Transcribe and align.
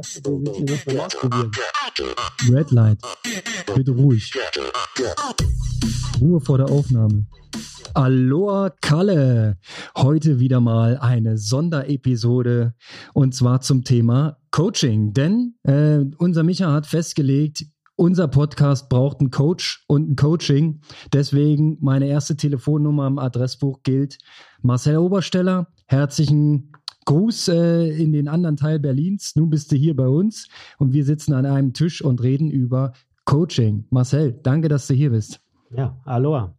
Das 0.00 0.86
mal 0.86 1.00
ausprobieren. 1.00 1.50
Red 2.50 2.70
Light. 2.70 2.98
Bitte 3.74 3.90
ruhig. 3.90 4.32
Ruhe 6.18 6.40
vor 6.40 6.56
der 6.56 6.70
Aufnahme. 6.70 7.26
Aloha 7.92 8.70
Kalle. 8.80 9.58
Heute 9.98 10.38
wieder 10.38 10.60
mal 10.60 10.96
eine 10.96 11.36
Sonderepisode 11.36 12.72
und 13.12 13.34
zwar 13.34 13.60
zum 13.60 13.84
Thema 13.84 14.38
Coaching. 14.50 15.12
Denn 15.12 15.56
äh, 15.64 15.98
unser 16.16 16.44
Micha 16.44 16.72
hat 16.72 16.86
festgelegt, 16.86 17.66
unser 17.96 18.28
Podcast 18.28 18.88
braucht 18.88 19.20
einen 19.20 19.30
Coach 19.30 19.84
und 19.86 20.12
ein 20.12 20.16
Coaching. 20.16 20.80
Deswegen 21.12 21.76
meine 21.82 22.06
erste 22.06 22.36
Telefonnummer 22.36 23.06
im 23.06 23.18
Adressbuch 23.18 23.82
gilt 23.82 24.16
Marcel 24.62 24.96
Obersteller. 24.96 25.66
Herzlichen 25.86 26.69
Gruß 27.06 27.48
äh, 27.48 28.02
in 28.02 28.12
den 28.12 28.28
anderen 28.28 28.56
Teil 28.56 28.78
Berlins. 28.78 29.34
Nun 29.36 29.50
bist 29.50 29.72
du 29.72 29.76
hier 29.76 29.96
bei 29.96 30.08
uns 30.08 30.48
und 30.78 30.92
wir 30.92 31.04
sitzen 31.04 31.32
an 31.32 31.46
einem 31.46 31.72
Tisch 31.72 32.02
und 32.02 32.22
reden 32.22 32.50
über 32.50 32.92
Coaching. 33.24 33.86
Marcel, 33.90 34.38
danke, 34.42 34.68
dass 34.68 34.86
du 34.86 34.94
hier 34.94 35.10
bist. 35.10 35.40
Ja, 35.76 36.00
aloha. 36.04 36.56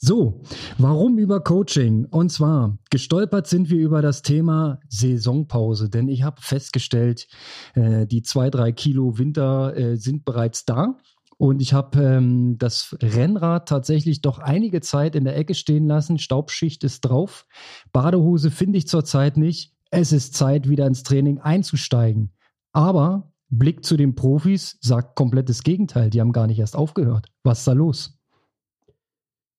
So, 0.00 0.42
warum 0.78 1.18
über 1.18 1.40
Coaching? 1.40 2.04
Und 2.04 2.30
zwar, 2.30 2.78
gestolpert 2.88 3.48
sind 3.48 3.68
wir 3.68 3.80
über 3.80 4.00
das 4.00 4.22
Thema 4.22 4.78
Saisonpause, 4.88 5.90
denn 5.90 6.06
ich 6.08 6.22
habe 6.22 6.40
festgestellt, 6.40 7.26
äh, 7.74 8.06
die 8.06 8.22
zwei, 8.22 8.48
drei 8.48 8.70
Kilo 8.70 9.18
Winter 9.18 9.76
äh, 9.76 9.96
sind 9.96 10.24
bereits 10.24 10.64
da. 10.64 10.96
Und 11.38 11.62
ich 11.62 11.72
habe 11.72 12.02
ähm, 12.02 12.58
das 12.58 12.96
Rennrad 13.00 13.68
tatsächlich 13.68 14.22
doch 14.22 14.40
einige 14.40 14.80
Zeit 14.80 15.14
in 15.14 15.24
der 15.24 15.36
Ecke 15.36 15.54
stehen 15.54 15.86
lassen. 15.86 16.18
Staubschicht 16.18 16.82
ist 16.82 17.02
drauf. 17.02 17.46
Badehose 17.92 18.50
finde 18.50 18.78
ich 18.78 18.88
zurzeit 18.88 19.36
nicht. 19.36 19.72
Es 19.90 20.12
ist 20.12 20.34
Zeit, 20.34 20.68
wieder 20.68 20.86
ins 20.86 21.04
Training 21.04 21.38
einzusteigen. 21.38 22.32
Aber 22.72 23.32
Blick 23.50 23.84
zu 23.84 23.96
den 23.96 24.16
Profis 24.16 24.78
sagt 24.80 25.14
komplett 25.14 25.48
das 25.48 25.62
Gegenteil. 25.62 26.10
Die 26.10 26.20
haben 26.20 26.32
gar 26.32 26.48
nicht 26.48 26.58
erst 26.58 26.76
aufgehört. 26.76 27.28
Was 27.44 27.60
ist 27.60 27.68
da 27.68 27.72
los? 27.72 28.18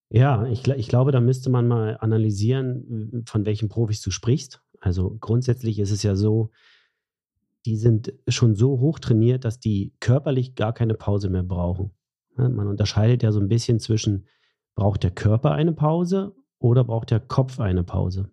Ja, 0.09 0.45
ich, 0.47 0.67
ich 0.67 0.87
glaube, 0.89 1.11
da 1.13 1.21
müsste 1.21 1.49
man 1.49 1.67
mal 1.67 1.97
analysieren, 1.99 3.23
von 3.25 3.45
welchen 3.45 3.69
Profis 3.69 4.01
du 4.01 4.11
sprichst. 4.11 4.61
Also 4.81 5.17
grundsätzlich 5.19 5.79
ist 5.79 5.91
es 5.91 6.03
ja 6.03 6.15
so, 6.15 6.51
die 7.65 7.75
sind 7.75 8.13
schon 8.27 8.55
so 8.55 8.79
hoch 8.79 8.99
trainiert, 8.99 9.45
dass 9.45 9.59
die 9.59 9.93
körperlich 9.99 10.55
gar 10.55 10.73
keine 10.73 10.93
Pause 10.93 11.29
mehr 11.29 11.43
brauchen. 11.43 11.91
Man 12.35 12.67
unterscheidet 12.67 13.21
ja 13.21 13.31
so 13.31 13.39
ein 13.39 13.49
bisschen 13.49 13.79
zwischen, 13.79 14.27
braucht 14.75 15.03
der 15.03 15.11
Körper 15.11 15.51
eine 15.51 15.73
Pause 15.73 16.35
oder 16.59 16.83
braucht 16.83 17.11
der 17.11 17.19
Kopf 17.19 17.59
eine 17.59 17.83
Pause. 17.83 18.31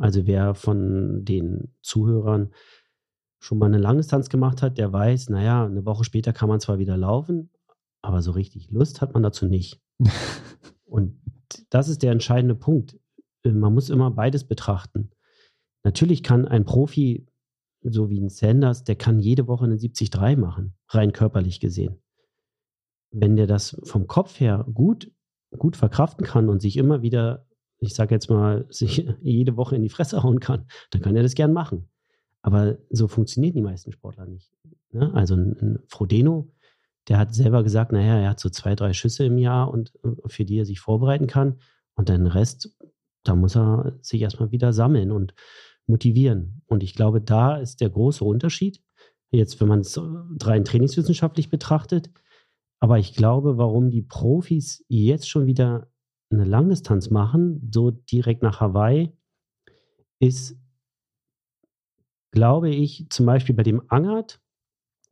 Also 0.00 0.26
wer 0.26 0.54
von 0.54 1.24
den 1.24 1.74
Zuhörern 1.82 2.52
schon 3.40 3.58
mal 3.58 3.66
eine 3.66 3.78
Langdistanz 3.78 4.28
gemacht 4.28 4.62
hat, 4.62 4.78
der 4.78 4.92
weiß, 4.92 5.28
naja, 5.30 5.64
eine 5.64 5.84
Woche 5.84 6.04
später 6.04 6.32
kann 6.32 6.48
man 6.48 6.60
zwar 6.60 6.78
wieder 6.78 6.96
laufen, 6.96 7.50
aber 8.02 8.22
so 8.22 8.30
richtig 8.30 8.70
Lust 8.70 9.00
hat 9.00 9.14
man 9.14 9.22
dazu 9.22 9.46
nicht. 9.46 9.80
Und 10.84 11.20
das 11.70 11.88
ist 11.88 12.02
der 12.02 12.12
entscheidende 12.12 12.54
Punkt. 12.54 12.98
Äh, 13.42 13.50
man 13.50 13.74
muss 13.74 13.90
immer 13.90 14.10
beides 14.10 14.44
betrachten. 14.44 15.10
Natürlich 15.84 16.22
kann 16.22 16.46
ein 16.46 16.64
Profi, 16.64 17.26
so 17.90 18.10
wie 18.10 18.20
ein 18.20 18.28
Sanders, 18.28 18.84
der 18.84 18.96
kann 18.96 19.18
jede 19.18 19.46
Woche 19.46 19.64
eine 19.64 19.76
70-3 19.76 20.36
machen, 20.36 20.74
rein 20.88 21.12
körperlich 21.12 21.60
gesehen. 21.60 21.98
Wenn 23.10 23.36
der 23.36 23.46
das 23.46 23.80
vom 23.84 24.06
Kopf 24.06 24.40
her 24.40 24.66
gut, 24.72 25.10
gut 25.56 25.76
verkraften 25.76 26.24
kann 26.24 26.48
und 26.48 26.60
sich 26.60 26.76
immer 26.76 27.02
wieder, 27.02 27.46
ich 27.78 27.94
sage 27.94 28.14
jetzt 28.14 28.28
mal, 28.30 28.66
sich 28.70 29.08
jede 29.20 29.56
Woche 29.56 29.76
in 29.76 29.82
die 29.82 29.88
Fresse 29.88 30.22
hauen 30.22 30.40
kann, 30.40 30.66
dann 30.90 31.02
kann 31.02 31.16
er 31.16 31.22
das 31.22 31.34
gern 31.34 31.52
machen. 31.52 31.88
Aber 32.42 32.78
so 32.90 33.08
funktionieren 33.08 33.54
die 33.54 33.62
meisten 33.62 33.92
Sportler 33.92 34.26
nicht. 34.26 34.52
Ne? 34.92 35.12
Also 35.14 35.34
ein 35.34 35.80
Frodeno, 35.88 36.52
der 37.08 37.18
hat 37.18 37.34
selber 37.34 37.62
gesagt, 37.62 37.92
naja, 37.92 38.18
er 38.18 38.30
hat 38.30 38.40
so 38.40 38.48
zwei, 38.50 38.74
drei 38.74 38.92
Schüsse 38.92 39.24
im 39.24 39.38
Jahr 39.38 39.70
und 39.70 39.92
äh, 40.04 40.28
für 40.28 40.44
die 40.44 40.58
er 40.58 40.64
sich 40.64 40.80
vorbereiten 40.80 41.26
kann. 41.26 41.58
Und 41.94 42.08
den 42.08 42.26
Rest, 42.26 42.76
da 43.24 43.34
muss 43.34 43.56
er 43.56 43.96
sich 44.00 44.20
erstmal 44.20 44.50
wieder 44.50 44.72
sammeln 44.72 45.10
und 45.10 45.34
motivieren. 45.86 46.62
Und 46.66 46.82
ich 46.82 46.94
glaube, 46.94 47.20
da 47.20 47.56
ist 47.56 47.80
der 47.80 47.90
große 47.90 48.24
Unterschied. 48.24 48.82
Jetzt, 49.30 49.60
wenn 49.60 49.68
man 49.68 49.80
es 49.80 50.00
rein 50.42 50.64
trainingswissenschaftlich 50.64 51.50
betrachtet. 51.50 52.10
Aber 52.80 52.98
ich 52.98 53.14
glaube, 53.14 53.58
warum 53.58 53.90
die 53.90 54.02
Profis 54.02 54.84
jetzt 54.88 55.28
schon 55.28 55.46
wieder 55.46 55.90
eine 56.30 56.44
Langdistanz 56.44 57.10
machen, 57.10 57.70
so 57.72 57.90
direkt 57.90 58.42
nach 58.42 58.60
Hawaii, 58.60 59.12
ist, 60.20 60.58
glaube 62.32 62.70
ich, 62.70 63.06
zum 63.10 63.26
Beispiel 63.26 63.54
bei 63.54 63.62
dem 63.62 63.82
Angert, 63.88 64.40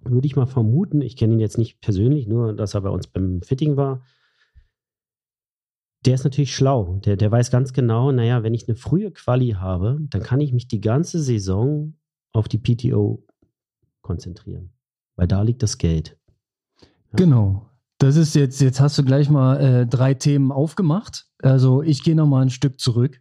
würde 0.01 0.27
ich 0.27 0.37
mal 0.37 0.47
vermuten, 0.47 1.01
ich 1.01 1.17
kenne 1.17 1.34
ihn 1.34 1.41
jetzt 1.41 1.59
nicht 1.59 1.81
persönlich, 1.81 2.27
nur 2.27 2.53
dass 2.55 2.75
er 2.75 2.83
bei 2.83 2.91
uns 2.91 3.07
beim 3.07 3.41
Fitting 3.43 3.77
war, 3.77 4.05
der 6.04 6.15
ist 6.15 6.25
natürlich 6.25 6.54
schlau. 6.54 7.00
Der, 7.04 7.16
der 7.16 7.31
weiß 7.31 7.50
ganz 7.50 7.72
genau, 7.72 8.12
naja, 8.12 8.42
wenn 8.42 8.54
ich 8.54 8.69
eine 8.69 8.76
frühe 8.76 9.10
Quali 9.10 9.50
habe, 9.50 9.98
dann 10.10 10.22
kann 10.22 10.41
ich 10.41 10.53
mich 10.53 10.69
die 10.69 10.81
ganze 10.81 11.20
Saison 11.20 11.94
auf 12.32 12.48
die 12.48 12.59
PTO 12.59 13.25
konzentrieren. 14.03 14.72
Weil 15.16 15.28
da 15.28 15.42
liegt 15.42 15.62
das 15.62 15.78
Geld. 15.78 16.19
Ja. 16.81 16.88
Genau. 17.16 17.70
Das 17.98 18.16
ist 18.16 18.34
jetzt, 18.34 18.60
jetzt 18.60 18.81
hast 18.81 18.98
du 18.98 19.04
gleich 19.04 19.31
mal 19.31 19.60
äh, 19.60 19.87
drei 19.87 20.15
Themen 20.15 20.53
aufgemacht. 20.53 21.26
Also 21.41 21.82
ich 21.82 22.03
gehe 22.03 22.16
nochmal 22.16 22.42
ein 22.42 22.50
Stück 22.50 22.81
zurück. 22.81 23.21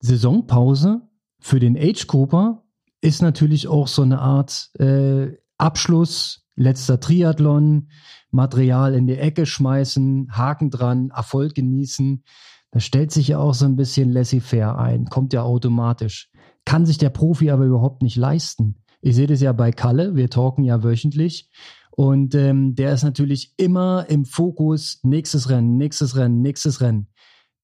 Saisonpause 0.00 1.02
für 1.40 1.60
den 1.60 1.76
Age 1.76 2.06
Cooper 2.06 2.64
ist 3.00 3.22
natürlich 3.22 3.68
auch 3.68 3.88
so 3.88 4.02
eine 4.02 4.20
Art 4.20 4.70
äh, 4.78 5.36
Abschluss, 5.58 6.41
letzter 6.56 7.00
Triathlon, 7.00 7.88
Material 8.30 8.94
in 8.94 9.06
die 9.06 9.18
Ecke 9.18 9.46
schmeißen, 9.46 10.28
Haken 10.36 10.70
dran, 10.70 11.10
Erfolg 11.14 11.54
genießen. 11.54 12.24
Da 12.70 12.80
stellt 12.80 13.10
sich 13.10 13.28
ja 13.28 13.38
auch 13.38 13.54
so 13.54 13.66
ein 13.66 13.76
bisschen 13.76 14.10
laissez-faire 14.10 14.78
ein, 14.78 15.06
kommt 15.06 15.32
ja 15.32 15.42
automatisch. 15.42 16.30
Kann 16.64 16.86
sich 16.86 16.98
der 16.98 17.10
Profi 17.10 17.50
aber 17.50 17.64
überhaupt 17.64 18.02
nicht 18.02 18.16
leisten. 18.16 18.76
Ich 19.00 19.16
sehe 19.16 19.26
das 19.26 19.40
ja 19.40 19.52
bei 19.52 19.72
Kalle, 19.72 20.14
wir 20.14 20.30
talken 20.30 20.64
ja 20.64 20.82
wöchentlich. 20.82 21.50
Und 21.90 22.34
ähm, 22.34 22.74
der 22.74 22.94
ist 22.94 23.02
natürlich 23.02 23.52
immer 23.58 24.06
im 24.08 24.24
Fokus, 24.24 25.00
nächstes 25.02 25.50
Rennen, 25.50 25.76
nächstes 25.76 26.16
Rennen, 26.16 26.40
nächstes 26.40 26.80
Rennen. 26.80 27.08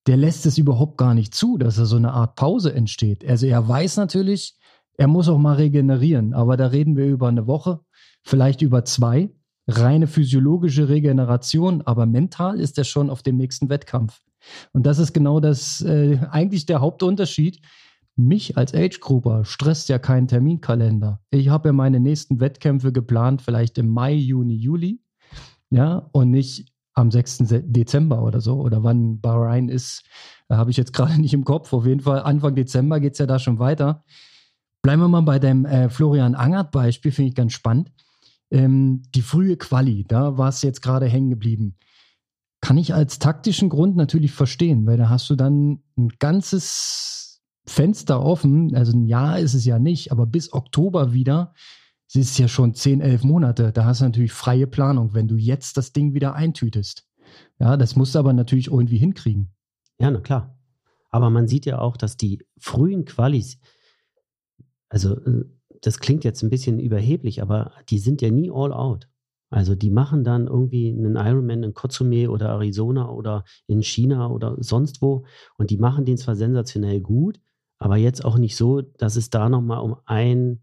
Der 0.06 0.16
lässt 0.16 0.44
es 0.46 0.58
überhaupt 0.58 0.98
gar 0.98 1.14
nicht 1.14 1.34
zu, 1.34 1.56
dass 1.56 1.76
da 1.76 1.86
so 1.86 1.96
eine 1.96 2.12
Art 2.12 2.34
Pause 2.34 2.74
entsteht. 2.74 3.26
Also 3.26 3.46
er 3.46 3.66
weiß 3.66 3.96
natürlich, 3.96 4.58
er 4.98 5.06
muss 5.06 5.28
auch 5.28 5.38
mal 5.38 5.54
regenerieren, 5.54 6.34
aber 6.34 6.56
da 6.56 6.66
reden 6.66 6.96
wir 6.96 7.06
über 7.06 7.28
eine 7.28 7.46
Woche, 7.46 7.80
vielleicht 8.22 8.62
über 8.62 8.84
zwei. 8.84 9.30
Reine 9.70 10.06
physiologische 10.06 10.88
Regeneration, 10.88 11.82
aber 11.82 12.06
mental 12.06 12.58
ist 12.58 12.78
er 12.78 12.84
schon 12.84 13.10
auf 13.10 13.22
dem 13.22 13.36
nächsten 13.36 13.68
Wettkampf. 13.68 14.22
Und 14.72 14.86
das 14.86 14.98
ist 14.98 15.12
genau 15.12 15.40
das, 15.40 15.82
äh, 15.82 16.18
eigentlich 16.30 16.64
der 16.64 16.80
Hauptunterschied. 16.80 17.60
Mich 18.16 18.56
als 18.56 18.74
Age-Grouper 18.74 19.44
stresst 19.44 19.90
ja 19.90 19.98
kein 19.98 20.26
Terminkalender. 20.26 21.20
Ich 21.30 21.50
habe 21.50 21.68
ja 21.68 21.72
meine 21.72 22.00
nächsten 22.00 22.40
Wettkämpfe 22.40 22.92
geplant, 22.92 23.42
vielleicht 23.42 23.78
im 23.78 23.88
Mai, 23.88 24.14
Juni, 24.14 24.54
Juli. 24.54 25.02
Ja, 25.70 26.08
und 26.12 26.30
nicht 26.30 26.72
am 26.94 27.10
6. 27.10 27.44
Dezember 27.66 28.22
oder 28.22 28.40
so. 28.40 28.60
Oder 28.60 28.82
wann 28.82 29.20
Bahrain 29.20 29.68
ist, 29.68 30.02
habe 30.50 30.70
ich 30.70 30.76
jetzt 30.76 30.92
gerade 30.92 31.16
nicht 31.20 31.34
im 31.34 31.44
Kopf. 31.44 31.72
Auf 31.72 31.86
jeden 31.86 32.00
Fall 32.00 32.22
Anfang 32.22 32.54
Dezember 32.54 33.00
geht 33.00 33.12
es 33.12 33.18
ja 33.18 33.26
da 33.26 33.38
schon 33.38 33.58
weiter. 33.58 34.02
Bleiben 34.82 35.02
wir 35.02 35.08
mal 35.08 35.20
bei 35.20 35.38
dem 35.38 35.64
äh, 35.64 35.88
Florian 35.88 36.34
Angert-Beispiel, 36.34 37.12
finde 37.12 37.28
ich 37.30 37.34
ganz 37.34 37.52
spannend. 37.52 37.92
Ähm, 38.50 39.02
die 39.14 39.22
frühe 39.22 39.56
Quali, 39.56 40.04
da 40.08 40.38
war 40.38 40.48
es 40.48 40.62
jetzt 40.62 40.82
gerade 40.82 41.06
hängen 41.06 41.30
geblieben. 41.30 41.76
Kann 42.60 42.78
ich 42.78 42.94
als 42.94 43.18
taktischen 43.18 43.68
Grund 43.68 43.96
natürlich 43.96 44.32
verstehen, 44.32 44.86
weil 44.86 44.96
da 44.96 45.08
hast 45.08 45.30
du 45.30 45.36
dann 45.36 45.82
ein 45.96 46.08
ganzes 46.18 47.42
Fenster 47.66 48.22
offen. 48.22 48.74
Also 48.74 48.96
ein 48.96 49.04
Jahr 49.04 49.38
ist 49.38 49.54
es 49.54 49.64
ja 49.64 49.78
nicht, 49.78 50.10
aber 50.10 50.26
bis 50.26 50.52
Oktober 50.52 51.12
wieder. 51.12 51.54
Es 52.08 52.16
ist 52.16 52.38
ja 52.38 52.48
schon 52.48 52.74
10, 52.74 53.00
11 53.00 53.24
Monate. 53.24 53.72
Da 53.72 53.84
hast 53.84 54.00
du 54.00 54.04
natürlich 54.04 54.32
freie 54.32 54.66
Planung, 54.66 55.14
wenn 55.14 55.28
du 55.28 55.36
jetzt 55.36 55.76
das 55.76 55.92
Ding 55.92 56.14
wieder 56.14 56.34
eintütest. 56.34 57.06
Ja, 57.58 57.76
das 57.76 57.96
musst 57.96 58.14
du 58.14 58.18
aber 58.18 58.32
natürlich 58.32 58.68
irgendwie 58.68 58.96
hinkriegen. 58.96 59.52
Ja, 60.00 60.10
na 60.10 60.20
klar. 60.20 60.58
Aber 61.10 61.30
man 61.30 61.48
sieht 61.48 61.66
ja 61.66 61.78
auch, 61.78 61.96
dass 61.96 62.16
die 62.16 62.44
frühen 62.58 63.04
Qualis, 63.04 63.58
also 64.88 65.16
äh, 65.16 65.44
das 65.82 65.98
klingt 65.98 66.24
jetzt 66.24 66.42
ein 66.42 66.50
bisschen 66.50 66.78
überheblich, 66.78 67.42
aber 67.42 67.72
die 67.88 67.98
sind 67.98 68.22
ja 68.22 68.30
nie 68.30 68.50
all 68.50 68.72
out. 68.72 69.08
Also 69.50 69.74
die 69.74 69.90
machen 69.90 70.24
dann 70.24 70.46
irgendwie 70.46 70.90
einen 70.90 71.16
Ironman 71.16 71.62
in 71.62 71.74
Kozume 71.74 72.30
oder 72.30 72.50
Arizona 72.50 73.08
oder 73.10 73.44
in 73.66 73.82
China 73.82 74.28
oder 74.28 74.56
sonst 74.58 75.00
wo 75.00 75.24
und 75.56 75.70
die 75.70 75.78
machen 75.78 76.04
den 76.04 76.18
zwar 76.18 76.36
sensationell 76.36 77.00
gut, 77.00 77.40
aber 77.78 77.96
jetzt 77.96 78.24
auch 78.24 78.36
nicht 78.36 78.56
so, 78.56 78.82
dass 78.82 79.16
es 79.16 79.30
da 79.30 79.48
nochmal 79.48 79.80
um 79.80 79.96
ein, 80.04 80.60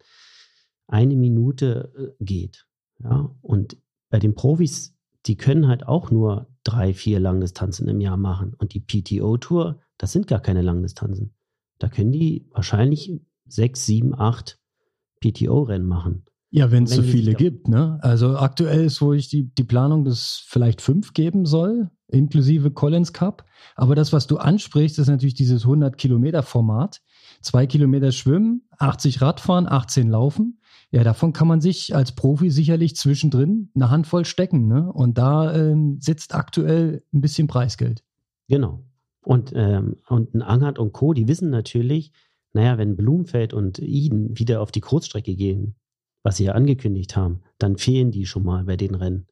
eine 0.88 1.15
Minute 1.15 2.15
äh, 2.19 2.23
geht. 2.23 2.67
Ja? 3.00 3.33
Und 3.41 3.77
bei 4.09 4.19
den 4.19 4.35
Profis, 4.35 4.95
die 5.25 5.38
können 5.38 5.67
halt 5.67 5.88
auch 5.88 6.12
nur 6.12 6.47
drei, 6.63 6.94
vier 6.94 7.19
Langdistanzen 7.19 7.88
im 7.88 8.01
Jahr 8.01 8.17
machen. 8.17 8.53
Und 8.53 8.73
die 8.73 8.81
PTO-Tour, 8.81 9.79
das 9.97 10.12
sind 10.12 10.27
gar 10.27 10.41
keine 10.41 10.62
Langdistanzen. 10.62 11.33
Da 11.79 11.89
können 11.89 12.12
die 12.12 12.47
wahrscheinlich 12.51 13.19
sechs, 13.47 13.85
sieben, 13.85 14.13
acht 14.13 14.59
PTO-Rennen 15.31 15.88
machen. 15.88 16.25
Ja, 16.51 16.72
wenn 16.72 16.83
es 16.86 16.92
so 16.92 17.01
viele 17.01 17.33
gibt, 17.33 17.68
ne? 17.68 17.98
Also 18.01 18.38
aktuell 18.38 18.86
ist, 18.86 19.01
wo 19.01 19.12
ich 19.12 19.27
die, 19.27 19.54
die 19.56 19.63
Planung, 19.63 20.06
dass 20.06 20.13
es 20.13 20.44
vielleicht 20.48 20.80
fünf 20.80 21.13
geben 21.13 21.45
soll, 21.45 21.89
inklusive 22.07 22.72
Collins 22.72 23.12
Cup. 23.12 23.45
Aber 23.75 23.94
das, 23.95 24.13
was 24.13 24.25
du 24.27 24.38
ansprichst, 24.38 24.98
ist 25.00 25.07
natürlich 25.07 25.33
dieses 25.33 25.66
100-Kilometer-Format. 25.66 27.01
Zwei 27.42 27.68
Kilometer 27.68 28.12
schwimmen, 28.13 28.62
80 28.77 29.22
Radfahren, 29.22 29.68
18 29.68 30.10
laufen. 30.10 30.62
Ja, 30.92 31.04
davon 31.04 31.33
kann 31.33 31.48
man 31.48 31.60
sich 31.60 31.94
als 31.94 32.13
Profi 32.13 32.50
sicherlich 32.50 32.95
zwischendrin 32.95 33.69
eine 33.75 33.89
Handvoll 33.89 34.24
stecken, 34.24 34.68
ne? 34.68 34.92
Und 34.94 35.18
da 35.18 35.54
ähm, 35.54 35.98
sitzt 36.00 36.33
aktuell 36.33 37.04
ein 37.13 37.19
bisschen 37.19 37.48
Preisgeld. 37.48 38.04
Genau. 38.48 38.86
Und, 39.22 39.51
ähm, 39.56 39.98
und 40.07 40.33
ein 40.36 40.42
Angert 40.42 40.80
und 40.80 40.94
Co., 40.94 41.13
die 41.13 41.27
wissen 41.27 41.50
natürlich, 41.50 42.13
naja, 42.56 42.78
wenn 42.78 42.96
Blumfeld 42.96 43.54
und 43.54 43.80
Iden 43.80 44.40
wieder 44.40 44.62
auf 44.62 44.72
die 44.72 44.80
Kurzstrecke 44.80 45.36
gehen, 45.36 45.75
was 46.24 46.38
sie 46.38 46.46
ja 46.46 46.54
angekündigt 46.54 47.18
haben, 47.18 47.42
dann 47.60 47.78
fehlen 47.78 48.12
die 48.12 48.25
schon 48.25 48.44
mal 48.44 48.63
bei 48.63 48.78
den 48.78 48.96
Rennen. 48.96 49.28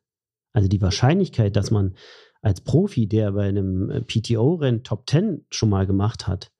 Also 0.52 0.68
die 0.68 0.82
Wahrscheinlichkeit, 0.82 1.56
dass 1.56 1.72
man 1.72 1.96
als 2.42 2.60
Profi, 2.60 3.08
der 3.08 3.32
bei 3.32 3.48
einem 3.48 3.90
äh, 3.90 4.02
PTO-Rennen 4.02 4.84
Top 4.84 5.10
10 5.10 5.46
schon 5.50 5.70
mal 5.70 5.88
gemacht 5.88 6.28
hat, 6.28 6.52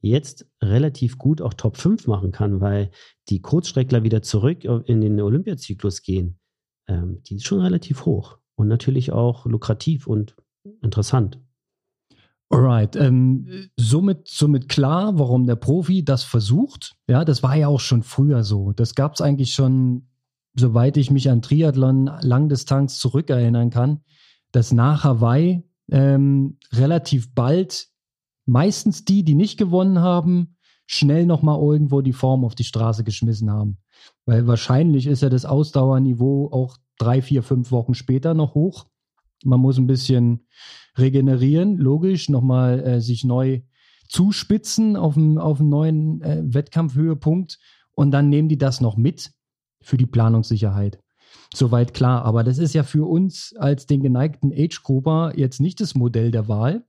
jetzt 0.00 0.50
relativ 0.60 1.16
gut 1.16 1.40
auch 1.40 1.54
Top 1.54 1.76
5 1.76 2.08
machen 2.08 2.32
kann, 2.32 2.60
weil 2.60 2.90
die 3.28 3.40
Kurzstreckler 3.40 4.02
wieder 4.02 4.20
zurück 4.20 4.64
in 4.64 5.00
den 5.00 5.20
Olympiazyklus 5.20 6.02
gehen, 6.02 6.40
ähm, 6.88 7.22
die 7.22 7.36
ist 7.36 7.46
schon 7.46 7.60
relativ 7.60 8.04
hoch 8.04 8.38
und 8.56 8.66
natürlich 8.66 9.12
auch 9.12 9.46
lukrativ 9.46 10.08
und 10.08 10.34
interessant. 10.82 11.38
Alright, 12.52 12.96
ähm, 12.96 13.70
somit, 13.76 14.26
somit 14.26 14.68
klar, 14.68 15.18
warum 15.18 15.46
der 15.46 15.54
Profi 15.54 16.04
das 16.04 16.24
versucht. 16.24 16.96
Ja, 17.06 17.24
das 17.24 17.44
war 17.44 17.54
ja 17.54 17.68
auch 17.68 17.78
schon 17.78 18.02
früher 18.02 18.42
so. 18.42 18.72
Das 18.72 18.96
gab 18.96 19.14
es 19.14 19.20
eigentlich 19.20 19.52
schon, 19.52 20.08
soweit 20.56 20.96
ich 20.96 21.12
mich 21.12 21.30
an 21.30 21.42
Triathlon 21.42 22.10
Langdistanz 22.20 22.98
zurückerinnern 22.98 23.70
kann, 23.70 24.00
dass 24.50 24.72
nach 24.72 25.04
Hawaii 25.04 25.62
ähm, 25.92 26.58
relativ 26.72 27.32
bald 27.34 27.88
meistens 28.46 29.04
die, 29.04 29.22
die 29.22 29.36
nicht 29.36 29.56
gewonnen 29.56 30.00
haben, 30.00 30.56
schnell 30.86 31.26
nochmal 31.26 31.60
irgendwo 31.60 32.00
die 32.00 32.12
Form 32.12 32.44
auf 32.44 32.56
die 32.56 32.64
Straße 32.64 33.04
geschmissen 33.04 33.48
haben. 33.48 33.78
Weil 34.26 34.48
wahrscheinlich 34.48 35.06
ist 35.06 35.22
ja 35.22 35.28
das 35.28 35.44
Ausdauerniveau 35.44 36.50
auch 36.50 36.78
drei, 36.98 37.22
vier, 37.22 37.44
fünf 37.44 37.70
Wochen 37.70 37.94
später 37.94 38.34
noch 38.34 38.54
hoch. 38.54 38.86
Man 39.44 39.60
muss 39.60 39.78
ein 39.78 39.86
bisschen 39.86 40.46
regenerieren, 40.98 41.76
logisch, 41.76 42.28
nochmal 42.28 42.80
äh, 42.80 43.00
sich 43.00 43.24
neu 43.24 43.62
zuspitzen 44.08 44.96
auf 44.96 45.16
einen, 45.16 45.38
auf 45.38 45.60
einen 45.60 45.68
neuen 45.68 46.22
äh, 46.22 46.42
Wettkampfhöhepunkt 46.44 47.58
und 47.92 48.10
dann 48.10 48.28
nehmen 48.28 48.48
die 48.48 48.58
das 48.58 48.80
noch 48.80 48.96
mit 48.96 49.32
für 49.80 49.96
die 49.96 50.06
Planungssicherheit. 50.06 50.98
Soweit 51.54 51.94
klar, 51.94 52.24
aber 52.24 52.44
das 52.44 52.58
ist 52.58 52.74
ja 52.74 52.82
für 52.82 53.08
uns 53.08 53.54
als 53.56 53.86
den 53.86 54.02
geneigten 54.02 54.52
Age-Grupper 54.52 55.32
jetzt 55.36 55.60
nicht 55.60 55.80
das 55.80 55.94
Modell 55.94 56.30
der 56.30 56.48
Wahl, 56.48 56.84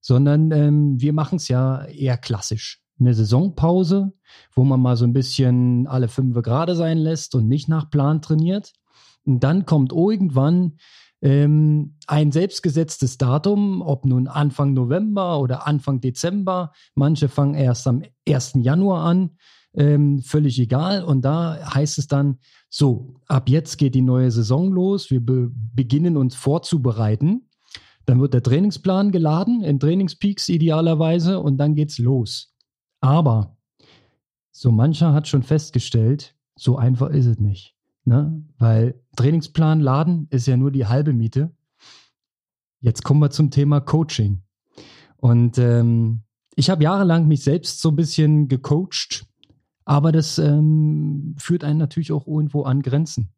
sondern 0.00 0.50
ähm, 0.52 1.00
wir 1.00 1.12
machen 1.12 1.36
es 1.36 1.48
ja 1.48 1.84
eher 1.84 2.16
klassisch. 2.16 2.82
Eine 2.98 3.14
Saisonpause, 3.14 4.12
wo 4.54 4.64
man 4.64 4.80
mal 4.80 4.96
so 4.96 5.04
ein 5.06 5.12
bisschen 5.12 5.86
alle 5.86 6.08
fünf 6.08 6.34
gerade 6.42 6.74
sein 6.74 6.98
lässt 6.98 7.34
und 7.34 7.48
nicht 7.48 7.68
nach 7.68 7.90
Plan 7.90 8.20
trainiert. 8.20 8.72
Und 9.24 9.40
dann 9.44 9.64
kommt 9.64 9.92
irgendwann 9.92 10.78
ähm, 11.22 11.96
ein 12.06 12.32
selbstgesetztes 12.32 13.18
Datum, 13.18 13.82
ob 13.82 14.04
nun 14.04 14.26
Anfang 14.26 14.72
November 14.72 15.38
oder 15.40 15.66
Anfang 15.66 16.00
Dezember. 16.00 16.72
Manche 16.94 17.28
fangen 17.28 17.54
erst 17.54 17.86
am 17.86 18.02
1. 18.28 18.54
Januar 18.62 19.04
an, 19.04 19.36
ähm, 19.74 20.20
völlig 20.20 20.58
egal. 20.58 21.04
Und 21.04 21.22
da 21.22 21.74
heißt 21.74 21.98
es 21.98 22.06
dann, 22.06 22.38
so, 22.68 23.14
ab 23.26 23.48
jetzt 23.48 23.76
geht 23.76 23.94
die 23.94 24.02
neue 24.02 24.30
Saison 24.30 24.72
los. 24.72 25.10
Wir 25.10 25.24
be 25.24 25.50
beginnen 25.52 26.16
uns 26.16 26.34
vorzubereiten. 26.34 27.48
Dann 28.06 28.20
wird 28.20 28.34
der 28.34 28.42
Trainingsplan 28.42 29.12
geladen 29.12 29.62
in 29.62 29.78
Trainingspeaks 29.78 30.48
idealerweise 30.48 31.38
und 31.38 31.58
dann 31.58 31.74
geht's 31.74 31.98
los. 31.98 32.54
Aber 33.00 33.56
so 34.50 34.72
mancher 34.72 35.12
hat 35.12 35.28
schon 35.28 35.42
festgestellt, 35.42 36.34
so 36.56 36.76
einfach 36.76 37.10
ist 37.10 37.26
es 37.26 37.38
nicht. 37.38 37.76
Ne? 38.10 38.42
Weil 38.58 39.00
Trainingsplan 39.14 39.78
laden 39.78 40.26
ist 40.30 40.48
ja 40.48 40.56
nur 40.56 40.72
die 40.72 40.86
halbe 40.86 41.12
Miete. 41.12 41.54
Jetzt 42.80 43.04
kommen 43.04 43.20
wir 43.20 43.30
zum 43.30 43.52
Thema 43.52 43.80
Coaching. 43.80 44.42
Und 45.18 45.58
ähm, 45.58 46.22
ich 46.56 46.70
habe 46.70 46.82
jahrelang 46.82 47.28
mich 47.28 47.44
selbst 47.44 47.80
so 47.80 47.90
ein 47.90 47.94
bisschen 47.94 48.48
gecoacht, 48.48 49.26
aber 49.84 50.10
das 50.10 50.38
ähm, 50.38 51.36
führt 51.38 51.62
einen 51.62 51.78
natürlich 51.78 52.10
auch 52.10 52.26
irgendwo 52.26 52.64
an 52.64 52.82
Grenzen. 52.82 53.32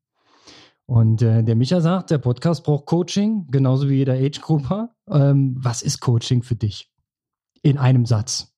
Und 0.87 1.21
äh, 1.21 1.43
der 1.45 1.55
Micha 1.55 1.83
sagt, 1.83 2.11
der 2.11 2.17
Podcast 2.17 2.65
braucht 2.65 2.87
Coaching, 2.87 3.49
genauso 3.51 3.91
wie 3.91 3.97
jeder 3.97 4.15
Age-Grupper. 4.15 4.97
Ähm, 5.07 5.55
was 5.59 5.83
ist 5.83 6.01
Coaching 6.01 6.43
für 6.43 6.57
dich? 6.57 6.91
In 7.61 7.77
einem 7.77 8.07
Satz, 8.07 8.57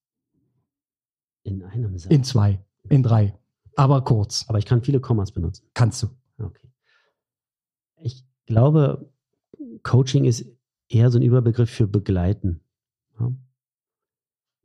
In 1.43 1.61
einem 1.61 1.97
Satz. 1.97 2.09
in 2.09 2.23
zwei, 2.23 2.63
in 2.87 3.03
drei, 3.03 3.37
aber 3.75 4.03
kurz. 4.03 4.45
Aber 4.47 4.57
ich 4.57 4.65
kann 4.65 4.81
viele 4.81 4.99
Kommas 4.99 5.31
benutzen. 5.31 5.65
Kannst 5.73 6.03
du. 6.03 6.07
Okay. 6.37 6.67
Ich 8.01 8.25
glaube, 8.45 9.09
Coaching 9.83 10.25
ist 10.25 10.45
eher 10.89 11.11
so 11.11 11.19
ein 11.19 11.23
Überbegriff 11.23 11.69
für 11.69 11.87
begleiten. 11.87 12.61
Ja. 13.19 13.31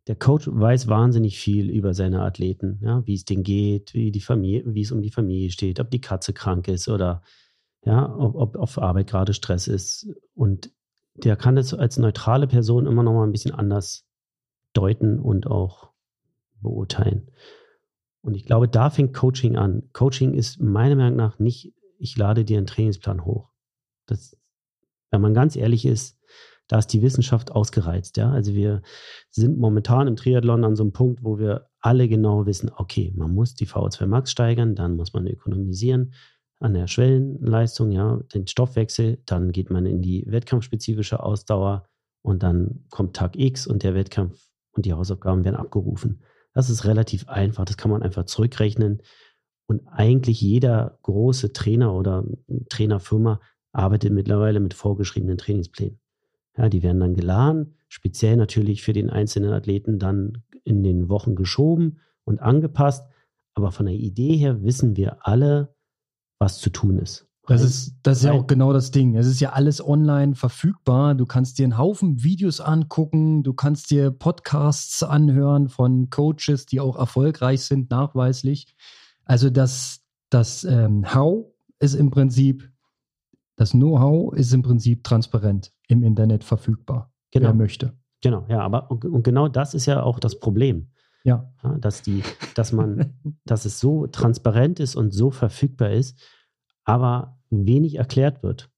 Der 0.07 0.17
Coach 0.17 0.49
weiß 0.51 0.89
wahnsinnig 0.89 1.39
viel 1.39 1.71
über 1.71 1.95
seine 1.95 2.23
Athleten, 2.23 2.79
ja, 2.83 3.07
wie 3.07 3.15
es 3.15 3.25
denen 3.25 3.43
geht, 3.43 3.95
wie 3.95 4.11
die 4.11 4.21
Familie, 4.21 4.65
wie 4.75 4.83
es 4.83 4.93
um 4.93 5.03
die 5.03 5.11
Familie 5.11 5.51
steht, 5.51 5.79
ob 5.79 5.91
die 5.91 6.01
Katze 6.01 6.33
krank 6.33 6.69
ist 6.69 6.89
oder 6.89 7.23
ja, 7.85 8.15
ob, 8.17 8.35
ob 8.35 8.57
auf 8.57 8.79
Arbeit 8.79 9.09
gerade 9.09 9.35
Stress 9.35 9.69
ist. 9.69 10.09
Und 10.35 10.73
der 11.15 11.37
kann 11.37 11.57
es 11.57 11.75
als 11.75 11.99
neutrale 11.99 12.47
Person 12.47 12.87
immer 12.87 13.03
noch 13.03 13.13
mal 13.13 13.27
ein 13.27 13.33
bisschen 13.33 13.55
anders 13.55 14.07
deuten 14.73 15.19
und 15.19 15.47
auch 15.47 15.91
beurteilen. 16.61 17.31
Und 18.23 18.35
ich 18.35 18.45
glaube, 18.45 18.69
da 18.69 18.91
fängt 18.91 19.15
Coaching 19.15 19.57
an. 19.57 19.89
Coaching 19.93 20.35
ist 20.35 20.61
meiner 20.61 20.97
Meinung 20.97 21.17
nach 21.17 21.39
nicht, 21.39 21.73
ich 21.99 22.17
lade 22.17 22.45
dir 22.45 22.59
einen 22.59 22.67
Trainingsplan 22.67 23.25
hoch. 23.25 23.51
Das, 24.07 24.37
wenn 25.11 25.21
man 25.21 25.35
ganz 25.35 25.57
ehrlich 25.57 25.87
ist, 25.87 26.19
da 26.69 26.79
ist 26.79 26.89
die 26.89 27.03
Wissenschaft 27.03 27.51
ausgereizt. 27.51 28.17
Ja? 28.17 28.31
Also 28.31 28.55
wir 28.55 28.83
sind 29.31 29.59
momentan 29.59 30.07
im 30.07 30.17
Triathlon 30.17 30.65
an 30.65 30.77
so 30.77 30.85
einem 30.85 30.93
Punkt, 30.93 31.25
wo 31.25 31.39
wir 31.39 31.69
alle 31.81 32.09
genau 32.09 32.47
wissen, 32.47 32.71
okay, 32.75 33.13
man 33.17 33.35
muss 33.35 33.55
die 33.55 33.67
VO2 33.67 34.07
Max 34.07 34.31
steigern, 34.31 34.75
dann 34.75 34.97
muss 34.97 35.13
man 35.13 35.27
ökonomisieren 35.27 36.15
an 36.61 36.75
der 36.75 36.87
Schwellenleistung, 36.87 37.91
ja, 37.91 38.21
den 38.35 38.47
Stoffwechsel, 38.47 39.23
dann 39.25 39.51
geht 39.51 39.71
man 39.71 39.87
in 39.87 40.03
die 40.03 40.25
wettkampfspezifische 40.29 41.23
Ausdauer 41.23 41.89
und 42.23 42.43
dann 42.43 42.85
kommt 42.91 43.17
Tag 43.17 43.37
X 43.37 43.67
und 43.67 43.83
der 43.83 43.95
Wettkampf 43.95 44.39
und 44.73 44.85
die 44.85 44.93
Hausaufgaben 44.93 45.45
werden 45.45 45.57
abgerufen. 45.57 46.23
Das 46.53 46.71
ist 46.71 46.85
relativ 46.85 47.29
einfach, 47.29 47.65
das 47.65 47.77
kann 47.77 47.91
man 47.91 48.03
einfach 48.03 48.25
zurückrechnen. 48.25 49.03
Und 49.67 49.87
eigentlich 49.87 50.41
jeder 50.41 50.99
große 51.03 51.53
Trainer 51.53 51.95
oder 51.95 52.25
Trainerfirma 52.71 53.41
arbeitet 53.73 54.13
mittlerweile 54.13 54.59
mit 54.59 54.75
vorgeschriebenen 54.75 55.39
Trainingsplänen. 55.39 56.01
Ja, 56.57 56.69
die 56.69 56.83
werden 56.83 57.01
dann 57.01 57.15
geladen, 57.15 57.77
speziell 57.87 58.37
natürlich 58.37 58.83
für 58.83 58.93
den 58.93 59.11
einzelnen 59.11 59.53
Athleten 59.53 60.01
dann 60.01 60.43
in 60.65 60.83
den 60.83 61.09
Wochen 61.09 61.37
geschoben 61.37 62.01
und 62.25 62.41
angepasst. 62.41 63.09
Aber 63.55 63.71
von 63.71 63.87
der 63.87 63.95
Idee 63.95 64.37
her 64.37 64.63
wissen 64.63 64.97
wir 64.97 65.27
alle, 65.27 65.75
was 66.39 66.59
zu 66.59 66.71
tun 66.71 66.99
ist. 66.99 67.30
Das 67.47 67.63
ist, 67.63 67.97
das 68.03 68.19
ist 68.19 68.25
ja 68.25 68.33
auch 68.33 68.47
genau 68.47 68.73
das 68.73 68.91
Ding. 68.93 69.17
Es 69.17 69.27
ist 69.27 69.41
ja 69.41 69.51
alles 69.51 69.85
online 69.85 70.35
verfügbar. 70.35 71.15
Du 71.15 71.27
kannst 71.27 71.59
dir 71.59 71.65
einen 71.65 71.79
Haufen 71.79 72.23
Videos 72.23 72.61
angucken, 72.61 73.43
du 73.43 73.55
kannst 73.55 73.91
dir 73.91 74.11
Podcasts 74.11 75.03
anhören 75.03 75.69
von 75.69 76.11
Coaches, 76.11 76.67
die 76.67 76.81
auch 76.81 76.97
erfolgreich 76.97 77.63
sind, 77.63 77.91
nachweislich. 77.91 78.75
Also 79.25 79.51
das, 79.51 80.03
das 80.29 80.65
ähm, 80.65 81.13
How 81.13 81.47
ist 81.81 81.95
im 81.95 82.11
Prinzip, 82.11 82.71
das 83.57 83.73
Know-how 83.73 84.35
ist 84.35 84.53
im 84.53 84.63
Prinzip 84.63 85.03
transparent 85.03 85.73
im 85.89 86.03
Internet 86.03 86.45
verfügbar, 86.45 87.13
Genau. 87.33 87.47
wer 87.49 87.55
möchte. 87.55 87.93
Genau, 88.23 88.45
ja, 88.49 88.61
aber 88.61 88.91
und, 88.91 89.05
und 89.05 89.23
genau 89.23 89.49
das 89.49 89.75
ist 89.75 89.87
ja 89.87 90.03
auch 90.03 90.19
das 90.21 90.39
Problem. 90.39 90.91
Ja. 91.25 91.53
Ja, 91.63 91.77
dass 91.79 92.03
die, 92.03 92.23
dass 92.55 92.73
man, 92.73 93.15
dass 93.45 93.65
es 93.65 93.81
so 93.81 94.07
transparent 94.07 94.81
ist 94.81 94.95
und 94.95 95.11
so 95.11 95.31
verfügbar 95.31 95.91
ist, 95.91 96.19
aber 96.85 97.39
wenig 97.51 97.97
erklärt 97.97 98.43
wird 98.43 98.71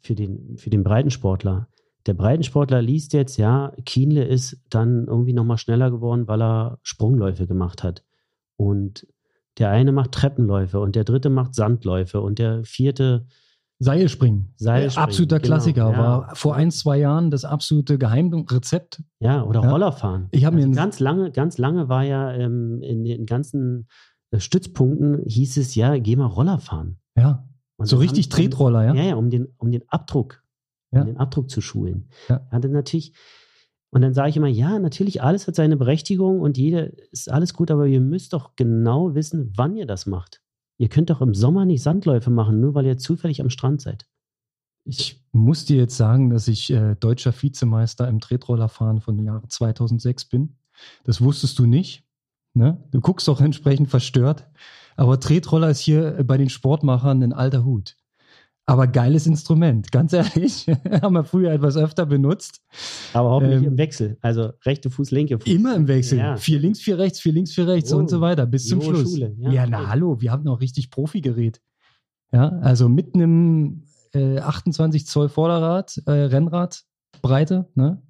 für 0.00 0.14
den, 0.14 0.56
für 0.56 0.70
den 0.70 0.82
Breitensportler. 0.82 1.68
Der 2.06 2.14
Breitensportler 2.14 2.80
liest 2.80 3.12
jetzt, 3.12 3.36
ja, 3.36 3.72
Kienle 3.84 4.24
ist 4.24 4.58
dann 4.70 5.06
irgendwie 5.06 5.34
nochmal 5.34 5.58
schneller 5.58 5.90
geworden, 5.90 6.26
weil 6.28 6.40
er 6.42 6.78
Sprungläufe 6.82 7.46
gemacht 7.46 7.82
hat. 7.82 8.04
Und 8.56 9.06
der 9.58 9.70
eine 9.70 9.92
macht 9.92 10.12
Treppenläufe 10.12 10.80
und 10.80 10.96
der 10.96 11.04
dritte 11.04 11.28
macht 11.28 11.54
Sandläufe 11.54 12.20
und 12.22 12.38
der 12.38 12.64
vierte 12.64 13.26
Seilspringen. 13.78 14.54
Seilspringen, 14.56 15.04
Absoluter 15.04 15.38
genau, 15.38 15.46
Klassiker. 15.54 15.90
ja. 15.92 15.98
War 15.98 16.34
vor 16.36 16.54
ein, 16.54 16.70
zwei 16.70 16.98
Jahren 16.98 17.30
das 17.30 17.44
absolute 17.44 17.98
Geheimrezept. 17.98 19.02
Ja, 19.20 19.42
oder 19.42 19.62
Ja. 19.62 19.70
Rollerfahren. 19.70 20.28
Ich 20.30 20.42
mir 20.42 20.48
also 20.48 20.68
ein- 20.68 20.72
ganz 20.72 21.00
lange, 21.00 21.30
ganz 21.32 21.58
lange 21.58 21.88
war 21.88 22.04
ja 22.04 22.32
ähm, 22.32 22.80
in 22.82 23.04
den 23.04 23.26
ganzen 23.26 23.88
Stützpunkten 24.38 25.22
hieß 25.26 25.56
es 25.56 25.74
ja, 25.74 25.98
geh 25.98 26.14
mal 26.16 26.26
Roller 26.26 26.58
fahren. 26.58 26.98
Ja. 27.16 27.48
Und 27.76 27.86
so 27.86 27.96
richtig 27.96 28.26
haben- 28.26 28.30
Tretroller, 28.30 28.84
ja? 28.84 28.94
Ja, 28.94 29.02
ja, 29.02 29.14
um 29.16 29.30
den, 29.30 29.48
um 29.58 29.70
den 29.72 29.82
Abdruck, 29.88 30.44
Ja. 30.92 31.00
um 31.00 31.06
den 31.06 31.16
Abdruck 31.16 31.50
zu 31.50 31.60
schulen. 31.60 32.08
Ja. 32.28 32.46
Ja, 32.52 32.58
dann 32.60 32.72
natürlich, 32.72 33.12
und 33.90 34.02
dann 34.02 34.14
sage 34.14 34.30
ich 34.30 34.36
immer, 34.36 34.46
ja, 34.48 34.78
natürlich, 34.78 35.22
alles 35.22 35.48
hat 35.48 35.56
seine 35.56 35.76
Berechtigung 35.76 36.40
und 36.40 36.56
jeder 36.58 36.90
ist 37.10 37.30
alles 37.30 37.54
gut, 37.54 37.70
aber 37.70 37.86
ihr 37.86 38.00
müsst 38.00 38.32
doch 38.34 38.54
genau 38.54 39.14
wissen, 39.14 39.52
wann 39.56 39.76
ihr 39.76 39.86
das 39.86 40.06
macht. 40.06 40.42
Ihr 40.78 40.88
könnt 40.88 41.10
doch 41.10 41.20
im 41.20 41.34
Sommer 41.34 41.64
nicht 41.64 41.82
Sandläufe 41.82 42.30
machen, 42.30 42.60
nur 42.60 42.74
weil 42.74 42.86
ihr 42.86 42.98
zufällig 42.98 43.40
am 43.40 43.50
Strand 43.50 43.80
seid. 43.82 44.06
Ich 44.84 45.22
muss 45.32 45.66
dir 45.66 45.76
jetzt 45.76 45.96
sagen, 45.96 46.30
dass 46.30 46.48
ich 46.48 46.70
äh, 46.72 46.94
deutscher 46.96 47.32
Vizemeister 47.32 48.08
im 48.08 48.20
Tretrollerfahren 48.20 49.00
von 49.00 49.16
dem 49.16 49.26
Jahre 49.26 49.46
2006 49.46 50.24
bin. 50.26 50.56
Das 51.04 51.20
wusstest 51.20 51.58
du 51.58 51.66
nicht. 51.66 52.04
Ne? 52.54 52.82
Du 52.90 53.00
guckst 53.00 53.28
auch 53.28 53.40
entsprechend 53.40 53.88
verstört. 53.88 54.48
Aber 54.96 55.18
Tretroller 55.20 55.70
ist 55.70 55.80
hier 55.80 56.22
bei 56.24 56.36
den 56.36 56.48
Sportmachern 56.50 57.22
ein 57.22 57.32
alter 57.32 57.64
Hut. 57.64 57.96
Aber 58.66 58.86
geiles 58.86 59.26
Instrument, 59.26 59.90
ganz 59.90 60.12
ehrlich. 60.12 60.66
Haben 61.02 61.14
wir 61.14 61.24
früher 61.24 61.50
etwas 61.52 61.76
öfter 61.76 62.06
benutzt. 62.06 62.60
Aber 63.14 63.30
hoffentlich 63.30 63.58
Ähm, 63.62 63.64
im 63.72 63.78
Wechsel. 63.78 64.18
Also 64.20 64.50
rechte 64.64 64.90
Fuß, 64.90 65.10
linke 65.10 65.38
Fuß. 65.38 65.52
Immer 65.52 65.74
im 65.74 65.88
Wechsel. 65.88 66.18
Ja. 66.18 66.36
Vier 66.36 66.58
links, 66.60 66.80
vier 66.80 66.98
rechts, 66.98 67.20
vier 67.20 67.32
links, 67.32 67.52
vier 67.52 67.66
rechts 67.66 67.92
Oh, 67.92 67.96
und 67.98 68.10
so 68.10 68.20
weiter 68.20 68.46
bis 68.46 68.66
zum 68.68 68.80
Schluss. 68.80 69.10
Schule, 69.10 69.34
Ja, 69.38 69.50
ja, 69.50 69.66
na 69.66 69.88
hallo, 69.88 70.20
wir 70.20 70.30
haben 70.30 70.44
noch 70.44 70.60
richtig 70.60 70.90
Profi-Gerät. 70.90 71.60
Ja, 72.32 72.48
also 72.60 72.88
mit 72.88 73.14
einem 73.14 73.84
äh, 74.12 74.38
28 74.38 75.06
Zoll 75.06 75.28
Vorderrad, 75.28 76.00
äh, 76.06 76.10
Rennrad, 76.12 76.82
Breite, 77.22 77.68
ne? 77.74 78.02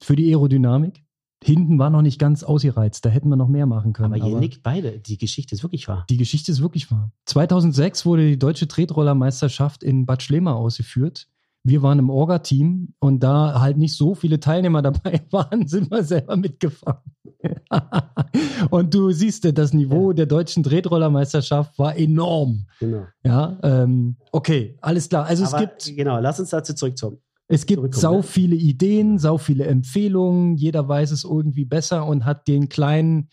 Für 0.00 0.14
die 0.14 0.28
Aerodynamik. 0.32 1.02
Hinten 1.42 1.78
war 1.78 1.88
noch 1.90 2.02
nicht 2.02 2.18
ganz 2.18 2.42
ausgereizt, 2.42 3.04
da 3.04 3.10
hätten 3.10 3.28
wir 3.28 3.36
noch 3.36 3.48
mehr 3.48 3.66
machen 3.66 3.92
können. 3.92 4.14
Aber 4.14 4.28
ihr 4.28 4.38
nickt 4.38 4.62
beide. 4.62 4.98
Die 4.98 5.18
Geschichte 5.18 5.54
ist 5.54 5.62
wirklich 5.62 5.86
wahr. 5.86 6.04
Die 6.10 6.16
Geschichte 6.16 6.50
ist 6.50 6.60
wirklich 6.60 6.90
wahr. 6.90 7.12
2006 7.26 8.04
wurde 8.04 8.26
die 8.26 8.38
deutsche 8.38 8.66
Tretrollermeisterschaft 8.66 9.84
in 9.84 10.04
Bad 10.04 10.22
Schlema 10.22 10.54
ausgeführt. 10.54 11.28
Wir 11.64 11.82
waren 11.82 11.98
im 11.98 12.10
Orga-Team 12.10 12.94
und 12.98 13.22
da 13.22 13.60
halt 13.60 13.76
nicht 13.76 13.94
so 13.94 14.14
viele 14.14 14.40
Teilnehmer 14.40 14.82
dabei 14.82 15.22
waren, 15.30 15.66
sind 15.68 15.90
wir 15.90 16.02
selber 16.02 16.36
mitgefahren. 16.36 17.02
und 18.70 18.94
du 18.94 19.10
siehst, 19.12 19.44
das 19.56 19.72
Niveau 19.72 20.12
der 20.12 20.26
deutschen 20.26 20.62
Tretrollermeisterschaft 20.62 21.78
war 21.78 21.96
enorm. 21.96 22.66
Genau. 22.80 23.06
Ja, 23.22 23.58
ähm, 23.62 24.16
okay, 24.32 24.76
alles 24.80 25.08
klar. 25.08 25.26
Also 25.26 25.44
es 25.44 25.54
Aber, 25.54 25.66
gibt 25.66 25.96
genau, 25.96 26.18
lass 26.18 26.40
uns 26.40 26.50
dazu 26.50 26.74
zurückkommen. 26.74 27.18
Es 27.48 27.64
gibt 27.64 27.94
sau 27.94 28.18
ne? 28.18 28.22
viele 28.22 28.56
Ideen, 28.56 29.18
sau 29.18 29.38
viele 29.38 29.66
Empfehlungen. 29.66 30.56
Jeder 30.56 30.86
weiß 30.86 31.10
es 31.10 31.24
irgendwie 31.24 31.64
besser 31.64 32.06
und 32.06 32.26
hat 32.26 32.46
den 32.46 32.68
kleinen 32.68 33.30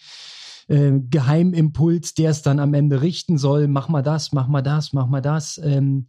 äh, 0.67 0.93
Geheimimpuls, 1.09 2.13
der 2.13 2.31
es 2.31 2.41
dann 2.41 2.59
am 2.59 2.73
Ende 2.73 3.01
richten 3.01 3.37
soll. 3.37 3.67
Mach 3.67 3.89
mal 3.89 4.01
das, 4.01 4.31
mach 4.31 4.47
mal 4.47 4.61
das, 4.61 4.93
mach 4.93 5.07
mal 5.07 5.21
das. 5.21 5.59
Ähm, 5.61 6.07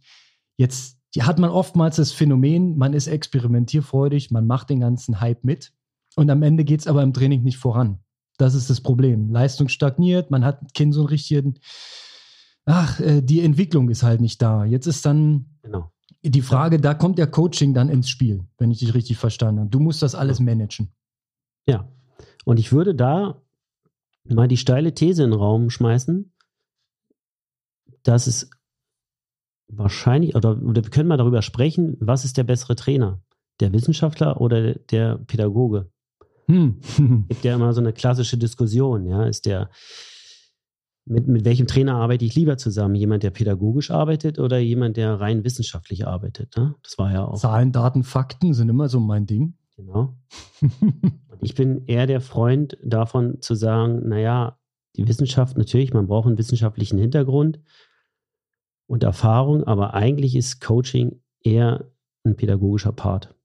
jetzt 0.55 0.97
hat 1.19 1.37
man 1.37 1.49
oftmals 1.49 1.97
das 1.97 2.13
Phänomen, 2.13 2.77
man 2.77 2.93
ist 2.93 3.07
experimentierfreudig, 3.07 4.31
man 4.31 4.47
macht 4.47 4.69
den 4.69 4.79
ganzen 4.79 5.19
Hype 5.19 5.43
mit 5.43 5.73
und 6.15 6.29
am 6.29 6.43
Ende 6.43 6.63
geht 6.63 6.81
es 6.81 6.87
aber 6.87 7.03
im 7.03 7.13
Training 7.13 7.43
nicht 7.43 7.57
voran. 7.57 7.99
Das 8.37 8.53
ist 8.53 8.69
das 8.69 8.81
Problem. 8.81 9.31
Leistung 9.31 9.67
stagniert, 9.67 10.31
man 10.31 10.45
hat 10.45 10.73
keinen 10.75 10.93
so 10.93 11.01
einen 11.01 11.09
richtigen, 11.09 11.55
ach, 12.65 12.99
äh, 12.99 13.21
die 13.21 13.41
Entwicklung 13.41 13.89
ist 13.89 14.03
halt 14.03 14.21
nicht 14.21 14.41
da. 14.41 14.63
Jetzt 14.63 14.85
ist 14.85 15.05
dann 15.05 15.57
Genau. 15.63 15.91
Die 16.29 16.41
Frage, 16.41 16.79
da 16.79 16.93
kommt 16.93 17.17
der 17.17 17.27
Coaching 17.27 17.73
dann 17.73 17.89
ins 17.89 18.09
Spiel, 18.09 18.45
wenn 18.57 18.71
ich 18.71 18.79
dich 18.79 18.93
richtig 18.93 19.17
verstanden 19.17 19.61
habe. 19.61 19.69
Du 19.69 19.79
musst 19.79 20.01
das 20.01 20.15
alles 20.15 20.39
managen. 20.39 20.91
Ja. 21.67 21.91
Und 22.45 22.59
ich 22.59 22.71
würde 22.71 22.95
da 22.95 23.41
mal 24.23 24.47
die 24.47 24.57
steile 24.57 24.93
These 24.93 25.23
in 25.23 25.31
den 25.31 25.39
Raum 25.39 25.69
schmeißen, 25.69 26.33
dass 28.03 28.27
es 28.27 28.49
wahrscheinlich, 29.67 30.35
oder, 30.35 30.61
oder 30.61 30.83
wir 30.83 30.89
können 30.89 31.09
mal 31.09 31.17
darüber 31.17 31.41
sprechen, 31.41 31.97
was 31.99 32.25
ist 32.25 32.37
der 32.37 32.43
bessere 32.43 32.75
Trainer? 32.75 33.21
Der 33.59 33.73
Wissenschaftler 33.73 34.39
oder 34.39 34.75
der 34.75 35.17
Pädagoge? 35.17 35.91
Hm. 36.45 36.79
Gibt 37.27 37.43
ja 37.43 37.55
immer 37.55 37.73
so 37.73 37.81
eine 37.81 37.93
klassische 37.93 38.37
Diskussion, 38.37 39.05
ja. 39.05 39.25
Ist 39.25 39.45
der, 39.45 39.69
mit, 41.09 41.27
mit 41.27 41.45
welchem 41.45 41.67
Trainer 41.67 41.95
arbeite 41.95 42.25
ich 42.25 42.35
lieber 42.35 42.57
zusammen? 42.57 42.95
Jemand, 42.95 43.23
der 43.23 43.31
pädagogisch 43.31 43.91
arbeitet 43.91 44.39
oder 44.39 44.57
jemand, 44.57 44.97
der 44.97 45.19
rein 45.19 45.43
wissenschaftlich 45.43 46.07
arbeitet? 46.07 46.55
Ne? 46.57 46.75
Das 46.83 46.97
war 46.97 47.11
ja 47.11 47.25
auch. 47.25 47.39
Zahlen, 47.39 47.71
Daten, 47.71 48.03
Fakten 48.03 48.53
sind 48.53 48.69
immer 48.69 48.89
so 48.89 48.99
mein 48.99 49.25
Ding. 49.25 49.55
Genau. 49.75 50.17
Ich 51.39 51.53
bin 51.53 51.85
eher 51.85 52.07
der 52.07 52.19
Freund 52.19 52.77
davon 52.83 53.41
zu 53.41 53.53
sagen, 53.53 54.09
naja, 54.09 54.57
die 54.95 55.07
Wissenschaft, 55.07 55.55
natürlich, 55.55 55.93
man 55.93 56.07
braucht 56.07 56.25
einen 56.25 56.39
wissenschaftlichen 56.39 56.97
Hintergrund 56.97 57.59
und 58.87 59.03
Erfahrung, 59.03 59.63
aber 59.65 59.93
eigentlich 59.93 60.35
ist 60.35 60.61
Coaching 60.61 61.21
eher 61.43 61.91
ein 62.23 62.35
pädagogischer 62.35 62.91
Part. 62.91 63.35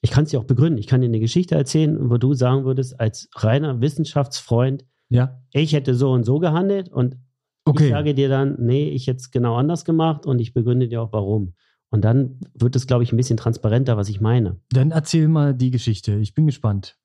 Ich 0.00 0.10
kann 0.10 0.24
es 0.24 0.30
dir 0.30 0.40
auch 0.40 0.44
begründen. 0.44 0.78
Ich 0.78 0.86
kann 0.86 1.02
dir 1.02 1.08
eine 1.08 1.20
Geschichte 1.20 1.54
erzählen, 1.54 2.10
wo 2.10 2.16
du 2.16 2.32
sagen 2.32 2.64
würdest, 2.64 2.98
als 2.98 3.28
reiner 3.34 3.80
Wissenschaftsfreund, 3.82 4.86
ja, 5.08 5.40
ich 5.52 5.72
hätte 5.72 5.94
so 5.94 6.10
und 6.10 6.24
so 6.24 6.38
gehandelt 6.38 6.88
und 6.88 7.14
ich 7.14 7.70
okay. 7.70 7.90
sage 7.90 8.14
dir 8.14 8.28
dann, 8.28 8.56
nee, 8.58 8.90
ich 8.90 9.06
hätte 9.06 9.18
es 9.18 9.30
genau 9.30 9.56
anders 9.56 9.84
gemacht 9.84 10.26
und 10.26 10.38
ich 10.38 10.54
begründe 10.54 10.88
dir 10.88 11.02
auch 11.02 11.12
warum. 11.12 11.54
Und 11.90 12.04
dann 12.04 12.40
wird 12.54 12.76
es, 12.76 12.86
glaube 12.86 13.04
ich, 13.04 13.12
ein 13.12 13.16
bisschen 13.16 13.36
transparenter, 13.36 13.96
was 13.96 14.08
ich 14.08 14.20
meine. 14.20 14.60
Dann 14.70 14.90
erzähl 14.90 15.28
mal 15.28 15.54
die 15.54 15.70
Geschichte. 15.70 16.16
Ich 16.16 16.34
bin 16.34 16.46
gespannt. 16.46 16.98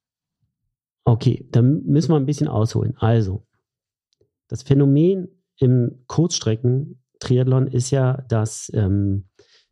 Okay, 1.04 1.48
dann 1.52 1.84
müssen 1.86 2.12
wir 2.12 2.18
ein 2.18 2.26
bisschen 2.26 2.48
ausholen. 2.48 2.96
Also, 2.98 3.46
das 4.48 4.64
Phänomen 4.64 5.30
im 5.58 6.04
Kurzstrecken-Triathlon 6.08 7.68
ist 7.68 7.92
ja, 7.92 8.22
dass 8.28 8.72
ähm, 8.74 9.26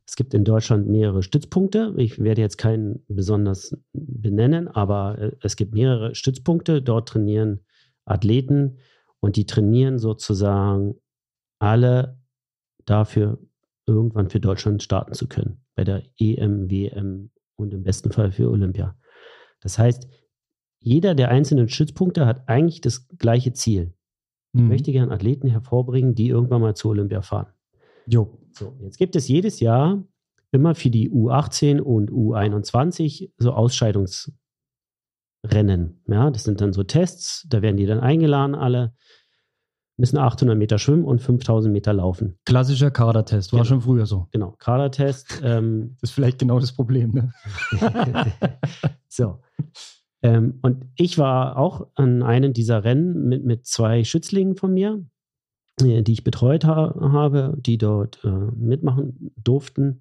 es 0.07 0.15
gibt 0.15 0.33
in 0.33 0.43
Deutschland 0.43 0.87
mehrere 0.87 1.21
Stützpunkte. 1.21 1.93
Ich 1.97 2.17
werde 2.17 2.41
jetzt 2.41 2.57
keinen 2.57 3.03
besonders 3.07 3.77
benennen, 3.93 4.67
aber 4.67 5.19
äh, 5.19 5.31
es 5.41 5.55
gibt 5.55 5.73
mehrere 5.73 6.15
Stützpunkte. 6.15 6.81
Dort 6.81 7.09
trainieren 7.09 7.59
Athleten 8.09 8.77
und 9.19 9.35
die 9.35 9.45
trainieren 9.45 9.99
sozusagen 9.99 10.95
alle 11.59 12.19
dafür, 12.85 13.39
irgendwann 13.85 14.29
für 14.29 14.39
Deutschland 14.39 14.83
starten 14.83 15.13
zu 15.13 15.27
können. 15.27 15.61
Bei 15.75 15.83
der 15.83 16.03
EM, 16.19 16.69
WM 16.69 17.31
und 17.55 17.73
im 17.73 17.83
besten 17.83 18.11
Fall 18.11 18.31
für 18.31 18.49
Olympia. 18.49 18.97
Das 19.61 19.77
heißt, 19.77 20.07
jeder 20.79 21.15
der 21.15 21.29
einzelnen 21.29 21.67
Stützpunkte 21.67 22.25
hat 22.25 22.47
eigentlich 22.47 22.81
das 22.81 23.07
gleiche 23.17 23.51
Ziel. 23.53 23.93
Ich 24.53 24.61
Mhm. 24.61 24.67
möchte 24.69 24.91
gerne 24.91 25.11
Athleten 25.11 25.47
hervorbringen, 25.49 26.15
die 26.15 26.29
irgendwann 26.29 26.61
mal 26.61 26.75
zu 26.75 26.89
Olympia 26.89 27.21
fahren. 27.21 27.47
Jo. 28.07 28.39
So, 28.53 28.77
jetzt 28.81 28.97
gibt 28.97 29.15
es 29.15 29.27
jedes 29.27 29.59
Jahr 29.59 30.03
immer 30.51 30.73
für 30.73 30.89
die 30.89 31.11
U18 31.11 31.79
und 31.81 32.09
U21 32.11 33.31
so 33.37 33.51
Ausscheidungsrennen. 35.49 36.01
Ja, 36.07 36.29
das 36.31 36.43
sind 36.43 36.61
dann 36.61 36.73
so 36.73 36.83
Tests, 36.83 37.45
da 37.49 37.61
werden 37.61 37.77
die 37.77 37.85
dann 37.85 37.99
eingeladen, 37.99 38.55
alle 38.55 38.93
müssen 39.97 40.17
800 40.17 40.57
Meter 40.57 40.79
schwimmen 40.79 41.03
und 41.03 41.19
5000 41.21 41.73
Meter 41.73 41.91
laufen. 41.91 42.39
Klassischer 42.45 42.89
Kadertest, 42.89 43.51
war 43.51 43.59
Genau. 43.59 43.67
schon 43.67 43.81
früher 43.81 44.05
so. 44.05 44.27
Genau, 44.31 44.55
Kadertest. 44.57 45.41
ähm, 45.43 45.95
Das 46.01 46.11
ist 46.11 46.15
vielleicht 46.15 46.39
genau 46.39 46.59
das 46.59 46.71
Problem. 46.71 47.11
Ne? 47.11 47.33
so. 49.09 49.39
Ähm, 50.21 50.59
und 50.61 50.85
ich 50.95 51.17
war 51.17 51.57
auch 51.57 51.87
an 51.95 52.23
einem 52.23 52.53
dieser 52.53 52.83
Rennen 52.85 53.27
mit, 53.27 53.43
mit 53.43 53.65
zwei 53.65 54.05
Schützlingen 54.05 54.55
von 54.55 54.73
mir, 54.73 55.03
äh, 55.81 56.01
die 56.01 56.13
ich 56.13 56.23
betreut 56.23 56.63
ha 56.63 56.95
habe, 56.97 57.57
die 57.59 57.77
dort 57.77 58.23
äh, 58.23 58.29
mitmachen 58.29 59.31
durften. 59.35 59.99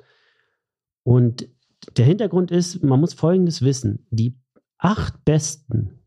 Und 1.02 1.48
der 1.96 2.04
Hintergrund 2.04 2.52
ist, 2.52 2.84
man 2.84 3.00
muss 3.00 3.14
Folgendes 3.14 3.62
wissen. 3.62 4.06
Die 4.10 4.36
acht 4.78 5.24
Besten, 5.24 5.98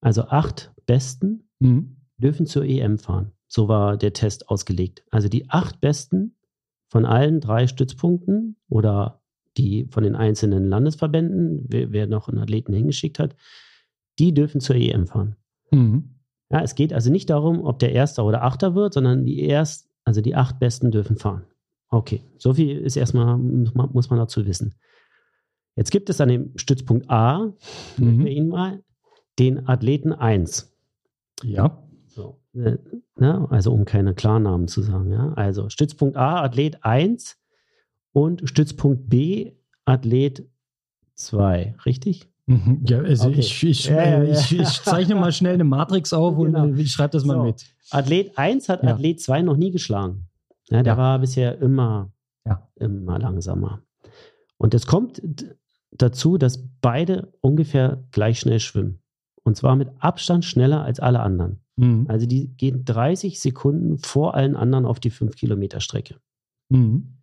also 0.00 0.22
acht 0.24 0.72
Besten, 0.86 1.48
Mhm. 1.60 1.96
dürfen 2.16 2.46
zur 2.46 2.64
EM 2.64 2.98
fahren. 2.98 3.32
So 3.46 3.68
war 3.68 3.96
der 3.96 4.12
Test 4.12 4.48
ausgelegt. 4.48 5.04
Also 5.10 5.28
die 5.28 5.48
acht 5.50 5.80
Besten 5.80 6.36
von 6.88 7.04
allen 7.04 7.40
drei 7.40 7.66
Stützpunkten 7.66 8.56
oder 8.68 9.22
die 9.56 9.86
von 9.90 10.02
den 10.02 10.16
einzelnen 10.16 10.66
Landesverbänden, 10.68 11.66
wer, 11.68 11.92
wer 11.92 12.06
noch 12.06 12.28
einen 12.28 12.38
Athleten 12.38 12.72
hingeschickt 12.72 13.18
hat, 13.18 13.36
die 14.18 14.34
dürfen 14.34 14.60
zur 14.60 14.76
EM 14.76 15.06
fahren. 15.06 15.36
Mhm. 15.70 16.16
Ja, 16.50 16.60
es 16.62 16.74
geht 16.74 16.92
also 16.92 17.10
nicht 17.10 17.30
darum, 17.30 17.64
ob 17.64 17.78
der 17.78 17.92
Erster 17.92 18.24
oder 18.24 18.42
Achter 18.42 18.74
wird, 18.74 18.94
sondern 18.94 19.24
die 19.24 19.40
erst, 19.40 19.88
also 20.04 20.20
die 20.20 20.34
acht 20.34 20.58
Besten 20.58 20.90
dürfen 20.90 21.16
fahren. 21.16 21.44
Okay, 21.88 22.22
so 22.38 22.54
viel 22.54 22.78
ist 22.78 22.96
erstmal, 22.96 23.36
muss 23.38 23.74
man, 23.74 23.90
muss 23.92 24.10
man 24.10 24.18
dazu 24.18 24.46
wissen. 24.46 24.74
Jetzt 25.76 25.90
gibt 25.90 26.10
es 26.10 26.20
an 26.20 26.28
dem 26.28 26.52
Stützpunkt 26.56 27.08
A, 27.10 27.52
Mhm. 27.96 28.24
wir 28.24 28.30
ihn 28.32 28.48
mal, 28.48 28.82
den 29.38 29.66
Athleten 29.68 30.12
1. 30.12 30.70
Ja. 31.42 31.82
So, 32.06 32.40
äh, 32.54 32.76
ne? 33.16 33.46
Also 33.50 33.72
um 33.72 33.84
keine 33.86 34.14
Klarnamen 34.14 34.68
zu 34.68 34.82
sagen. 34.82 35.10
Ja? 35.10 35.32
Also 35.34 35.68
Stützpunkt 35.70 36.16
A, 36.16 36.42
Athlet 36.42 36.84
1 36.84 37.38
und 38.12 38.46
Stützpunkt 38.48 39.08
B, 39.08 39.52
Athlet 39.86 40.46
2. 41.14 41.74
Richtig? 41.86 42.28
Mhm. 42.46 42.82
Ja, 42.86 42.98
also 43.00 43.28
Okay. 43.28 43.40
ich, 43.40 43.62
ich, 43.64 43.86
Ja, 43.86 44.22
ja, 44.22 44.24
ich, 44.24 44.58
ich 44.58 44.82
zeichne 44.82 45.14
mal 45.14 45.32
schnell 45.32 45.54
eine 45.54 45.64
Matrix 45.64 46.12
auf 46.12 46.36
Genau. 46.36 46.64
und 46.64 46.78
äh, 46.78 46.82
ich 46.82 46.92
schreibe 46.92 47.12
das 47.12 47.24
mal 47.24 47.36
So. 47.38 47.42
mit. 47.44 47.64
Athlet 47.90 48.36
1 48.36 48.68
hat. 48.68 48.84
Athlet 48.84 49.20
2 49.20 49.40
noch 49.42 49.56
nie 49.56 49.70
geschlagen. 49.70 50.28
Der 50.70 50.96
war 50.96 51.18
bisher 51.18 51.58
immer, 51.60 52.12
immer 52.76 53.18
langsamer. 53.18 53.82
Und 54.58 54.74
es 54.74 54.86
kommt 54.86 55.20
dazu, 55.92 56.38
dass 56.38 56.68
beide 56.80 57.32
ungefähr 57.40 58.04
gleich 58.10 58.40
schnell 58.40 58.60
schwimmen. 58.60 58.98
Und 59.44 59.56
zwar 59.56 59.76
mit 59.76 59.90
Abstand 59.98 60.44
schneller 60.44 60.82
als 60.82 61.00
alle 61.00 61.20
anderen. 61.20 61.60
Mhm. 61.76 62.06
Also 62.08 62.26
die 62.26 62.48
gehen 62.56 62.84
30 62.84 63.40
Sekunden 63.40 63.98
vor 63.98 64.34
allen 64.34 64.56
anderen 64.56 64.86
auf 64.86 65.00
die 65.00 65.10
5 65.10 65.36
Kilometer 65.36 65.80
Strecke. 65.80 66.16
Mhm. 66.68 67.18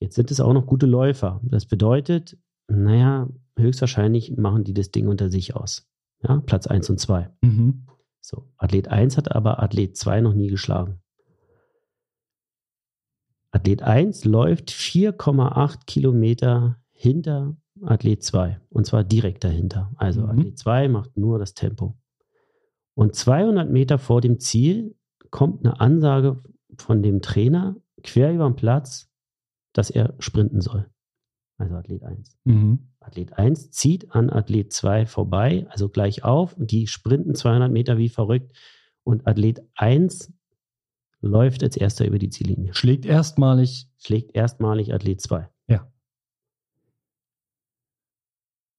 Jetzt 0.00 0.16
sind 0.16 0.30
es 0.30 0.40
auch 0.40 0.52
noch 0.52 0.66
gute 0.66 0.86
Läufer. 0.86 1.40
Das 1.44 1.66
bedeutet, 1.66 2.36
naja, 2.68 3.28
höchstwahrscheinlich 3.56 4.36
machen 4.36 4.64
die 4.64 4.74
das 4.74 4.90
Ding 4.90 5.08
unter 5.08 5.30
sich 5.30 5.56
aus. 5.56 5.88
Ja, 6.22 6.40
Platz 6.40 6.66
1 6.66 6.90
und 6.90 6.98
2. 6.98 7.30
Mhm. 7.42 7.86
So, 8.20 8.48
Athlet 8.56 8.88
1 8.88 9.16
hat 9.16 9.34
aber 9.34 9.62
Athlet 9.62 9.96
2 9.96 10.20
noch 10.20 10.34
nie 10.34 10.48
geschlagen. 10.48 11.00
Athlet 13.50 13.82
1 13.82 14.24
läuft 14.24 14.70
4,8 14.70 15.86
Kilometer 15.86 16.80
hinter 16.90 17.56
Athlet 17.82 18.22
2 18.22 18.60
und 18.70 18.86
zwar 18.86 19.04
direkt 19.04 19.44
dahinter. 19.44 19.92
Also 19.96 20.22
Mhm. 20.22 20.28
Athlet 20.30 20.58
2 20.58 20.88
macht 20.88 21.16
nur 21.16 21.38
das 21.38 21.54
Tempo. 21.54 21.96
Und 22.94 23.14
200 23.14 23.70
Meter 23.70 23.98
vor 23.98 24.20
dem 24.20 24.38
Ziel 24.38 24.94
kommt 25.30 25.64
eine 25.64 25.80
Ansage 25.80 26.40
von 26.78 27.02
dem 27.02 27.20
Trainer 27.22 27.76
quer 28.02 28.32
über 28.32 28.48
den 28.48 28.56
Platz, 28.56 29.10
dass 29.72 29.90
er 29.90 30.14
sprinten 30.20 30.60
soll. 30.60 30.88
Also 31.56 31.74
Athlet 31.74 32.02
1. 32.04 32.36
Mhm. 32.44 32.78
Athlet 33.00 33.32
1 33.38 33.70
zieht 33.70 34.12
an 34.14 34.30
Athlet 34.30 34.72
2 34.72 35.06
vorbei, 35.06 35.66
also 35.70 35.88
gleich 35.88 36.24
auf. 36.24 36.54
Die 36.58 36.86
sprinten 36.86 37.34
200 37.34 37.70
Meter 37.70 37.98
wie 37.98 38.08
verrückt. 38.08 38.56
Und 39.02 39.26
Athlet 39.26 39.62
1 39.74 40.32
läuft 41.20 41.62
als 41.62 41.76
erster 41.76 42.06
über 42.06 42.18
die 42.18 42.30
Ziellinie. 42.30 42.74
Schlägt 42.74 43.04
erstmalig. 43.06 43.88
Schlägt 43.98 44.34
erstmalig 44.34 44.92
Athlet 44.94 45.20
2. 45.20 45.48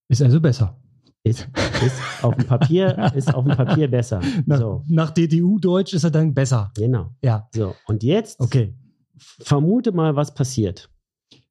Ist 0.08 0.22
also 0.22 0.40
besser. 0.40 0.80
Ist, 1.24 1.48
ist, 1.84 2.00
auf 2.22 2.36
dem 2.36 2.46
Papier, 2.46 3.12
ist 3.16 3.34
auf 3.34 3.46
dem 3.46 3.56
Papier 3.58 3.90
besser. 3.90 4.22
Nach, 4.46 4.60
So, 4.60 4.84
nach 4.88 5.10
DTU-Deutsch 5.10 5.94
ist 5.94 6.04
er 6.04 6.12
dann 6.12 6.34
besser. 6.36 6.72
genau. 6.76 7.16
Ja, 7.24 7.50
So, 7.52 7.74
und 7.88 8.04
jetzt 8.04 8.40
okay. 8.40 8.76
vermute 9.18 9.92
mal, 9.92 10.16
was 10.16 10.36
passiert. 10.36 10.90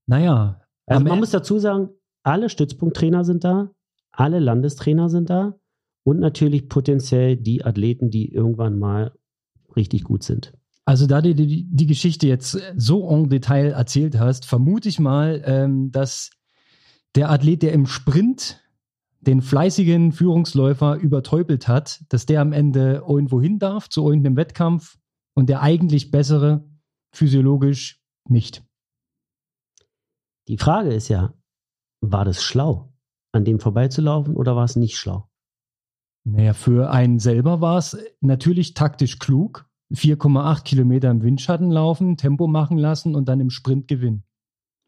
Naja. 0.06 0.60
Also 0.86 1.04
man 1.04 1.18
muss 1.18 1.30
dazu 1.30 1.58
sagen, 1.58 1.88
alle 2.22 2.50
Stützpunkttrainer 2.50 3.24
sind 3.24 3.42
da, 3.42 3.70
alle 4.12 4.38
Landestrainer 4.38 5.08
sind 5.08 5.28
da 5.28 5.56
und 6.04 6.20
natürlich 6.20 6.68
potenziell 6.68 7.36
die 7.36 7.64
Athleten, 7.64 8.10
die 8.10 8.32
irgendwann 8.32 8.78
mal 8.78 9.12
richtig 9.74 10.04
gut 10.04 10.22
sind. 10.22 10.52
Also 10.84 11.06
da 11.06 11.20
du 11.20 11.34
die, 11.34 11.64
die 11.68 11.86
Geschichte 11.86 12.28
jetzt 12.28 12.58
so 12.76 13.08
en 13.10 13.28
Detail 13.28 13.72
erzählt 13.72 14.18
hast, 14.18 14.44
vermute 14.44 14.88
ich 14.88 15.00
mal, 15.00 15.42
ähm, 15.46 15.90
dass 15.90 16.30
der 17.14 17.30
Athlet, 17.30 17.62
der 17.62 17.72
im 17.72 17.86
Sprint 17.86 18.60
den 19.20 19.40
fleißigen 19.40 20.12
Führungsläufer 20.12 20.96
übertäubelt 20.96 21.66
hat, 21.66 22.04
dass 22.10 22.26
der 22.26 22.40
am 22.40 22.52
Ende 22.52 23.04
irgendwo 23.06 23.40
hin 23.40 23.58
darf 23.58 23.88
zu 23.88 24.06
irgendeinem 24.06 24.36
Wettkampf 24.36 24.98
und 25.34 25.48
der 25.48 25.62
eigentlich 25.62 26.10
bessere 26.10 26.68
physiologisch 27.12 28.02
nicht. 28.28 28.64
Die 30.48 30.58
Frage 30.58 30.92
ist 30.92 31.08
ja, 31.08 31.32
war 32.00 32.24
das 32.24 32.42
schlau, 32.42 32.92
an 33.32 33.44
dem 33.44 33.60
vorbeizulaufen 33.60 34.36
oder 34.36 34.56
war 34.56 34.64
es 34.64 34.76
nicht 34.76 34.96
schlau? 34.96 35.28
Naja, 36.24 36.52
für 36.52 36.90
einen 36.90 37.18
selber 37.18 37.60
war 37.60 37.78
es 37.78 37.96
natürlich 38.20 38.74
taktisch 38.74 39.18
klug. 39.18 39.68
4,8 39.92 40.64
Kilometer 40.64 41.10
im 41.10 41.22
Windschatten 41.22 41.70
laufen, 41.70 42.16
Tempo 42.16 42.46
machen 42.46 42.78
lassen 42.78 43.14
und 43.14 43.28
dann 43.28 43.40
im 43.40 43.50
Sprint 43.50 43.88
gewinnen. 43.88 44.24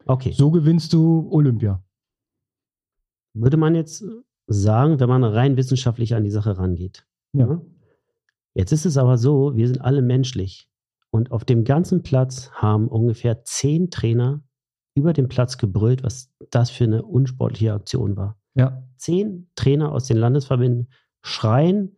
Okay. 0.05 0.31
So 0.31 0.51
gewinnst 0.51 0.93
du 0.93 1.27
Olympia. 1.31 1.83
Würde 3.41 3.57
man 3.57 3.75
jetzt 3.75 4.03
sagen, 4.47 4.99
wenn 4.99 5.09
man 5.09 5.23
rein 5.23 5.57
wissenschaftlich 5.57 6.15
an 6.15 6.23
die 6.23 6.31
Sache 6.31 6.57
rangeht. 6.57 7.05
Ja. 7.33 7.61
Jetzt 8.53 8.71
ist 8.71 8.85
es 8.85 8.97
aber 8.97 9.17
so, 9.17 9.55
wir 9.55 9.67
sind 9.67 9.81
alle 9.81 10.01
menschlich. 10.01 10.69
Und 11.11 11.31
auf 11.31 11.45
dem 11.45 11.63
ganzen 11.63 12.03
Platz 12.03 12.49
haben 12.51 12.87
ungefähr 12.87 13.43
zehn 13.43 13.91
Trainer 13.91 14.41
über 14.95 15.13
den 15.13 15.27
Platz 15.27 15.57
gebrüllt, 15.57 16.03
was 16.03 16.33
das 16.49 16.69
für 16.69 16.85
eine 16.85 17.03
unsportliche 17.03 17.73
Aktion 17.73 18.17
war. 18.17 18.39
Ja. 18.55 18.83
Zehn 18.97 19.49
Trainer 19.55 19.91
aus 19.91 20.07
den 20.07 20.17
Landesverbänden 20.17 20.89
schreien 21.21 21.97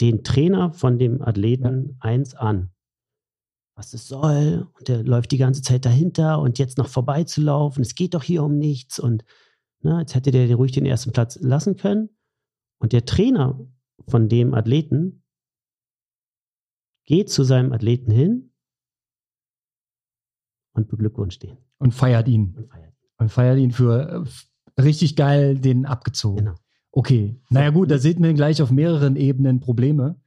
den 0.00 0.24
Trainer 0.24 0.72
von 0.72 0.98
dem 0.98 1.22
Athleten 1.22 1.96
eins 2.00 2.34
an. 2.34 2.70
Was 3.76 3.94
es 3.94 4.06
soll. 4.06 4.68
Und 4.78 4.88
der 4.88 5.02
läuft 5.02 5.32
die 5.32 5.38
ganze 5.38 5.62
Zeit 5.62 5.84
dahinter 5.84 6.40
und 6.40 6.58
jetzt 6.58 6.78
noch 6.78 6.88
vorbeizulaufen. 6.88 7.82
Es 7.82 7.94
geht 7.94 8.14
doch 8.14 8.22
hier 8.22 8.44
um 8.44 8.58
nichts. 8.58 8.98
Und 8.98 9.24
na, 9.84 10.00
jetzt 10.00 10.14
hätte 10.14 10.30
der 10.30 10.52
ruhig 10.54 10.72
den 10.72 10.86
ersten 10.86 11.12
Platz 11.12 11.38
lassen 11.40 11.76
können. 11.76 12.08
Und 12.78 12.92
der 12.92 13.04
Trainer 13.04 13.60
von 14.08 14.28
dem 14.28 14.54
Athleten 14.54 15.22
geht 17.06 17.30
zu 17.30 17.44
seinem 17.44 17.72
Athleten 17.72 18.10
hin 18.10 18.52
und 20.72 20.88
beglückwünscht 20.88 21.42
den 21.42 21.58
Und 21.78 21.94
feiert 21.94 22.28
ihn. 22.28 22.54
und 22.56 22.68
feiert. 22.68 22.94
Und 23.18 23.28
feiert 23.30 23.58
ihn 23.58 23.70
für 23.70 24.26
äh, 24.76 24.80
richtig 24.80 25.16
geil 25.16 25.58
den 25.58 25.86
abgezogen. 25.86 26.38
Genau. 26.38 26.54
Okay. 26.90 27.40
Naja, 27.50 27.70
gut, 27.70 27.90
da 27.90 27.98
sieht 27.98 28.20
man 28.20 28.34
gleich 28.34 28.62
auf 28.62 28.70
mehreren 28.70 29.16
Ebenen 29.16 29.60
Probleme. 29.60 30.20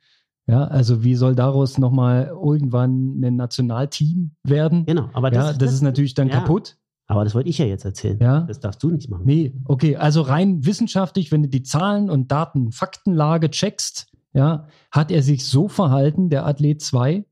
Ja, 0.46 0.64
also 0.64 1.04
wie 1.04 1.16
soll 1.16 1.36
daraus 1.36 1.78
nochmal 1.78 2.28
irgendwann 2.28 3.20
ein 3.20 3.36
Nationalteam 3.36 4.36
werden? 4.44 4.86
Genau, 4.86 5.10
aber 5.14 5.30
das, 5.30 5.52
ja, 5.52 5.58
das, 5.58 5.74
ist 5.74 5.82
natürlich 5.82 6.14
dann 6.14 6.30
ja. 6.30 6.40
kaputt. 6.40 6.78
Aber 7.08 7.24
das 7.24 7.34
wollte 7.36 7.50
ich 7.50 7.58
ja 7.58 7.66
jetzt 7.66 7.86
erzählen. 7.86 8.20
Ja. 8.22 8.42
Das 8.42 8.60
darfst 8.60 8.84
du 8.84 8.92
nicht 8.92 9.10
machen. 9.10 9.24
Nee, 9.26 9.54
okay, 9.66 9.96
also 9.96 10.22
rein 10.22 10.66
wissenschaftlich, 10.66 11.32
wenn 11.32 11.44
du 11.44 11.50
die 11.50 11.64
Zahlen 11.64 12.10
und 12.10 12.32
Daten, 12.32 12.72
Faktenlage 12.72 13.50
checkst, 13.50 14.12
ja, 14.34 14.68
hat 14.92 15.10
er 15.12 15.24
sich 15.24 15.46
so 15.46 15.68
verhalten, 15.70 16.30
der 16.30 16.46
Athlet 16.46 16.82
2, 16.82 17.26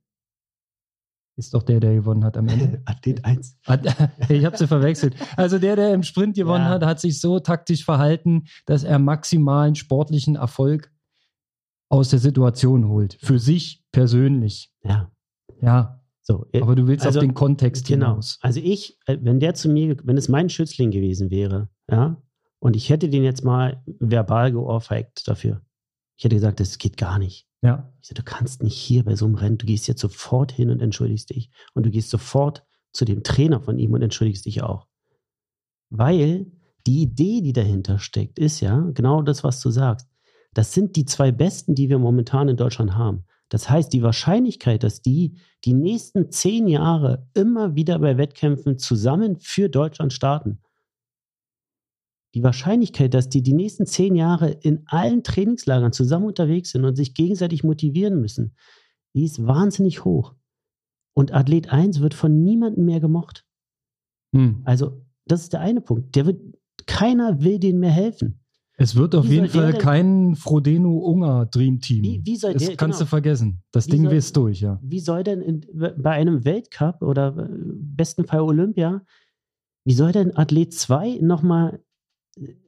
ist 1.37 1.53
doch 1.53 1.63
der, 1.63 1.81
der 1.81 1.93
gewonnen 1.95 2.23
hat 2.23 2.37
am 2.37 2.47
Ende. 2.47 2.81
Athlet 2.85 3.25
1. 3.25 3.57
Hat, 3.65 3.85
ich 4.29 4.45
habe 4.45 4.57
sie 4.57 4.67
verwechselt. 4.67 5.15
Also 5.35 5.59
der, 5.59 5.75
der 5.75 5.93
im 5.93 6.03
Sprint 6.03 6.35
gewonnen 6.35 6.63
Ja. 6.63 6.69
hat, 6.69 6.85
hat 6.85 6.99
sich 7.01 7.19
so 7.19 7.39
taktisch 7.39 7.83
verhalten, 7.83 8.45
dass 8.65 8.85
er 8.85 8.99
maximalen 8.99 9.75
sportlichen 9.75 10.37
Erfolg 10.37 10.91
aus 11.89 12.09
der 12.09 12.19
Situation 12.19 12.87
holt. 12.87 13.17
Für 13.21 13.37
sich 13.37 13.83
persönlich. 13.91 14.71
Ja. 14.83 15.11
Ja, 15.61 16.01
So, 16.27 16.47
äh, 16.51 16.61
aber 16.61 16.75
du 16.75 16.87
willst 16.87 17.05
also, 17.05 17.19
auf 17.19 17.25
den 17.25 17.35
Kontext 17.35 17.87
genau. 17.87 18.07
hinaus. 18.07 18.39
Also 18.41 18.59
ich, 18.59 18.97
äh, 19.05 19.17
wenn 19.21 19.39
der 19.39 19.53
zu 19.53 19.69
mir, 19.69 19.95
wenn 20.03 20.17
es 20.17 20.27
mein 20.27 20.49
Schützling 20.49 20.89
gewesen 20.89 21.29
wäre, 21.29 21.69
ja, 21.89 22.21
und 22.59 22.75
ich 22.75 22.89
hätte 22.89 23.09
den 23.09 23.23
jetzt 23.23 23.43
mal 23.43 23.83
verbal 23.99 24.51
geohrfeigt 24.51 25.27
dafür. 25.27 25.61
Ich 26.17 26.23
hätte 26.23 26.35
gesagt, 26.35 26.59
das 26.59 26.79
geht 26.79 26.97
gar 26.97 27.19
nicht. 27.19 27.47
Ja, 27.61 27.91
Ich 28.01 28.07
sage, 28.07 28.21
du 28.21 28.23
kannst 28.23 28.63
nicht 28.63 28.75
hier 28.75 29.03
bei 29.03 29.15
so 29.15 29.25
einem 29.25 29.35
Rennen, 29.35 29.59
du 29.59 29.67
gehst 29.67 29.87
jetzt 29.87 30.01
sofort 30.01 30.51
hin 30.51 30.71
und 30.71 30.81
entschuldigst 30.81 31.29
dich. 31.29 31.51
Und 31.73 31.85
du 31.85 31.91
gehst 31.91 32.09
sofort 32.09 32.63
zu 32.91 33.05
dem 33.05 33.21
Trainer 33.21 33.61
von 33.61 33.77
ihm 33.77 33.93
und 33.93 34.01
entschuldigst 34.01 34.45
dich 34.45 34.63
auch. 34.63 34.87
Weil 35.91 36.51
die 36.87 37.03
Idee, 37.03 37.41
die 37.41 37.53
dahinter 37.53 37.99
steckt, 37.99 38.39
ist 38.39 38.61
ja 38.61 38.79
genau 38.93 39.21
das, 39.21 39.43
was 39.43 39.59
du 39.61 39.69
sagst. 39.69 40.07
Das 40.53 40.73
sind 40.73 40.95
die 40.95 41.05
zwei 41.05 41.31
besten, 41.31 41.75
die 41.75 41.89
wir 41.89 41.99
momentan 41.99 42.49
in 42.49 42.57
Deutschland 42.57 42.95
haben. 42.95 43.25
Das 43.49 43.69
heißt, 43.69 43.93
die 43.93 44.01
Wahrscheinlichkeit, 44.01 44.83
dass 44.83 45.01
die 45.01 45.37
die 45.65 45.73
nächsten 45.73 46.31
zehn 46.31 46.67
Jahre 46.67 47.27
immer 47.33 47.75
wieder 47.75 47.99
bei 47.99 48.17
Wettkämpfen 48.17 48.77
zusammen 48.77 49.37
für 49.37 49.69
Deutschland 49.69 50.13
starten, 50.13 50.61
die 52.35 52.43
Wahrscheinlichkeit, 52.43 53.13
dass 53.13 53.29
die 53.29 53.41
die 53.41 53.53
nächsten 53.53 53.85
zehn 53.85 54.13
Jahre 54.13 54.51
in 54.51 54.83
allen 54.87 55.23
Trainingslagern 55.23 55.93
zusammen 55.93 56.25
unterwegs 56.25 56.71
sind 56.71 56.83
und 56.83 56.95
sich 56.95 57.13
gegenseitig 57.13 57.63
motivieren 57.63 58.19
müssen, 58.19 58.55
die 59.15 59.23
ist 59.23 59.47
wahnsinnig 59.47 60.03
hoch. 60.03 60.35
Und 61.13 61.33
Athlet 61.33 61.71
1 61.71 62.01
wird 62.01 62.13
von 62.13 62.43
niemandem 62.43 62.83
mehr 62.83 62.99
gemocht. 62.99 63.45
hm. 64.33 64.61
Also, 64.65 65.01
das 65.25 65.43
ist 65.43 65.53
der 65.53 65.61
eine 65.61 65.79
Punkt. 65.79 66.15
Der 66.15 66.25
wird, 66.25 66.41
keiner 66.85 67.41
will 67.41 67.57
denen 67.57 67.79
mehr 67.79 67.91
helfen. 67.91 68.44
Es 68.77 68.95
wird 68.95 69.15
auf 69.15 69.25
Wie 69.25 69.35
jeden 69.35 69.43
der 69.43 69.51
Fall 69.51 69.73
kein 69.77 70.35
Frodeno-Unger 70.35 71.45
Dream 71.45 71.79
Team. 71.79 72.03
Wie, 72.03 72.21
wie 72.25 72.35
soll 72.35 72.53
das 72.53 72.65
der, 72.65 72.75
kannst 72.75 72.99
genau, 72.99 73.05
du 73.05 73.09
vergessen. 73.09 73.63
Das 73.71 73.87
Wie 73.87 73.91
Ding 73.91 74.03
soll- 74.03 74.13
ist 74.13 74.35
durch, 74.35 74.61
ja. 74.61 74.79
wie 74.81 74.99
soll 74.99 75.23
denn 75.23 75.41
in, 75.41 75.65
bei 75.73 76.11
einem 76.11 76.43
Weltcup 76.43 77.01
oder 77.01 77.37
äh, 77.37 77.47
besten 77.49 78.25
Fall 78.25 78.41
Olympia, 78.41 79.05
wie 79.85 79.93
soll 79.93 80.11
denn 80.11 80.35
Athlet 80.35 80.73
2 80.73 81.19
nochmal 81.21 81.81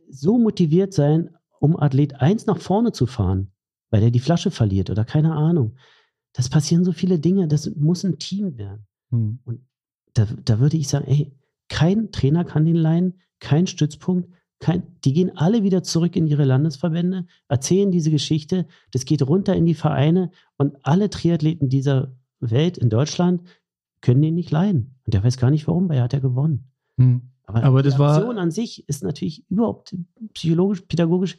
so 0.10 0.38
motiviert 0.38 0.94
sein, 0.94 1.32
um 1.60 1.78
Athlet 1.78 2.22
1 2.22 2.46
nach 2.46 2.60
vorne 2.60 2.94
zu 2.94 3.06
fahren, 3.06 3.52
weil 3.90 4.04
er 4.04 4.12
die 4.12 4.20
Flasche 4.20 4.52
verliert 4.52 4.90
oder 4.90 5.04
keine 5.04 5.34
Ahnung. 5.34 5.76
Das 6.34 6.50
passieren 6.50 6.86
so 6.86 6.94
viele 6.94 7.20
Dinge, 7.20 7.48
das 7.48 7.70
muss 7.76 8.04
ein 8.06 8.20
Team 8.20 8.58
werden. 8.58 8.88
Hm. 9.10 9.40
Da, 10.14 10.28
da 10.46 10.60
würde 10.60 10.78
ich 10.78 10.88
sagen, 10.88 11.06
ey, 11.08 11.34
kein 11.68 12.12
Trainer 12.12 12.46
kann 12.46 12.66
den 12.66 12.76
leihen, 12.76 13.20
kein 13.40 13.68
Stützpunkt, 13.68 14.30
Kein, 14.60 14.84
die 15.06 15.14
gehen 15.14 15.36
alle 15.38 15.64
wieder 15.64 15.84
zurück 15.84 16.16
in 16.16 16.26
ihre 16.28 16.44
Landesverbände, 16.44 17.28
erzählen 17.48 17.92
diese 17.92 18.10
Geschichte, 18.10 18.66
das 18.92 19.06
geht 19.06 19.22
runter 19.22 19.56
in 19.56 19.66
die 19.66 19.76
Vereine 19.76 20.32
und 20.58 20.78
alle 20.84 21.10
Triathleten 21.10 21.70
dieser 21.70 22.16
Welt 22.40 22.78
in 22.78 22.90
Deutschland 22.90 23.42
können 24.02 24.22
den 24.22 24.34
nicht 24.36 24.50
leiden. 24.52 24.96
Und 25.06 25.14
der 25.14 25.24
weiß 25.24 25.38
gar 25.38 25.52
nicht 25.52 25.68
warum, 25.68 25.90
weil 25.90 25.98
er 25.98 26.04
hat 26.04 26.14
ja 26.14 26.20
gewonnen. 26.20 26.72
Hm. 26.98 27.22
Aber, 27.44 27.64
Aber 27.64 27.84
die 27.84 27.90
das 27.90 28.00
war- 28.00 28.16
Aktion 28.18 28.38
an 28.40 28.52
sich 28.52 28.88
ist 28.90 29.04
natürlich 29.04 29.50
überhaupt 29.50 29.96
psychologisch, 30.34 30.82
pädagogisch 30.82 31.38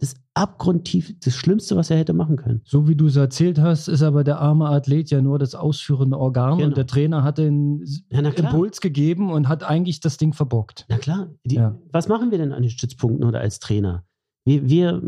das 0.00 0.14
abgrundtief, 0.34 1.14
das 1.20 1.34
Schlimmste, 1.34 1.76
was 1.76 1.90
er 1.90 1.98
hätte 1.98 2.12
machen 2.12 2.36
können. 2.36 2.62
So 2.64 2.88
wie 2.88 2.96
du 2.96 3.06
es 3.06 3.16
erzählt 3.16 3.58
hast, 3.60 3.88
ist 3.88 4.02
aber 4.02 4.24
der 4.24 4.40
arme 4.40 4.66
Athlet 4.68 5.10
ja 5.10 5.20
nur 5.20 5.38
das 5.38 5.54
ausführende 5.54 6.18
Organ 6.18 6.56
Genau. 6.58 6.68
und 6.68 6.76
der 6.76 6.86
Trainer 6.86 7.22
hat 7.22 7.38
den 7.38 7.84
Ja. 8.10 8.20
Impuls 8.20 8.80
gegeben 8.80 9.30
und 9.30 9.48
hat 9.48 9.62
eigentlich 9.62 10.00
das 10.00 10.16
Ding 10.16 10.32
verbockt. 10.32 10.86
Na 10.88 10.98
klar. 10.98 11.28
Die, 11.44 11.56
Ja. 11.56 11.78
Was 11.92 12.08
machen 12.08 12.30
wir 12.30 12.38
denn 12.38 12.52
an 12.52 12.62
den 12.62 12.70
Stützpunkten 12.70 13.24
oder 13.26 13.40
als 13.40 13.58
Trainer? 13.60 14.04
Wir, 14.44 14.68
wir 14.68 15.02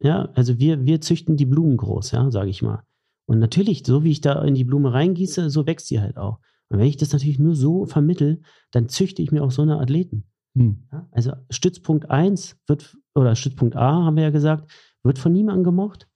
ja, 0.00 0.28
also 0.34 0.58
wir, 0.58 0.84
wir 0.84 1.00
züchten 1.00 1.36
die 1.36 1.46
Blumen 1.46 1.76
groß, 1.76 2.10
ja, 2.10 2.30
sage 2.30 2.50
ich 2.50 2.62
mal. 2.62 2.82
Und 3.26 3.38
natürlich, 3.38 3.84
so 3.86 4.04
wie 4.04 4.10
ich 4.10 4.20
da 4.20 4.42
in 4.42 4.54
die 4.54 4.64
Blume 4.64 4.92
reingieße, 4.92 5.48
so 5.48 5.66
wächst 5.66 5.86
sie 5.86 6.00
halt 6.00 6.16
auch. 6.18 6.40
Und 6.68 6.78
wenn 6.78 6.86
ich 6.86 6.96
das 6.96 7.12
natürlich 7.12 7.38
nur 7.38 7.54
so 7.54 7.86
vermittel, 7.86 8.40
dann 8.70 8.88
züchte 8.88 9.22
ich 9.22 9.32
mir 9.32 9.42
auch 9.42 9.50
so 9.50 9.62
eine 9.62 9.78
Athleten. 9.78 10.24
Hm. 10.56 10.84
Ja, 10.92 11.08
also 11.10 11.32
Stützpunkt 11.50 12.10
1 12.10 12.56
wird, 12.66 12.96
oder 13.14 13.34
Stützpunkt 13.36 13.76
A, 13.76 14.04
haben 14.04 14.16
wir 14.16 14.24
ja 14.24 14.30
gesagt, 14.30 14.70
wird 15.02 15.18
von 15.18 15.32
niemandem 15.32 15.64
gemocht. 15.64 16.08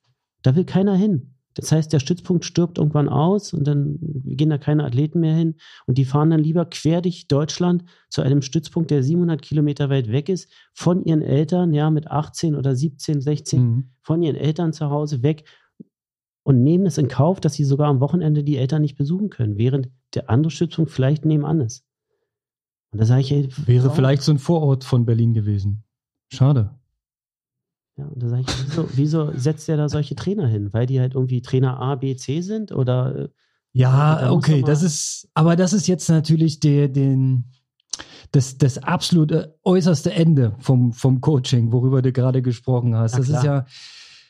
Da 0.42 0.54
will 0.56 0.64
keiner 0.64 0.94
hin. 0.94 1.34
Das 1.54 1.72
heißt, 1.72 1.92
der 1.92 1.98
Stützpunkt 1.98 2.44
stirbt 2.44 2.78
irgendwann 2.78 3.08
aus 3.08 3.52
und 3.52 3.66
dann 3.66 3.98
gehen 4.00 4.50
da 4.50 4.58
keine 4.58 4.84
Athleten 4.84 5.18
mehr 5.18 5.34
hin 5.34 5.56
und 5.86 5.98
die 5.98 6.04
fahren 6.04 6.30
dann 6.30 6.38
lieber 6.38 6.64
quer 6.66 7.02
durch 7.02 7.26
Deutschland 7.26 7.84
zu 8.08 8.22
einem 8.22 8.42
Stützpunkt, 8.42 8.92
der 8.92 9.02
700 9.02 9.42
Kilometer 9.42 9.90
weit 9.90 10.12
weg 10.12 10.28
ist, 10.28 10.52
von 10.72 11.02
ihren 11.04 11.20
Eltern, 11.20 11.72
ja, 11.74 11.90
mit 11.90 12.08
18 12.08 12.54
oder 12.54 12.76
17, 12.76 13.20
16, 13.20 13.60
Hm. 13.60 13.90
von 14.02 14.22
ihren 14.22 14.36
Eltern 14.36 14.72
zu 14.72 14.88
Hause 14.90 15.24
weg 15.24 15.44
und 16.44 16.62
nehmen 16.62 16.86
es 16.86 16.96
in 16.96 17.08
Kauf, 17.08 17.40
dass 17.40 17.54
sie 17.54 17.64
sogar 17.64 17.88
am 17.88 17.98
Wochenende 18.00 18.44
die 18.44 18.56
Eltern 18.56 18.82
nicht 18.82 18.96
besuchen 18.96 19.28
können, 19.28 19.58
während 19.58 19.88
der 20.14 20.30
andere 20.30 20.52
Stützpunkt 20.52 20.92
vielleicht 20.92 21.24
nebenan 21.24 21.60
ist. 21.60 21.84
Und 22.92 23.00
da 23.00 23.04
sage 23.04 23.22
ich, 23.22 23.32
ey, 23.32 23.48
Wäre 23.66 23.90
vielleicht 23.90 24.22
so 24.22 24.30
ein 24.32 24.38
Vorort 24.38 24.84
von 24.84 25.04
Berlin 25.04 25.34
gewesen. 25.34 25.82
Schade. 26.32 26.78
Ja, 27.98 28.04
und 28.06 28.22
da 28.22 28.28
sage 28.28 28.42
ich, 28.42 28.48
wieso, 28.68 28.88
wieso 28.94 29.32
setzt 29.34 29.68
er 29.68 29.76
da 29.76 29.88
solche 29.88 30.14
Trainer 30.14 30.46
hin? 30.46 30.72
Weil 30.72 30.86
die 30.86 31.00
halt 31.00 31.14
irgendwie 31.14 31.42
Trainer 31.42 31.80
A, 31.80 31.96
B, 31.96 32.14
C 32.14 32.40
sind? 32.40 32.70
Oder 32.70 33.16
äh, 33.16 33.28
Ja, 33.72 34.20
muss 34.28 34.36
okay, 34.38 34.62
das 34.62 34.82
ist, 34.84 35.28
aber 35.34 35.56
das 35.56 35.72
ist 35.72 35.88
jetzt 35.88 36.08
natürlich 36.08 36.60
der, 36.60 36.88
den, 36.88 37.44
das, 38.30 38.56
das 38.56 38.78
absolute 38.78 39.58
äußerste 39.64 40.12
Ende 40.12 40.54
vom, 40.60 40.92
vom 40.92 41.20
Coaching, 41.20 41.72
worüber 41.72 42.00
du 42.00 42.12
gerade 42.12 42.40
gesprochen 42.40 42.94
hast. 42.94 43.18
Das 43.18 43.28
ist 43.28 43.42
ja, 43.42 43.66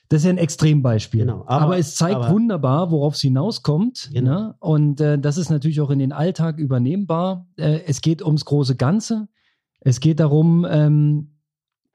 das 0.09 0.21
ist 0.21 0.25
ja 0.25 0.31
ein 0.31 0.39
Extrembeispiel. 0.39 1.21
Genau, 1.27 1.43
aber, 1.47 1.67
aber- 1.67 1.79
es 1.79 1.95
zeigt 1.95 2.17
aber- 2.17 2.31
wunderbar, 2.31 2.91
worauf 2.91 3.15
es 3.17 3.21
hinauskommt. 3.21 4.09
Genau. 4.15 4.31
Ne? 4.31 4.55
Und 4.61 5.01
äh, 5.03 5.19
das 5.19 5.37
ist 5.37 5.51
natürlich 5.51 5.83
auch 5.83 5.91
in 5.91 5.99
den 5.99 6.13
Alltag 6.13 6.59
übernehmbar. 6.59 7.47
Äh, 7.57 7.81
es 7.87 8.01
geht 8.01 8.23
ums 8.23 8.47
große 8.47 8.77
Ganze. 8.77 9.29
Es 9.81 10.01
geht 10.01 10.21
darum, 10.21 10.67
ähm, 10.69 11.35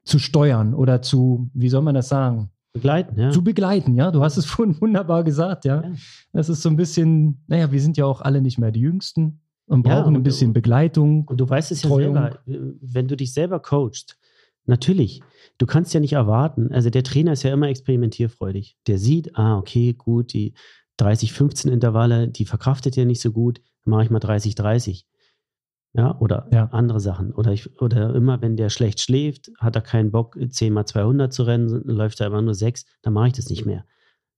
zu 0.04 0.18
steuern 0.18 0.74
oder 0.74 1.02
zu, 1.02 1.50
wie 1.54 1.68
soll 1.68 1.82
man 1.82 1.94
das 1.94 2.08
sagen? 2.08 2.50
begleiten, 2.72 3.20
ja. 3.20 3.30
zu 3.30 3.44
begleiten, 3.44 3.94
ja. 3.94 4.10
Du 4.10 4.20
hast 4.24 4.36
es 4.36 4.46
vorhin 4.46 4.80
wunderbar 4.80 5.22
gesagt, 5.22 5.64
ja. 5.64 5.82
Ja. 5.82 5.92
Das 6.32 6.48
ist 6.48 6.60
so 6.60 6.68
ein 6.68 6.74
bisschen, 6.76 7.44
naja, 7.46 7.70
wir 7.70 7.80
sind 7.80 7.96
ja 7.96 8.04
auch 8.04 8.20
alle 8.20 8.42
nicht 8.42 8.58
mehr 8.58 8.72
die 8.72 8.80
Jüngsten 8.80 9.40
und 9.66 9.86
Ja, 9.86 9.94
brauchen 10.00 10.14
ein 10.14 10.16
und- 10.16 10.22
bisschen 10.24 10.52
Begleitung. 10.52 11.24
Und 11.28 11.40
du 11.40 11.48
weißt 11.48 11.70
es 11.70 11.84
ja 11.84 11.88
Betreuung. 11.88 12.14
selber, 12.14 12.38
wenn 12.46 13.06
du 13.06 13.16
dich 13.16 13.32
selber 13.32 13.60
coachst, 13.60 14.18
natürlich, 14.66 15.22
du 15.58 15.66
kannst 15.66 15.94
ja 15.94 16.00
nicht 16.00 16.14
erwarten, 16.14 16.72
also 16.72 16.90
der 16.90 17.04
Trainer 17.04 17.32
ist 17.34 17.44
ja 17.44 17.52
immer 17.52 17.68
experimentierfreudig. 17.68 18.76
Der 18.88 18.98
sieht, 18.98 19.36
ah, 19.36 19.56
okay, 19.56 19.92
gut, 19.92 20.32
die 20.32 20.54
30-15 20.98 21.70
Intervalle, 21.70 22.26
die 22.28 22.44
verkraftet 22.44 22.98
er 22.98 23.04
nicht 23.04 23.20
so 23.20 23.30
gut, 23.30 23.60
dann 23.84 23.92
mache 23.92 24.02
ich 24.02 24.10
mal 24.10 24.18
30-30. 24.18 25.04
Ja, 25.96 26.18
oder 26.18 26.48
Ja. 26.52 26.66
andere 26.72 26.98
Sachen. 26.98 27.32
Oder, 27.32 27.52
ich, 27.52 27.80
oder 27.80 28.14
immer, 28.14 28.42
wenn 28.42 28.56
der 28.56 28.68
schlecht 28.68 29.00
schläft, 29.00 29.52
hat 29.58 29.76
er 29.76 29.82
keinen 29.82 30.10
Bock, 30.10 30.36
10 30.50 30.72
mal 30.72 30.86
200 30.86 31.32
zu 31.32 31.44
rennen, 31.44 31.68
läuft 31.84 32.20
er 32.20 32.26
immer 32.26 32.42
nur 32.42 32.54
6, 32.54 32.84
dann 33.02 33.12
mache 33.12 33.28
ich 33.28 33.32
das 33.34 33.48
nicht 33.48 33.64
mehr. 33.64 33.84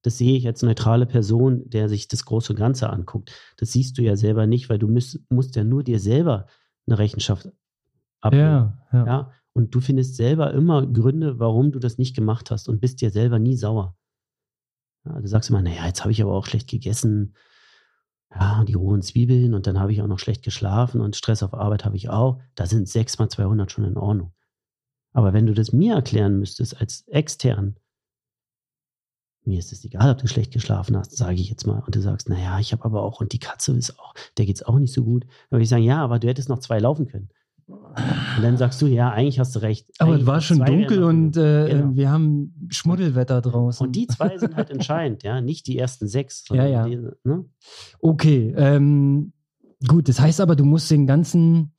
Das 0.02 0.18
sehe 0.18 0.36
ich 0.36 0.46
als 0.46 0.62
neutrale 0.62 1.06
Person, 1.06 1.68
der 1.68 1.88
sich 1.88 2.08
das 2.08 2.26
große 2.26 2.54
Ganze 2.54 2.90
anguckt. 2.90 3.32
Das 3.56 3.72
siehst 3.72 3.96
du 3.98 4.02
ja 4.02 4.16
selber 4.16 4.46
nicht, 4.46 4.68
weil 4.68 4.78
du 4.78 4.86
müsst, 4.86 5.18
musst 5.30 5.56
ja 5.56 5.64
nur 5.64 5.82
dir 5.82 5.98
selber 5.98 6.46
eine 6.86 6.98
Rechenschaft 6.98 7.50
ablegen. 8.20 8.44
Ja, 8.44 8.78
ja. 8.92 9.06
Ja, 9.06 9.32
und 9.54 9.74
du 9.74 9.80
findest 9.80 10.16
selber 10.16 10.52
immer 10.52 10.86
Gründe, 10.86 11.38
warum 11.38 11.72
du 11.72 11.78
das 11.78 11.96
nicht 11.96 12.14
gemacht 12.14 12.50
hast 12.50 12.68
und 12.68 12.80
bist 12.80 13.00
dir 13.00 13.10
selber 13.10 13.38
nie 13.38 13.56
sauer. 13.56 13.96
Ja, 15.06 15.20
du 15.20 15.26
sagst 15.26 15.48
immer, 15.50 15.62
naja, 15.62 15.86
jetzt 15.86 16.02
habe 16.02 16.12
ich 16.12 16.22
aber 16.22 16.34
auch 16.34 16.46
schlecht 16.46 16.68
gegessen. 16.68 17.34
Ja, 18.34 18.64
die 18.64 18.74
rohen 18.74 19.02
Zwiebeln 19.02 19.54
und 19.54 19.66
dann 19.66 19.78
habe 19.78 19.92
ich 19.92 20.02
auch 20.02 20.06
noch 20.06 20.18
schlecht 20.18 20.42
geschlafen 20.42 21.00
und 21.00 21.16
Stress 21.16 21.42
auf 21.42 21.54
Arbeit 21.54 21.84
habe 21.84 21.96
ich 21.96 22.10
auch. 22.10 22.40
Da 22.54 22.66
sind 22.66 22.88
6 22.88 23.18
mal 23.18 23.28
200 23.28 23.70
schon 23.70 23.84
in 23.84 23.96
Ordnung. 23.96 24.32
Aber 25.12 25.32
wenn 25.32 25.46
du 25.46 25.54
das 25.54 25.72
mir 25.72 25.94
erklären 25.94 26.38
müsstest 26.38 26.80
als 26.80 27.06
extern, 27.08 27.76
mir 29.46 29.58
ist 29.58 29.72
es 29.72 29.84
egal, 29.84 30.10
ob 30.10 30.18
du 30.18 30.26
schlecht 30.26 30.52
geschlafen 30.52 30.96
hast, 30.96 31.16
sage 31.16 31.40
ich 31.40 31.48
jetzt 31.48 31.66
mal. 31.66 31.80
Und 31.80 31.94
du 31.94 32.00
sagst, 32.00 32.28
naja, 32.28 32.58
ich 32.58 32.72
habe 32.72 32.84
aber 32.84 33.02
auch, 33.02 33.20
und 33.20 33.32
die 33.32 33.38
Katze 33.38 33.72
ist 33.76 33.98
auch, 33.98 34.12
der 34.36 34.44
geht 34.44 34.56
es 34.56 34.62
auch 34.64 34.78
nicht 34.78 34.92
so 34.92 35.04
gut. 35.04 35.24
Dann 35.24 35.52
würde 35.52 35.62
ich 35.62 35.68
sagen, 35.68 35.84
ja, 35.84 36.02
aber 36.02 36.18
du 36.18 36.28
hättest 36.28 36.48
noch 36.48 36.58
zwei 36.58 36.78
laufen 36.80 37.06
können. 37.06 37.30
Und 37.68 38.42
dann 38.42 38.56
sagst 38.56 38.80
du, 38.80 38.86
ja, 38.86 39.10
eigentlich 39.10 39.40
hast 39.40 39.56
du 39.56 39.60
recht. 39.60 39.90
Aber 39.98 40.10
Eigentlich 40.12 40.22
es 40.22 40.26
war 40.26 40.40
schon 40.40 40.64
dunkel 40.64 41.02
und 41.02 41.36
äh, 41.36 41.68
Genau. 41.68 41.96
wir 41.96 42.10
haben 42.10 42.68
Schmuddelwetter 42.70 43.40
draußen. 43.40 43.86
Und 43.86 43.96
die 43.96 44.06
zwei 44.06 44.38
sind 44.38 44.54
halt 44.54 44.70
entscheidend, 44.70 45.24
ja, 45.24 45.40
nicht 45.40 45.66
die 45.66 45.76
ersten 45.78 46.06
sechs. 46.06 46.44
Ja, 46.50 46.66
ja. 46.66 46.86
Die, 46.86 46.96
ne? 47.24 47.44
Okay, 47.98 48.54
ähm, 48.56 49.32
gut, 49.86 50.08
das 50.08 50.20
heißt 50.20 50.40
aber, 50.40 50.54
du 50.54 50.64
musst 50.64 50.90
den 50.92 51.06
ganzen 51.08 51.72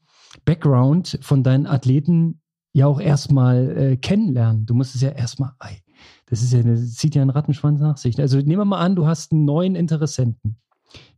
Background 0.43 1.19
von 1.21 1.41
deinen 1.43 1.67
Athleten 1.67 2.41
ja 2.73 2.86
auch 2.88 3.00
erstmal 3.00 3.78
äh, 3.78 3.97
kennenlernen. 3.97 4.65
Du 4.65 4.73
musst 4.73 4.93
es 4.93 5.02
ja 5.02 5.10
erstmal, 5.10 5.52
ei, 5.60 5.82
das 6.26 6.41
ist 6.43 6.52
ja, 6.52 6.63
das 6.63 6.95
zieht 6.95 7.15
ja 7.15 7.21
einen 7.21 7.32
Rattenschwanz 7.32 7.80
nach 7.80 7.95
sich. 7.97 8.19
Also 8.19 8.38
nehmen 8.38 8.58
wir 8.60 8.65
mal 8.65 8.80
an, 8.80 8.95
du 8.95 9.08
hast 9.08 9.32
einen 9.32 9.45
neuen 9.45 9.76
Interessenten. 9.76 10.58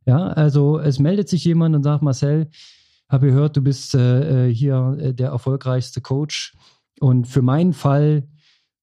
Ja, 0.06 0.28
also 0.28 0.80
es 0.80 1.00
meldet 1.00 1.28
sich 1.28 1.44
jemand 1.44 1.76
und 1.76 1.84
sagt, 1.84 2.04
Marcel, 2.04 2.50
habe 3.10 3.28
gehört, 3.28 3.58
du 3.58 3.62
bist 3.62 3.96
äh, 3.96 4.48
äh, 4.50 4.54
hier 4.54 4.98
äh, 5.00 5.14
der 5.14 5.30
erfolgreichste 5.30 6.02
Coach. 6.02 6.56
Und 7.00 7.28
für 7.28 7.42
meinen 7.42 7.74
Fall, 7.74 8.28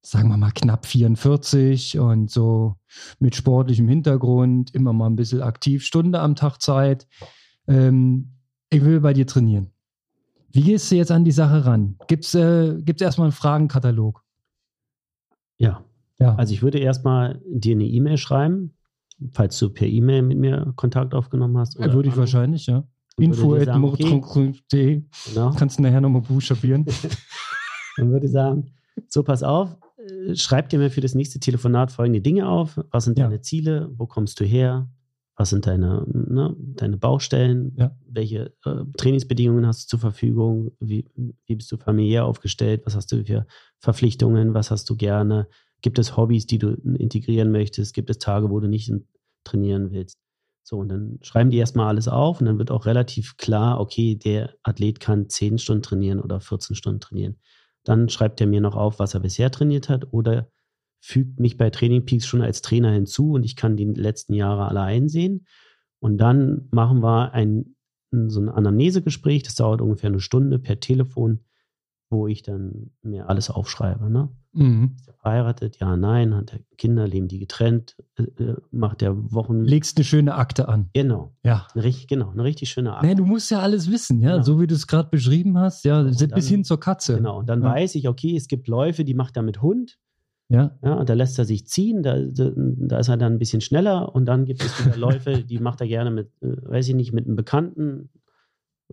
sagen 0.03 0.29
wir 0.29 0.37
mal 0.37 0.51
knapp 0.53 0.87
44 0.87 1.99
und 1.99 2.31
so 2.31 2.77
mit 3.19 3.37
sportlichem 3.37 3.89
Hintergrund, 3.89 4.75
immer 4.75 4.93
mal 4.93 5.07
ein 5.07 5.17
bisschen 5.17 5.43
aktiv, 5.43 5.85
Stunde 5.85 6.21
am 6.21 6.35
Tag 6.35 6.61
Zeit. 6.61 7.07
Ähm, 7.69 8.33
ich 8.71 8.85
will 8.85 9.01
bei 9.01 9.13
dir 9.13 9.27
trainieren. 9.27 9.71
Wie 10.51 10.63
gehst 10.63 10.91
du 10.91 10.97
jetzt 10.97 11.11
an 11.13 11.25
die 11.25 11.33
Sache 11.33 11.65
ran? 11.67 11.97
Gibt 12.09 12.25
es 12.25 12.35
äh, 12.35 12.81
gibt's 12.81 13.03
erstmal 13.03 13.27
einen 13.27 13.33
Fragenkatalog? 13.33 14.23
Ja, 15.59 15.85
Ja. 16.19 16.35
also 16.37 16.53
ich 16.55 16.63
würde 16.63 16.79
erstmal 16.79 17.41
dir 17.47 17.75
eine 17.75 17.85
E-Mail 17.85 18.17
schreiben, 18.19 18.75
falls 19.33 19.59
du 19.59 19.71
per 19.71 19.87
E-Mail 19.87 20.23
mit 20.23 20.39
mir 20.39 20.73
Kontakt 20.77 21.15
aufgenommen 21.15 21.59
hast. 21.59 21.79
oder 21.79 21.93
würde 21.93 22.09
ich 22.09 22.17
wahrscheinlich, 22.17 22.67
ja. 22.67 22.85
Und 23.19 23.25
würde 23.29 23.37
Info 23.37 23.55
dir 23.55 23.61
at 23.63 23.67
sagen, 23.67 23.85
okay, 23.85 24.05
mordtrunk.de. 24.11 25.03
genau. 25.29 25.51
Kannst 25.57 25.79
du 25.79 25.83
nachher 25.83 26.01
nochmal 26.01 26.23
buchstabieren. 26.23 26.85
Dann 27.97 28.11
würde 28.11 28.27
ich 28.27 28.33
sagen, 28.33 28.73
so 29.09 29.23
pass 29.23 29.43
auf, 29.43 29.77
äh, 29.99 30.35
schreib 30.37 30.69
dir 30.69 30.79
mir 30.79 30.91
für 30.91 31.01
das 31.01 31.15
nächste 31.15 31.41
Telefonat 31.41 31.91
folgende 31.93 32.21
Dinge 32.21 32.49
auf. 32.49 32.79
Was 32.91 33.05
sind 33.05 33.19
Ja. 33.19 33.25
deine 33.27 33.41
Ziele? 33.41 33.91
Wo 33.97 34.07
kommst 34.07 34.39
du 34.41 34.45
her? 34.45 34.89
Was 35.39 35.51
sind 35.51 35.67
deine, 35.67 36.05
ne, 36.09 36.55
deine 36.59 36.97
Baustellen? 36.99 37.73
Ja. 37.77 37.95
Welche 38.09 38.55
äh, 38.65 38.85
Trainingsbedingungen 38.97 39.67
hast 39.67 39.85
du 39.85 39.89
zur 39.97 39.99
Verfügung? 40.01 40.73
Wie, 40.81 41.07
wie 41.47 41.57
bist 41.57 41.71
du 41.73 41.77
familiär 41.79 42.25
aufgestellt? 42.27 42.83
Was 42.87 42.97
hast 42.97 43.13
du 43.13 43.25
für 43.25 43.47
Verpflichtungen? 43.79 44.55
Was 44.55 44.71
hast 44.71 44.89
du 44.91 44.97
gerne? 44.97 45.47
Gibt 45.83 45.99
es 45.99 46.17
Hobbys, 46.17 46.47
die 46.47 46.59
du 46.59 46.71
integrieren 46.99 47.51
möchtest? 47.53 47.95
Gibt 47.95 48.09
es 48.11 48.19
Tage, 48.19 48.51
wo 48.51 48.61
du 48.61 48.69
nicht 48.69 48.89
in- 48.89 49.07
trainieren 49.45 49.91
willst? 49.91 50.17
So, 50.69 50.79
und 50.79 50.89
dann 50.89 51.21
schreiben 51.23 51.51
die 51.51 51.59
erstmal 51.59 51.87
alles 51.87 52.09
auf 52.09 52.41
und 52.41 52.47
dann 52.47 52.59
wird 52.59 52.73
auch 52.73 52.87
relativ 52.87 53.37
klar, 53.37 53.79
okay, 53.79 54.17
der 54.17 54.53
Athlet 54.65 54.99
kann 54.99 55.29
10 55.29 55.59
Stunden 55.59 55.85
trainieren 55.85 56.19
oder 56.19 56.41
14 56.41 56.75
Stunden 56.75 56.99
trainieren. 56.99 57.37
Dann 57.85 58.09
schreibt 58.09 58.41
er 58.41 58.49
mir 58.49 58.61
noch 58.61 58.75
auf, 58.75 58.99
was 58.99 59.15
er 59.15 59.21
bisher 59.21 59.53
trainiert 59.53 59.89
hat 59.89 60.13
oder 60.13 60.51
fügt 60.99 61.39
mich 61.39 61.57
bei 61.57 61.71
Training 61.71 62.05
Peaks 62.05 62.27
schon 62.27 62.43
als 62.43 62.63
Trainer 62.63 62.91
hinzu 62.91 63.35
und 63.35 63.45
ich 63.45 63.55
kann 63.55 63.77
die 63.77 63.85
letzten 63.85 64.35
Jahre 64.35 64.67
alle 64.67 64.81
einsehen. 64.81 65.47
Und 66.01 66.19
dann 66.19 66.67
machen 66.73 67.01
wir 67.01 67.33
ein, 67.33 67.77
so 68.11 68.41
ein 68.41 68.49
Anamnesegespräch, 68.49 69.45
das 69.45 69.55
dauert 69.55 69.81
ungefähr 69.81 70.11
eine 70.11 70.19
Stunde 70.19 70.59
per 70.59 70.81
Telefon, 70.81 71.45
wo 72.11 72.27
ich 72.27 72.43
dann 72.43 72.91
mir 73.03 73.29
alles 73.29 73.51
aufschreibe. 73.51 74.11
Ne? 74.11 74.31
Mhm. 74.57 74.93
Ist 74.99 75.09
er 75.09 75.15
verheiratet? 75.15 75.79
Ja, 75.81 75.97
nein. 75.97 76.35
Hat 76.35 76.53
er 76.53 76.61
Kinder? 76.79 77.07
Leben 77.07 77.29
die 77.29 77.39
getrennt? 77.39 77.97
Äh, 78.17 78.23
äh, 78.43 78.57
macht 78.71 79.03
er 79.03 79.33
Wochen? 79.33 79.63
Legst 79.65 79.97
eine 79.99 80.05
schöne 80.05 80.35
Akte 80.35 80.69
an. 80.69 80.89
genau. 80.95 81.35
Ja. 81.45 81.67
Eine 81.75 81.85
richtig, 81.85 82.09
genau, 82.09 82.31
eine 82.31 82.43
richtig 82.45 82.71
schöne 82.71 82.95
Akte. 82.95 83.07
Nee, 83.07 83.15
du 83.15 83.25
musst 83.25 83.51
ja 83.51 83.61
alles 83.61 83.91
wissen, 83.91 84.21
ja, 84.21 84.33
Genau. 84.33 84.43
so 84.43 84.61
wie 84.61 84.67
du 84.67 84.75
es 84.75 84.87
gerade 84.87 85.09
beschrieben 85.11 85.59
hast, 85.59 85.85
ja, 85.85 86.01
Und 86.01 86.07
bis 86.09 86.19
dann- 86.19 86.41
hin 86.43 86.65
zur 86.65 86.81
Katze. 86.81 87.17
Genau. 87.17 87.39
Und 87.39 87.49
dann 87.49 87.63
Ja. 87.63 87.71
weiß 87.71 87.95
ich, 87.97 88.09
okay, 88.09 88.37
es 88.37 88.49
gibt 88.49 88.67
Läufe, 88.69 89.05
die 89.05 89.15
macht 89.15 89.37
er 89.37 89.43
mit 89.43 89.63
Hund. 89.63 89.99
Ja, 90.49 90.79
Ja, 90.81 90.95
und 90.95 91.09
da 91.09 91.15
lässt 91.15 91.39
er 91.41 91.45
sich 91.45 91.67
ziehen, 91.67 92.05
da, 92.05 92.19
da, 92.21 92.53
da 92.55 92.99
ist 92.99 93.09
er 93.09 93.17
dann 93.17 93.33
ein 93.33 93.39
bisschen 93.41 93.61
schneller 93.61 94.15
und 94.15 94.27
dann 94.27 94.45
gibt 94.45 94.63
es 94.63 94.87
wieder 94.87 94.97
Läufe, 94.97 95.43
die 95.51 95.59
macht 95.59 95.81
er 95.81 95.89
gerne 95.89 96.13
mit, 96.13 96.29
äh, 96.41 96.55
weiß 96.63 96.89
ich 96.89 96.95
nicht, 96.95 97.13
mit 97.13 97.27
einem 97.27 97.35
Bekannten 97.35 98.11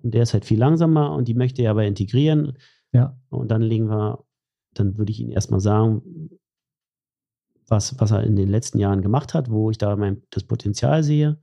und 0.01 0.13
der 0.15 0.23
ist 0.23 0.33
halt 0.33 0.45
viel 0.45 0.57
langsamer 0.57 1.11
und 1.13 1.27
die 1.27 1.35
möchte 1.35 1.61
er 1.61 1.69
aber 1.71 1.85
integrieren 1.85 2.53
ja, 2.91 3.15
und 3.29 3.49
dann 3.51 3.61
legen 3.61 3.87
wir, 3.87 4.23
dann 4.73 4.97
würde 4.97 5.11
ich 5.11 5.19
Ihnen 5.19 5.31
erstmal 5.31 5.59
sagen, 5.59 6.29
was, 7.67 7.99
was 7.99 8.11
er 8.11 8.23
in 8.23 8.35
den 8.35 8.49
letzten 8.49 8.79
Jahren 8.79 9.01
gemacht 9.01 9.33
hat, 9.33 9.49
wo 9.49 9.71
ich 9.71 9.77
da 9.77 9.95
mein, 9.95 10.23
das 10.29 10.43
Potenzial 10.43 11.03
sehe 11.03 11.39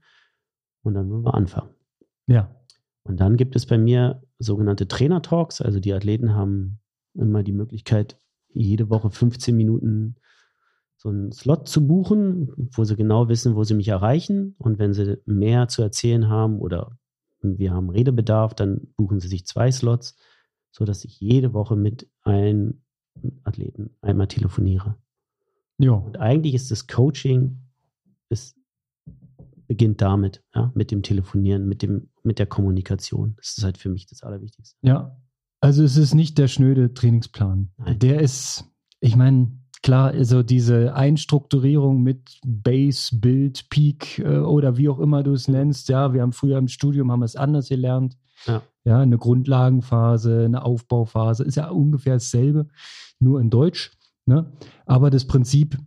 und 0.83 0.93
dann 0.93 1.09
würden 1.09 1.25
wir 1.25 1.33
anfangen. 1.33 1.73
ja. 2.27 2.55
Und 3.03 3.19
dann 3.19 3.35
gibt 3.35 3.55
es 3.55 3.65
bei 3.65 3.79
mir 3.79 4.21
sogenannte 4.37 4.87
Trainer-Talks. 4.87 5.61
Also 5.61 5.79
die 5.79 5.93
Athleten 5.93 6.35
haben 6.35 6.79
immer 7.15 7.41
die 7.41 7.51
Möglichkeit, 7.51 8.17
jede 8.53 8.89
Woche 8.89 9.09
15 9.09 9.55
Minuten 9.57 10.15
so 10.97 11.09
einen 11.09 11.31
Slot 11.31 11.67
zu 11.67 11.87
buchen, 11.87 12.53
wo 12.75 12.83
sie 12.83 12.95
genau 12.95 13.27
wissen, 13.27 13.55
wo 13.55 13.63
sie 13.63 13.73
mich 13.73 13.87
erreichen. 13.87 14.55
Und 14.59 14.77
wenn 14.77 14.93
sie 14.93 15.17
mehr 15.25 15.67
zu 15.67 15.81
erzählen 15.81 16.29
haben 16.29 16.59
oder 16.59 16.95
wir 17.41 17.73
haben 17.73 17.89
Redebedarf, 17.89 18.53
dann 18.53 18.93
buchen 18.97 19.19
sie 19.19 19.27
sich 19.27 19.47
zwei 19.47 19.71
Slots, 19.71 20.15
sodass 20.69 21.03
ich 21.03 21.19
jede 21.19 21.53
Woche 21.53 21.75
mit 21.75 22.07
einem 22.21 22.83
Athleten 23.43 23.91
einmal 24.01 24.27
telefoniere. 24.27 24.95
Ja, 25.77 25.91
Und 25.93 26.17
eigentlich 26.19 26.53
ist 26.53 26.71
das 26.71 26.87
Coaching, 26.87 27.59
es 28.29 28.55
beginnt 29.67 30.01
damit, 30.01 30.43
ja, 30.53 30.71
mit 30.75 30.91
dem 30.91 31.01
Telefonieren, 31.01 31.67
mit, 31.67 31.81
dem, 31.81 32.09
mit 32.23 32.39
der 32.39 32.45
Kommunikation. 32.45 33.35
Das 33.37 33.57
ist 33.57 33.63
halt 33.63 33.77
für 33.77 33.89
mich 33.89 34.05
das 34.05 34.23
Allerwichtigste. 34.23 34.77
ja. 34.81 35.17
Also 35.63 35.83
es 35.83 35.95
ist 35.95 36.15
nicht 36.15 36.39
der 36.39 36.47
schnöde 36.47 36.95
Trainingsplan. 36.95 37.69
Nein. 37.77 37.99
Der 37.99 38.19
ist, 38.19 38.65
ich 38.99 39.15
meine, 39.15 39.60
klar, 39.81 40.11
also 40.11 40.43
diese 40.43 40.93
Einstrukturierung 40.93 42.01
mit 42.01 42.39
Base, 42.45 43.15
Build, 43.15 43.69
Peak 43.69 44.19
äh, 44.19 44.39
oder 44.39 44.77
wie 44.77 44.89
auch 44.89 44.99
immer 44.99 45.23
du 45.23 45.33
es 45.33 45.47
nennst, 45.47 45.89
ja, 45.89 46.13
wir 46.13 46.21
haben 46.21 46.33
früher 46.33 46.57
im 46.57 46.67
Studium 46.67 47.11
haben 47.11 47.21
wir 47.21 47.25
es 47.25 47.35
anders 47.35 47.69
gelernt. 47.69 48.17
Ja. 48.45 48.61
Ja, 48.83 48.99
eine 48.99 49.19
Grundlagenphase, 49.19 50.45
eine 50.45 50.65
Aufbauphase, 50.65 51.43
ist 51.43 51.55
ja 51.55 51.69
ungefähr 51.69 52.13
dasselbe, 52.13 52.67
nur 53.19 53.39
in 53.39 53.51
Deutsch. 53.51 53.91
Ne? 54.25 54.51
Aber 54.87 55.11
das 55.11 55.25
Prinzip 55.25 55.77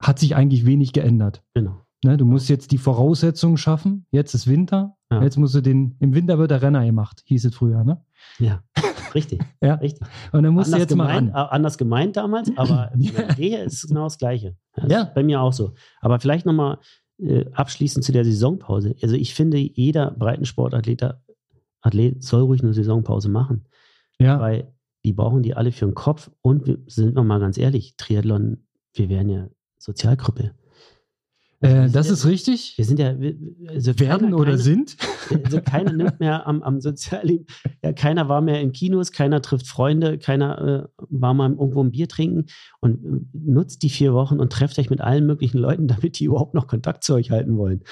hat 0.00 0.20
sich 0.20 0.36
eigentlich 0.36 0.64
wenig 0.64 0.92
geändert. 0.92 1.42
Genau. 1.54 1.84
Ne, 2.04 2.16
du 2.16 2.24
musst 2.24 2.48
jetzt 2.48 2.70
die 2.70 2.78
Voraussetzungen 2.78 3.56
schaffen. 3.56 4.06
Jetzt 4.12 4.32
ist 4.32 4.46
Winter. 4.46 4.96
Ja. 5.10 5.20
Jetzt 5.20 5.36
musst 5.36 5.56
du 5.56 5.60
den, 5.60 5.96
im 5.98 6.14
Winter 6.14 6.38
wird 6.38 6.52
der 6.52 6.62
Renner 6.62 6.84
gemacht, 6.84 7.22
hieß 7.24 7.46
es 7.46 7.54
früher, 7.54 7.82
ne? 7.82 8.04
Ja, 8.38 8.62
richtig. 9.14 9.42
Ja. 9.60 9.74
richtig. 9.74 10.06
Und 10.32 10.42
dann 10.44 10.54
musst 10.54 10.72
du 10.72 10.78
jetzt 10.78 10.94
mal 10.94 11.06
gemeint, 11.08 11.34
ran. 11.34 11.46
äh, 11.46 11.50
anders 11.50 11.78
gemeint 11.78 12.16
damals, 12.16 12.50
aber 12.56 12.90
die 12.96 13.08
Idee 13.08 13.62
ist 13.64 13.86
genau 13.88 14.04
das 14.04 14.18
Gleiche. 14.18 14.56
Das 14.74 14.90
Ja. 14.90 15.04
bei 15.04 15.22
mir 15.22 15.40
auch 15.40 15.52
so. 15.52 15.72
Aber 16.00 16.20
vielleicht 16.20 16.46
nochmal 16.46 16.78
äh, 17.20 17.44
abschließend 17.52 18.04
zu 18.04 18.12
der 18.12 18.24
Saisonpause. 18.24 18.94
Also 19.02 19.16
ich 19.16 19.34
finde, 19.34 19.58
jeder 19.58 20.10
Breitensportathlet 20.12 21.02
Athlet 21.80 22.22
soll 22.22 22.42
ruhig 22.42 22.62
eine 22.62 22.72
Saisonpause 22.74 23.28
machen. 23.28 23.64
Ja, 24.18 24.40
weil 24.40 24.72
die 25.04 25.12
brauchen 25.12 25.42
die 25.42 25.54
alle 25.54 25.70
für 25.72 25.86
den 25.86 25.94
Kopf. 25.94 26.30
Und 26.42 26.66
wir, 26.66 26.78
sind 26.86 27.14
wir 27.14 27.22
mal 27.22 27.38
ganz 27.40 27.56
ehrlich, 27.56 27.94
Triathlon, 27.96 28.66
wir 28.94 29.08
wären 29.08 29.28
ja 29.28 29.48
Sozialgruppe. 29.78 30.52
Äh, 31.60 31.90
das 31.90 32.08
ist 32.08 32.24
richtig. 32.24 32.74
Wir 32.76 32.84
sind 32.84 33.00
ja, 33.00 33.18
wir- 33.18 33.36
also 33.68 33.98
Werden 33.98 34.32
oder 34.32 34.52
keiner, 34.52 34.58
sind. 34.58 34.96
Also 35.44 35.60
keiner 35.60 35.92
nimmt 35.92 36.20
mehr 36.20 36.46
am, 36.46 36.62
am 36.62 36.80
Sozialleben, 36.80 37.46
ja, 37.82 37.92
keiner 37.92 38.28
war 38.28 38.40
mehr 38.40 38.60
in 38.60 38.72
Kinos, 38.72 39.10
keiner 39.10 39.42
trifft 39.42 39.66
Freunde, 39.66 40.18
keiner 40.18 40.86
äh, 40.86 41.02
war 41.10 41.34
mal 41.34 41.50
irgendwo 41.50 41.82
ein 41.82 41.90
Bier 41.90 42.08
trinken 42.08 42.46
und 42.80 43.04
äh, 43.04 43.20
nutzt 43.32 43.82
die 43.82 43.90
vier 43.90 44.14
Wochen 44.14 44.38
und 44.38 44.52
trefft 44.52 44.78
euch 44.78 44.88
mit 44.90 45.00
allen 45.00 45.26
möglichen 45.26 45.58
Leuten, 45.58 45.88
damit 45.88 46.18
die 46.20 46.24
überhaupt 46.26 46.54
noch 46.54 46.66
Kontakt 46.68 47.02
zu 47.02 47.14
euch 47.14 47.30
halten 47.30 47.56
wollen. 47.58 47.82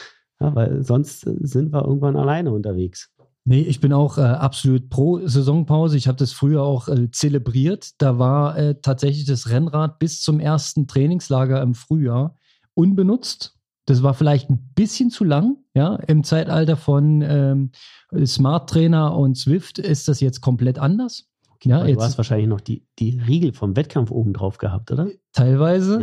Ja, 0.41 0.55
weil 0.55 0.85
sonst 0.85 1.27
äh, 1.27 1.35
sind 1.41 1.73
wir 1.73 1.85
irgendwann 1.85 2.17
alleine 2.17 2.53
unterwegs. 2.53 3.11
Nee, 3.49 3.61
ich 3.63 3.81
bin 3.81 3.93
auch 3.93 4.19
äh, 4.19 4.23
absolut 4.23 4.89
pro 4.91 5.25
Saisonpause. 5.27 5.97
Ich 5.97 6.09
habe 6.09 6.19
das 6.19 6.33
früher 6.33 6.63
auch 6.63 6.89
äh, 6.89 7.11
zelebriert. 7.13 7.91
Da 7.99 8.19
war 8.19 8.59
äh, 8.59 8.75
tatsächlich 8.81 9.25
das 9.25 9.51
Rennrad 9.51 9.99
bis 9.99 10.21
zum 10.21 10.41
ersten 10.41 10.89
Trainingslager 10.89 11.63
im 11.63 11.75
Frühjahr 11.75 12.37
unbenutzt. 12.75 13.56
Das 13.87 14.03
war 14.03 14.15
vielleicht 14.15 14.51
ein 14.51 14.73
bisschen 14.75 15.11
zu 15.11 15.25
lang. 15.25 15.57
Ja, 15.75 15.97
im 16.07 16.25
Zeitalter 16.25 16.77
von 16.77 17.23
ähm, 17.23 17.71
Smart 18.25 18.69
Trainer 18.69 19.17
und 19.17 19.37
Swift 19.37 19.79
ist 19.79 20.09
das 20.09 20.21
jetzt 20.21 20.41
komplett 20.41 20.79
anders. 20.79 21.29
Ja, 21.65 21.79
Weil 21.79 21.87
du 21.87 21.91
jetzt 21.93 22.03
hast 22.03 22.19
wahrscheinlich 22.19 22.49
noch 22.49 22.61
die, 22.61 22.85
die 22.99 23.19
Riegel 23.27 23.53
vom 23.53 23.77
Wettkampf 23.77 24.11
oben 24.11 24.33
drauf 24.33 24.59
gehabt, 24.59 24.91
oder? 24.93 25.09
teilweise. 25.33 26.03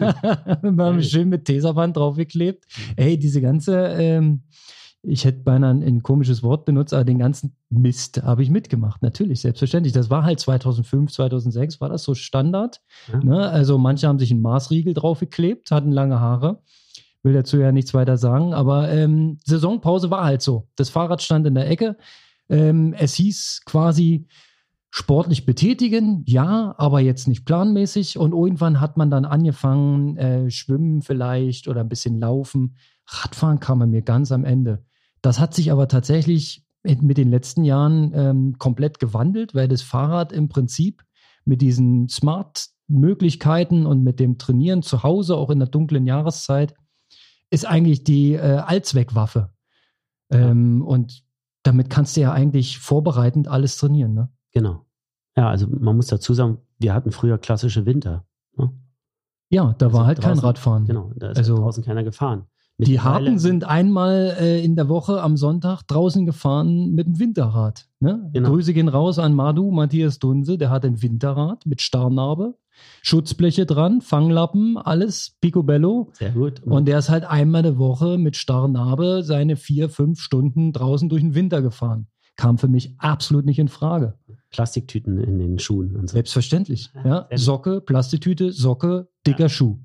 Ja, 0.00 0.58
Wir 0.62 0.84
haben 0.84 1.02
schön 1.02 1.28
mit 1.28 1.44
Tesaband 1.44 1.96
draufgeklebt. 1.96 2.64
Ey, 2.96 3.18
diese 3.18 3.40
ganze, 3.40 3.76
ähm, 3.76 4.42
ich 5.02 5.24
hätte 5.24 5.42
beinahe 5.42 5.70
ein, 5.70 5.82
ein 5.82 6.02
komisches 6.02 6.42
Wort 6.42 6.64
benutzt, 6.64 6.94
aber 6.94 7.04
den 7.04 7.18
ganzen 7.18 7.56
Mist 7.70 8.22
habe 8.22 8.42
ich 8.42 8.50
mitgemacht. 8.50 9.02
Natürlich, 9.02 9.40
selbstverständlich. 9.40 9.92
Das 9.92 10.10
war 10.10 10.24
halt 10.24 10.40
2005, 10.40 11.12
2006, 11.12 11.80
war 11.80 11.88
das 11.88 12.04
so 12.04 12.14
Standard. 12.14 12.80
Ja. 13.12 13.18
Ne? 13.18 13.48
Also 13.48 13.78
manche 13.78 14.06
haben 14.06 14.18
sich 14.18 14.30
einen 14.30 14.42
Maßriegel 14.42 14.94
draufgeklebt, 14.94 15.70
hatten 15.70 15.90
lange 15.90 16.20
Haare. 16.20 16.62
Will 17.22 17.34
dazu 17.34 17.58
ja 17.58 17.70
nichts 17.70 17.94
weiter 17.94 18.16
sagen, 18.16 18.52
aber 18.52 18.90
ähm, 18.90 19.38
Saisonpause 19.44 20.10
war 20.10 20.24
halt 20.24 20.42
so. 20.42 20.68
Das 20.76 20.90
Fahrrad 20.90 21.22
stand 21.22 21.46
in 21.46 21.54
der 21.54 21.70
Ecke. 21.70 21.96
Ähm, 22.48 22.94
es 22.98 23.14
hieß 23.14 23.62
quasi 23.64 24.26
sportlich 24.90 25.46
betätigen, 25.46 26.22
ja, 26.26 26.74
aber 26.76 27.00
jetzt 27.00 27.26
nicht 27.26 27.46
planmäßig. 27.46 28.18
Und 28.18 28.32
irgendwann 28.32 28.80
hat 28.80 28.96
man 28.96 29.10
dann 29.10 29.24
angefangen, 29.24 30.16
äh, 30.18 30.50
schwimmen 30.50 31.00
vielleicht 31.00 31.66
oder 31.66 31.80
ein 31.80 31.88
bisschen 31.88 32.20
laufen. 32.20 32.76
Radfahren 33.06 33.58
kam 33.58 33.78
bei 33.78 33.86
mir 33.86 34.02
ganz 34.02 34.32
am 34.32 34.44
Ende. 34.44 34.84
Das 35.22 35.40
hat 35.40 35.54
sich 35.54 35.72
aber 35.72 35.88
tatsächlich 35.88 36.66
mit, 36.82 37.16
den 37.16 37.30
letzten 37.30 37.64
Jahren 37.64 38.12
ähm, 38.14 38.58
komplett 38.58 38.98
gewandelt, 38.98 39.54
weil 39.54 39.68
das 39.68 39.82
Fahrrad 39.82 40.32
im 40.32 40.48
Prinzip 40.48 41.02
mit 41.44 41.62
diesen 41.62 42.08
Smart-Möglichkeiten 42.08 43.86
und 43.86 44.02
mit 44.02 44.20
dem 44.20 44.36
Trainieren 44.36 44.82
zu 44.82 45.02
Hause, 45.02 45.36
auch 45.36 45.50
in 45.50 45.58
der 45.58 45.68
dunklen 45.68 46.06
Jahreszeit, 46.06 46.74
ist 47.52 47.64
eigentlich 47.66 48.02
die 48.04 48.32
äh, 48.34 48.56
Allzweckwaffe. 48.58 49.50
Ähm, 50.30 50.82
Und 50.82 51.22
damit 51.62 51.90
kannst 51.90 52.16
du 52.16 52.22
ja 52.22 52.32
eigentlich 52.32 52.78
vorbereitend 52.78 53.46
alles 53.48 53.76
trainieren. 53.76 54.14
Ne? 54.14 54.28
Genau. 54.52 54.86
Ja, 55.36 55.48
also 55.48 55.66
man 55.68 55.94
muss 55.96 56.06
dazu 56.08 56.34
sagen, 56.34 56.58
wir 56.78 56.92
hatten 56.94 57.12
früher 57.12 57.38
klassische 57.38 57.86
Winter. 57.86 58.24
Ne? 58.56 58.72
Ja, 59.50 59.74
da 59.78 59.86
Also 59.86 59.98
war 59.98 60.06
halt 60.06 60.20
kein 60.20 60.32
draußen- 60.38 60.44
Radfahren. 60.44 60.86
Genau, 60.86 61.12
da 61.16 61.30
ist 61.30 61.38
Also- 61.38 61.56
draußen 61.56 61.84
keiner 61.84 62.02
gefahren. 62.04 62.46
Die 62.78 62.98
Harten 63.00 63.38
sind 63.38 63.62
einmal 63.64 64.34
äh, 64.40 64.64
in 64.64 64.74
der 64.74 64.88
Woche 64.88 65.22
am 65.22 65.36
Sonntag 65.36 65.82
draußen 65.82 66.26
gefahren 66.26 66.90
mit 66.94 67.06
dem 67.06 67.18
Winterrad. 67.20 67.86
Ne? 68.00 68.28
Genau. 68.32 68.48
Grüße 68.50 68.72
gehen 68.72 68.88
raus 68.88 69.20
an 69.20 69.34
Madu, 69.34 69.70
Matthias 69.70 70.18
Dunse, 70.18 70.58
der 70.58 70.70
hat 70.70 70.84
ein 70.84 71.00
Winterrad 71.00 71.64
mit 71.66 71.80
Starnarbe, 71.80 72.56
Schutzbleche 73.02 73.66
dran, 73.66 74.00
Fanglappen, 74.00 74.76
alles 74.78 75.36
picobello. 75.40 76.10
Sehr 76.14 76.30
gut. 76.30 76.62
Und 76.62 76.86
der 76.86 76.98
ist 76.98 77.08
halt 77.10 77.24
einmal 77.24 77.62
der 77.62 77.78
Woche 77.78 78.18
mit 78.18 78.36
Starnarbe 78.36 79.22
seine 79.22 79.56
vier, 79.56 79.88
fünf 79.88 80.20
Stunden 80.20 80.72
draußen 80.72 81.08
durch 81.08 81.22
den 81.22 81.34
Winter 81.34 81.62
gefahren. 81.62 82.06
Kam 82.36 82.58
für 82.58 82.68
mich 82.68 82.94
absolut 82.98 83.44
nicht 83.44 83.58
in 83.58 83.68
Frage. 83.68 84.18
Plastiktüten 84.50 85.18
in 85.18 85.38
den 85.38 85.58
Schuhen 85.58 85.96
und 85.96 86.08
so. 86.08 86.14
Selbstverständlich. 86.14 86.90
Ja, 87.04 87.26
Ja. 87.30 87.36
Socke, 87.36 87.80
Plastiktüte, 87.80 88.52
Socke, 88.52 89.08
dicker 89.26 89.48
Schuh. 89.48 89.78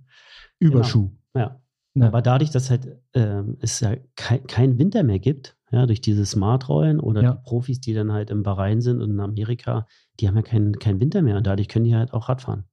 Überschuh. 0.59 1.11
Ja. 1.35 1.59
Ja. 1.95 2.07
Aber 2.07 2.21
dadurch, 2.21 2.51
dass 2.51 2.69
halt 2.69 2.99
ähm, 3.13 3.57
es 3.59 3.79
ja 3.79 3.95
kein, 4.15 4.45
kein 4.45 4.77
Winter 4.77 5.03
mehr 5.03 5.19
gibt, 5.19 5.55
ja, 5.71 5.85
durch 5.85 5.99
diese 5.99 6.25
Smart-Rollen 6.25 6.99
oder 6.99 7.21
Ja. 7.23 7.31
die 7.33 7.41
Profis, 7.43 7.81
die 7.81 7.93
dann 7.93 8.11
halt 8.13 8.29
im 8.29 8.43
Bahrain 8.43 8.81
sind 8.81 9.01
und 9.01 9.09
in 9.11 9.19
Amerika, 9.19 9.87
die 10.19 10.27
haben 10.27 10.35
ja 10.35 10.41
keinen 10.43 10.77
kein 10.79 10.99
Winter 10.99 11.21
mehr 11.21 11.37
und 11.37 11.47
dadurch 11.47 11.67
können 11.67 11.85
die 11.85 11.95
halt 11.95 12.13
auch 12.13 12.29
Radfahren. 12.29 12.65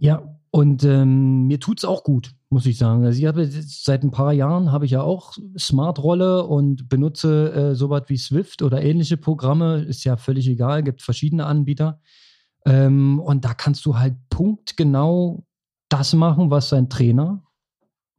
Ja, 0.00 0.22
und 0.50 0.84
ähm, 0.84 1.46
mir 1.46 1.60
tut's 1.60 1.84
auch 1.84 2.02
gut, 2.02 2.34
muss 2.48 2.64
ich 2.64 2.78
sagen. 2.78 3.04
Also 3.04 3.18
ich 3.18 3.26
habe 3.26 3.46
seit 3.46 4.02
ein 4.02 4.10
paar 4.10 4.32
Jahren 4.32 4.72
habe 4.72 4.86
ich 4.86 4.92
ja 4.92 5.02
auch 5.02 5.34
Smart-Rolle 5.58 6.44
und 6.44 6.88
benutze 6.88 7.52
äh, 7.52 7.74
sowas 7.74 8.04
wie 8.06 8.16
Swift 8.16 8.62
oder 8.62 8.82
ähnliche 8.82 9.18
Programme. 9.18 9.82
Ist 9.82 10.04
ja 10.04 10.16
völlig 10.16 10.48
egal, 10.48 10.82
gibt 10.82 11.02
verschiedene 11.02 11.44
Anbieter. 11.44 12.00
Ähm, 12.64 13.20
und 13.20 13.44
da 13.44 13.52
kannst 13.54 13.84
du 13.84 13.98
halt 13.98 14.14
punktgenau 14.30 15.44
das 15.88 16.14
machen, 16.14 16.50
was 16.50 16.70
dein 16.70 16.88
Trainer 16.88 17.44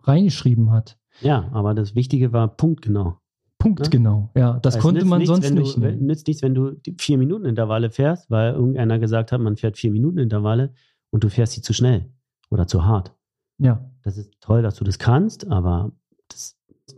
reingeschrieben 0.03 0.71
hat. 0.71 0.97
Ja, 1.21 1.49
aber 1.51 1.73
das 1.73 1.95
Wichtige 1.95 2.33
war 2.33 2.55
punktgenau. 2.55 3.17
Punktgenau, 3.57 4.29
ja. 4.35 4.59
Das 4.59 4.75
Weil 4.75 4.77
es 4.77 4.83
konnte 4.83 5.05
man 5.05 5.19
nichts, 5.19 5.33
sonst 5.33 5.45
wenn 5.47 5.55
nicht. 5.55 5.75
Du, 5.75 5.81
ne? 5.81 5.97
Nützt 5.97 6.27
nichts, 6.27 6.43
wenn 6.43 6.53
du 6.53 6.73
vier 6.99 7.17
Minuten 7.17 7.45
Intervalle 7.45 7.89
fährst, 7.89 8.29
weil 8.29 8.53
irgendeiner 8.53 8.99
gesagt 8.99 9.31
hat, 9.31 9.41
man 9.41 9.57
fährt 9.57 9.77
vier 9.77 9.91
Minuten 9.91 10.19
Intervalle 10.19 10.73
und 11.11 11.23
du 11.23 11.29
fährst 11.29 11.53
sie 11.53 11.61
zu 11.61 11.73
schnell 11.73 12.11
oder 12.49 12.67
zu 12.67 12.85
hart. 12.85 13.13
Ja. 13.59 13.89
Das 14.03 14.17
ist 14.17 14.39
toll, 14.39 14.61
dass 14.61 14.75
du 14.75 14.83
das 14.83 14.99
kannst, 14.99 15.47
aber 15.47 15.91
das 16.29 16.57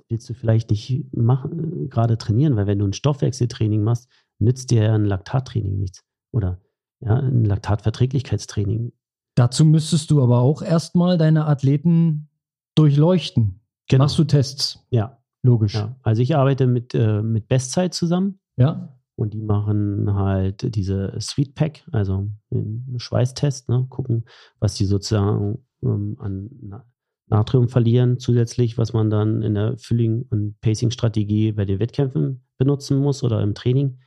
willst 0.10 0.30
du 0.30 0.34
vielleicht 0.34 0.70
nicht 0.70 1.06
machen, 1.14 1.90
gerade 1.90 2.18
trainieren, 2.18 2.56
weil 2.56 2.68
wenn 2.68 2.80
du 2.80 2.86
ein 2.86 2.94
Stoffwechseltraining 2.94 3.84
machst, 3.84 4.10
nützt 4.40 4.72
dir 4.72 4.84
ja 4.84 4.96
ein 4.96 5.06
Laktattraining 5.06 5.78
nichts. 5.78 6.04
Oder 6.32 6.60
ja, 7.00 7.16
ein 7.16 7.46
Laktatverträglichkeitstraining. 7.46 8.92
Dazu 9.36 9.66
müsstest 9.66 10.12
du 10.12 10.22
aber 10.22 10.40
auch 10.40 10.62
erstmal 10.62 11.18
deine 11.18 11.46
Athleten 11.46 12.30
durchleuchten. 12.76 13.62
Genau. 13.88 14.04
Machst 14.04 14.20
du 14.20 14.24
Tests? 14.26 14.86
Ja, 14.90 15.18
Logisch. 15.42 15.76
ja. 15.76 15.96
Also 16.04 16.22
ich 16.22 16.36
arbeite 16.36 16.68
mit, 16.68 16.94
äh, 16.94 17.22
mit 17.22 17.48
Bestzeit 17.48 17.94
zusammen. 17.94 18.40
Ja. 18.58 18.99
Und 19.20 19.34
die 19.34 19.42
machen 19.42 20.14
halt 20.14 20.76
diese 20.76 21.14
Sweet 21.20 21.54
Pack, 21.54 21.84
also 21.92 22.30
einen 22.52 22.96
Schweißtest, 22.98 23.68
ne? 23.68 23.86
gucken, 23.90 24.24
was 24.62 24.76
die 24.76 24.86
sozusagen 24.86 25.60
ähm, 25.84 26.16
an 26.20 26.50
Na 26.62 26.86
Natrium 27.28 27.68
verlieren 27.68 28.18
zusätzlich, 28.18 28.78
was 28.78 28.94
man 28.94 29.10
dann 29.10 29.42
in 29.42 29.56
der 29.56 29.78
Filling- 29.78 30.26
und 30.32 30.60
Pacing-Strategie 30.62 31.52
bei 31.52 31.66
den 31.66 31.80
Wettkämpfen 31.80 32.46
benutzen 32.58 32.98
muss 32.98 33.22
oder 33.22 33.42
im 33.42 33.54
Training. 33.54 34.00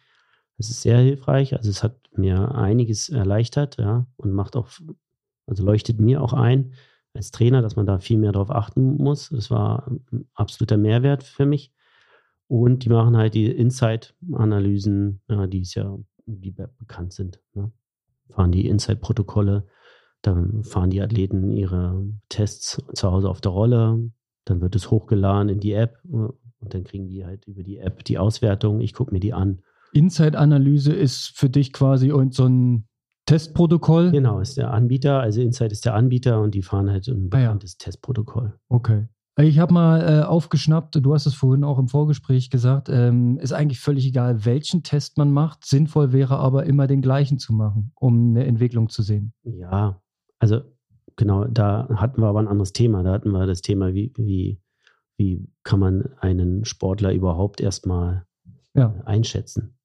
Das 0.57 0.71
ist 0.71 0.81
sehr 0.81 0.99
hilfreich. 0.99 1.55
Also 1.55 1.69
es 1.69 1.83
hat 1.83 2.01
mir 2.17 2.55
einiges 2.55 3.11
erleichtert, 3.11 3.77
ja, 3.79 4.07
und 4.17 4.33
macht 4.33 4.57
auch, 4.57 4.71
also 5.47 5.63
leuchtet 5.63 6.01
mir 6.01 6.23
auch 6.23 6.33
ein 6.33 6.73
als 7.13 7.33
Trainer, 7.33 7.61
dass 7.61 7.77
man 7.77 7.85
da 7.85 7.99
viel 7.99 8.17
mehr 8.17 8.33
drauf 8.33 8.51
achten 8.51 8.97
muss. 8.97 9.29
Das 9.29 9.51
war 9.51 9.87
ein 9.89 10.27
absoluter 10.35 10.79
Mehrwert 10.79 11.23
für 11.23 11.45
mich. 11.45 11.71
Und 12.53 12.85
die 12.85 12.91
machen 12.91 13.17
halt 13.17 13.33
die 13.33 13.47
Insight-Analysen, 13.51 15.23
ja, 15.31 15.47
die 15.47 15.63
es 15.63 15.75
ja, 15.75 15.97
die 16.27 16.51
be- 16.51 16.69
bekannt 16.79 17.15
sind. 17.15 17.41
Ne? 17.55 17.73
Fahren 18.29 18.53
die 18.53 18.67
Insight-Protokolle, 18.69 19.67
dann 20.21 20.63
fahren 20.63 20.91
die 20.91 21.01
Athleten 21.01 21.51
ihre 21.51 22.05
Tests 22.29 22.83
zu 22.93 23.11
Hause 23.11 23.31
auf 23.31 23.41
der 23.41 23.53
Rolle, 23.53 24.11
dann 24.45 24.61
wird 24.61 24.77
es 24.77 24.91
hochgeladen 24.91 25.49
in 25.49 25.61
die 25.61 25.73
App 25.73 25.99
äh, 26.05 26.17
und 26.17 26.75
dann 26.75 26.85
kriegen 26.85 27.09
die 27.09 27.25
halt 27.25 27.47
über 27.47 27.63
die 27.63 27.79
App 27.79 28.05
die 28.05 28.19
Auswertung. 28.19 28.81
Ich 28.83 28.93
gucke 28.93 29.15
mir 29.15 29.21
die 29.21 29.33
an. 29.33 29.63
Inside-Analyse 29.95 30.93
ist 30.93 31.33
für 31.35 31.49
dich 31.49 31.73
quasi 31.73 32.13
so 32.33 32.45
ein 32.45 32.87
Testprotokoll. 33.25 34.11
Genau, 34.11 34.41
ist 34.41 34.59
der 34.59 34.73
Anbieter, 34.73 35.21
also 35.21 35.41
Insight 35.41 35.73
ist 35.73 35.87
der 35.87 35.95
Anbieter 35.95 36.43
und 36.43 36.55
die 36.55 36.63
fahren 36.63 36.91
halt 36.91 37.09
ein 37.09 37.29
Ah 37.33 37.39
ja. 37.39 37.45
bekanntes 37.47 37.79
Testprotokoll. 37.79 38.59
Okay. 38.69 39.09
Ich 39.39 39.59
habe 39.59 39.73
mal 39.73 40.01
äh, 40.21 40.23
aufgeschnappt, 40.25 40.97
du 40.97 41.15
hast 41.15 41.25
es 41.25 41.35
vorhin 41.35 41.65
auch 41.65 41.79
im 41.79 41.89
Vorgespräch 41.89 42.51
gesagt, 42.51 42.91
ähm, 42.91 43.39
ist 43.39 43.53
eigentlich 43.53 43.81
völlig 43.81 44.07
egal, 44.07 44.45
welchen 44.45 44.83
Test 44.83 45.17
man 45.17 45.33
macht. 45.33 45.65
Sinnvoll 45.65 46.13
wäre 46.13 46.37
aber 46.39 46.65
immer 46.67 46.87
den 46.87 47.01
gleichen 47.01 47.39
zu 47.39 47.55
machen, 47.55 47.93
um 47.95 48.31
eine 48.31 48.45
Entwicklung 48.45 48.91
zu 48.91 49.01
sehen. 49.03 49.33
Ja, 49.43 50.03
also 50.39 50.61
genau, 51.17 51.45
da 51.47 51.89
hatten 51.95 52.21
wir 52.21 52.27
aber 52.27 52.41
ein 52.41 52.49
anderes 52.49 52.75
Thema. 52.75 53.03
Da 53.03 53.13
hatten 53.13 53.31
wir 53.31 53.47
das 53.47 53.63
Thema, 53.63 53.95
wie, 53.95 54.13
wie, 54.19 54.61
wie 55.17 55.49
kann 55.63 55.81
man 55.81 56.11
einen 56.21 56.67
Sportler 56.67 57.15
überhaupt 57.15 57.63
erstmal 57.63 58.27
Ja, 58.75 58.95
äh, 58.99 59.07
einschätzen. 59.07 59.79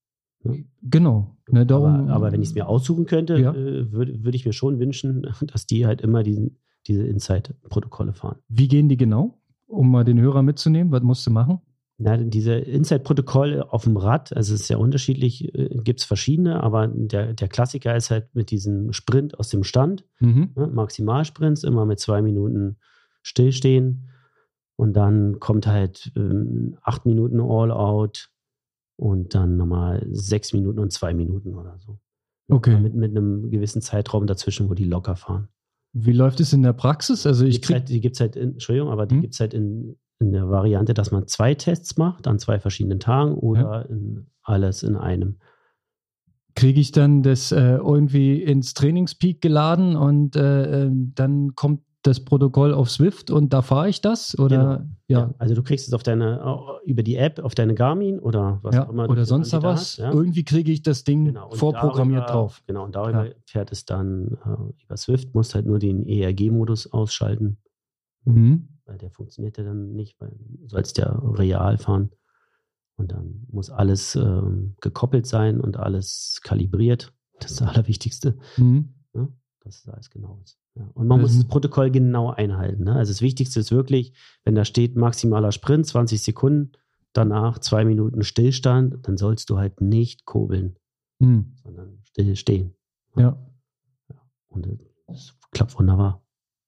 genau. 0.81 1.37
Ne, 1.49 1.65
darum, 1.65 1.95
aber, 1.95 2.13
aber 2.13 2.31
wenn 2.33 2.41
ich 2.41 2.49
es 2.49 2.55
mir 2.55 2.67
aussuchen 2.67 3.05
könnte, 3.05 3.37
Ja. 3.39 3.53
äh, 3.53 3.89
würde 3.93 4.25
würd 4.25 4.35
ich 4.35 4.45
mir 4.45 4.51
schon 4.51 4.77
wünschen, 4.79 5.21
dass 5.53 5.65
die 5.65 5.85
halt 5.85 6.01
immer 6.01 6.21
diesen, 6.23 6.57
diese 6.87 7.03
Insight-Protokolle 7.03 8.13
fahren. 8.13 8.39
Wie 8.47 8.67
gehen 8.67 8.89
die 8.89 8.97
genau? 8.97 9.39
Um 9.67 9.91
mal 9.91 10.05
den 10.05 10.19
Hörer 10.19 10.43
mitzunehmen, 10.43 10.91
was 10.91 11.03
musst 11.03 11.27
du 11.27 11.31
machen? 11.31 11.59
Na, 11.99 12.15
diese 12.15 12.53
Insight-Protokolle 12.53 13.73
auf 13.73 13.85
dem 13.85 13.97
Rad, 13.97 14.31
also 14.35 14.53
es 14.53 14.61
ist 14.61 14.69
ja 14.69 14.77
unterschiedlich, 14.77 15.53
äh, 15.55 15.77
gibt 15.83 15.99
es 15.99 16.05
verschiedene, 16.05 16.61
aber 16.61 16.87
der, 16.87 17.33
der 17.33 17.47
Klassiker 17.47 17.95
ist 17.95 18.11
halt 18.11 18.33
mit 18.35 18.51
diesem 18.51 18.93
Sprint 18.93 19.39
aus 19.39 19.49
dem 19.49 19.63
Stand. 19.63 20.05
Mhm. 20.19 20.51
ne, 20.55 20.67
Maximalsprints, 20.67 21.63
immer 21.63 21.85
mit 21.85 21.99
zwei 21.99 22.21
Minuten 22.21 22.77
stillstehen. 23.23 24.09
Und 24.75 24.93
dann 24.93 25.39
kommt 25.39 25.65
halt 25.65 26.11
ähm, 26.15 26.77
acht 26.83 27.07
Minuten 27.07 27.39
All-Out 27.39 28.29
und 28.95 29.33
dann 29.33 29.57
nochmal 29.57 30.05
sechs 30.11 30.53
Minuten 30.53 30.77
und 30.77 30.91
zwei 30.91 31.15
Minuten 31.15 31.55
oder 31.55 31.79
so. 31.79 31.97
Okay. 32.47 32.79
Mit, 32.79 32.93
mit 32.93 33.11
einem 33.11 33.49
gewissen 33.49 33.81
Zeitraum 33.81 34.27
dazwischen, 34.27 34.69
wo 34.69 34.75
die 34.75 34.85
locker 34.85 35.15
fahren. 35.15 35.49
Wie 36.05 36.11
läuft 36.11 36.39
es 36.39 36.53
in 36.53 36.63
der 36.63 36.73
Praxis? 36.73 37.25
Also 37.25 37.45
ich 37.45 37.55
gibt's 37.55 37.67
krieg, 37.67 37.75
halt, 37.75 37.89
die 37.89 38.01
gibt 38.01 38.15
es 38.15 38.19
halt, 38.19 38.35
in, 38.35 38.53
Entschuldigung, 38.53 38.89
aber 38.89 39.05
die 39.05 39.15
Hm? 39.15 39.21
gibt 39.21 39.33
es 39.33 39.39
halt 39.39 39.53
in, 39.53 39.97
in 40.19 40.31
der 40.31 40.49
Variante, 40.49 40.93
dass 40.93 41.11
man 41.11 41.27
zwei 41.27 41.55
Tests 41.55 41.97
macht 41.97 42.27
an 42.27 42.39
zwei 42.39 42.59
verschiedenen 42.59 42.99
Tagen 42.99 43.35
oder 43.35 43.89
in 43.89 44.27
alles 44.43 44.83
in 44.83 44.95
einem. 44.95 45.37
kriege 46.55 46.79
ich 46.79 46.91
dann 46.91 47.21
das 47.21 47.51
äh, 47.51 47.75
irgendwie 47.75 48.41
ins 48.41 48.73
Trainingspeak 48.73 49.41
geladen 49.41 49.95
und 49.95 50.35
äh, 50.35 50.85
äh, 50.85 50.91
dann 50.91 51.53
kommt 51.55 51.81
das 52.07 52.23
Protokoll 52.23 52.73
auf 52.73 52.89
Swift 52.89 53.29
und 53.29 53.53
da 53.53 53.61
fahre 53.61 53.89
ich 53.89 54.01
das? 54.01 54.37
Oder 54.39 54.77
Genau. 54.77 54.89
ja, 55.27 55.33
Also 55.37 55.53
du 55.55 55.61
kriegst 55.63 55.87
es 55.87 55.93
auf 55.93 56.01
deine, 56.03 56.41
über 56.85 57.03
die 57.03 57.15
App, 57.15 57.39
auf 57.39 57.53
deine 57.53 57.75
Garmin 57.75 58.19
oder 58.19 58.59
was 58.63 58.75
ja, 58.75 58.85
auch 58.85 58.89
immer. 58.89 59.09
oder 59.09 59.25
sonst 59.25 59.51
da 59.53 59.61
was. 59.61 59.79
hast, 59.81 59.97
ja. 59.97 60.11
Irgendwie 60.11 60.43
kriege 60.43 60.71
ich 60.71 60.81
das 60.81 61.03
Ding 61.03 61.25
Genau, 61.25 61.51
vorprogrammiert 61.51 62.23
darüber- 62.23 62.33
drauf. 62.33 62.63
Genau, 62.65 62.85
und 62.85 62.95
darüber 62.95 63.27
Ja. 63.27 63.33
fährt 63.45 63.71
es 63.71 63.85
dann 63.85 64.37
äh, 64.45 64.83
über 64.83 64.97
Swift, 64.97 65.35
musst 65.35 65.53
halt 65.55 65.65
nur 65.65 65.79
den 65.79 66.05
ERG-Modus 66.07 66.91
ausschalten, 66.91 67.57
Mhm. 68.25 68.69
weil 68.85 68.97
der 68.97 69.11
funktioniert 69.11 69.57
ja 69.57 69.63
dann 69.63 69.93
nicht, 69.93 70.19
weil 70.19 70.29
du 70.37 70.67
sollst 70.67 70.97
ja 70.97 71.11
real 71.23 71.77
fahren. 71.77 72.09
Und 72.97 73.11
dann 73.11 73.45
muss 73.51 73.69
alles 73.69 74.15
ähm, 74.15 74.75
gekoppelt 74.81 75.27
sein 75.27 75.59
und 75.61 75.77
alles 75.77 76.39
kalibriert. 76.43 77.13
Das 77.39 77.51
ist 77.51 77.61
das 77.61 77.67
Allerwichtigste, 77.67 78.37
Mhm. 78.57 78.93
Dass 79.67 79.79
es 79.81 79.89
alles 79.89 80.09
genau 80.09 80.39
ist. 80.43 80.57
Ja. 80.75 80.89
Und 80.93 81.07
man 81.07 81.19
Das 81.19 81.23
muss 81.29 81.31
ist- 81.37 81.43
das 81.43 81.47
Protokoll 81.49 81.91
genau 81.91 82.31
einhalten. 82.31 82.85
Ne? 82.85 82.93
Also 82.93 83.11
das 83.11 83.21
Wichtigste 83.21 83.59
ist 83.59 83.71
wirklich, 83.71 84.13
wenn 84.43 84.55
da 84.55 84.65
steht 84.65 84.95
maximaler 84.95 85.51
Sprint, 85.51 85.85
20 85.85 86.21
Sekunden, 86.21 86.71
danach 87.13 87.59
zwei 87.59 87.83
Minuten 87.85 88.23
Stillstand, 88.23 89.07
dann 89.07 89.17
sollst 89.17 89.49
du 89.49 89.57
halt 89.57 89.81
nicht 89.81 90.25
kurbeln, 90.25 90.75
Mhm. 91.19 91.53
sondern 91.63 91.99
still 92.03 92.35
stehen. 92.35 92.73
Ja, 93.15 93.37
Und 94.49 94.67
es 95.07 95.33
klappt 95.51 95.77
wunderbar. 95.77 96.21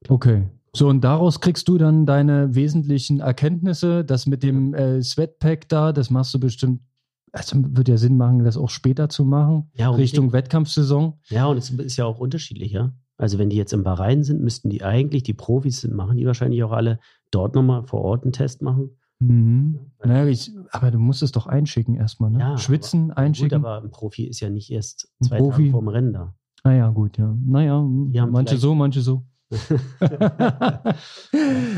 okay. 0.08 0.50
So, 0.76 0.88
und 0.88 1.02
daraus 1.02 1.42
kriegst 1.42 1.68
du 1.68 1.80
dann 1.80 2.06
deine 2.06 2.54
wesentlichen 2.54 3.22
Erkenntnisse. 3.22 4.06
Das 4.06 4.28
mit 4.28 4.44
dem 4.44 4.76
äh, 4.76 5.02
Sweatpack 5.02 5.68
da, 5.68 5.92
das 5.92 6.12
machst 6.12 6.32
du 6.36 6.40
bestimmt. 6.40 6.82
Also 7.32 7.58
wird 7.76 7.88
ja 7.88 7.98
Sinn 7.98 8.18
machen, 8.18 8.44
das 8.44 8.58
auch 8.58 8.70
später 8.70 9.08
zu 9.10 9.24
machen, 9.26 9.70
Ja, 9.74 9.90
Richtung 9.92 10.34
Wettkampfsaison. 10.34 11.14
Ja, 11.30 11.46
und 11.48 11.58
es 11.58 11.70
ist 11.70 11.98
ja 11.98 12.06
auch 12.06 12.20
unterschiedlich, 12.20 12.72
ja. 12.72 12.92
Also 13.18 13.38
wenn 13.38 13.50
die 13.50 13.58
jetzt 13.58 13.74
im 13.74 13.84
Bahrain 13.84 14.24
sind, 14.24 14.42
müssten 14.42 14.70
die 14.70 14.84
eigentlich, 14.84 15.24
die 15.24 15.34
Profis 15.34 15.82
sind, 15.82 15.94
machen 15.94 16.18
die 16.18 16.26
wahrscheinlich 16.26 16.64
auch 16.64 16.72
alle 16.72 17.00
dort 17.32 17.54
nochmal 17.54 17.84
vor 17.84 18.02
Ort 18.02 18.24
einen 18.24 18.32
Test 18.32 18.62
machen. 18.62 18.92
Mhm. 19.20 19.80
Naja, 20.04 20.26
ich, 20.28 20.52
aber 20.72 20.90
du 20.92 20.98
musst 21.00 21.22
es 21.22 21.34
doch 21.34 21.46
einschicken 21.46 21.96
erstmal, 21.96 22.32
ne? 22.32 22.40
Ja, 22.40 22.58
Schwitzen, 22.58 23.10
Gut, 23.10 23.18
einschicken. 23.18 23.58
aber 23.66 23.82
ein 23.84 23.92
Profi 23.92 24.24
ist 24.24 24.40
ja 24.40 24.50
nicht 24.50 24.72
erst 24.72 25.12
zwei 25.22 25.40
Profi- 25.40 25.52
Tage 25.58 25.72
vorm 25.72 25.90
Rennen 25.90 26.14
da. 26.14 26.34
Ah 26.64 26.72
ja, 26.72 26.90
gut, 26.90 27.18
ja. 27.18 27.36
Naja, 27.46 27.82
manche 27.82 28.58
so, 28.58 28.74
manche 28.74 29.02
so. 29.02 29.24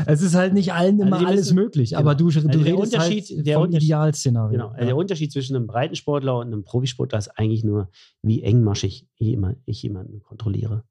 es 0.06 0.22
ist 0.22 0.34
halt 0.34 0.54
nicht 0.54 0.72
allen 0.72 1.00
immer 1.00 1.18
die 1.18 1.26
alles 1.26 1.52
möglich, 1.52 1.90
genau. 1.90 2.00
aber 2.00 2.14
du, 2.14 2.28
du 2.28 2.38
Also 2.38 2.48
der 2.48 2.64
redest 2.64 2.94
Unterschied- 2.94 3.36
halt 3.36 3.46
der 3.46 3.54
vom 3.54 3.62
Unterschied- 3.64 3.84
Idealszenario. 3.84 4.50
Genau. 4.52 4.68
Also 4.68 4.80
ja. 4.80 4.86
der 4.86 4.96
Unterschied 4.96 5.32
zwischen 5.32 5.56
einem 5.56 5.66
Breitensportler 5.66 6.38
und 6.38 6.46
einem 6.48 6.64
Profisportler 6.64 7.18
ist 7.18 7.28
eigentlich 7.38 7.64
nur, 7.64 7.88
wie 8.22 8.42
engmaschig 8.42 9.06
ich 9.16 9.82
jemanden 9.82 10.22
kontrolliere. 10.22 10.84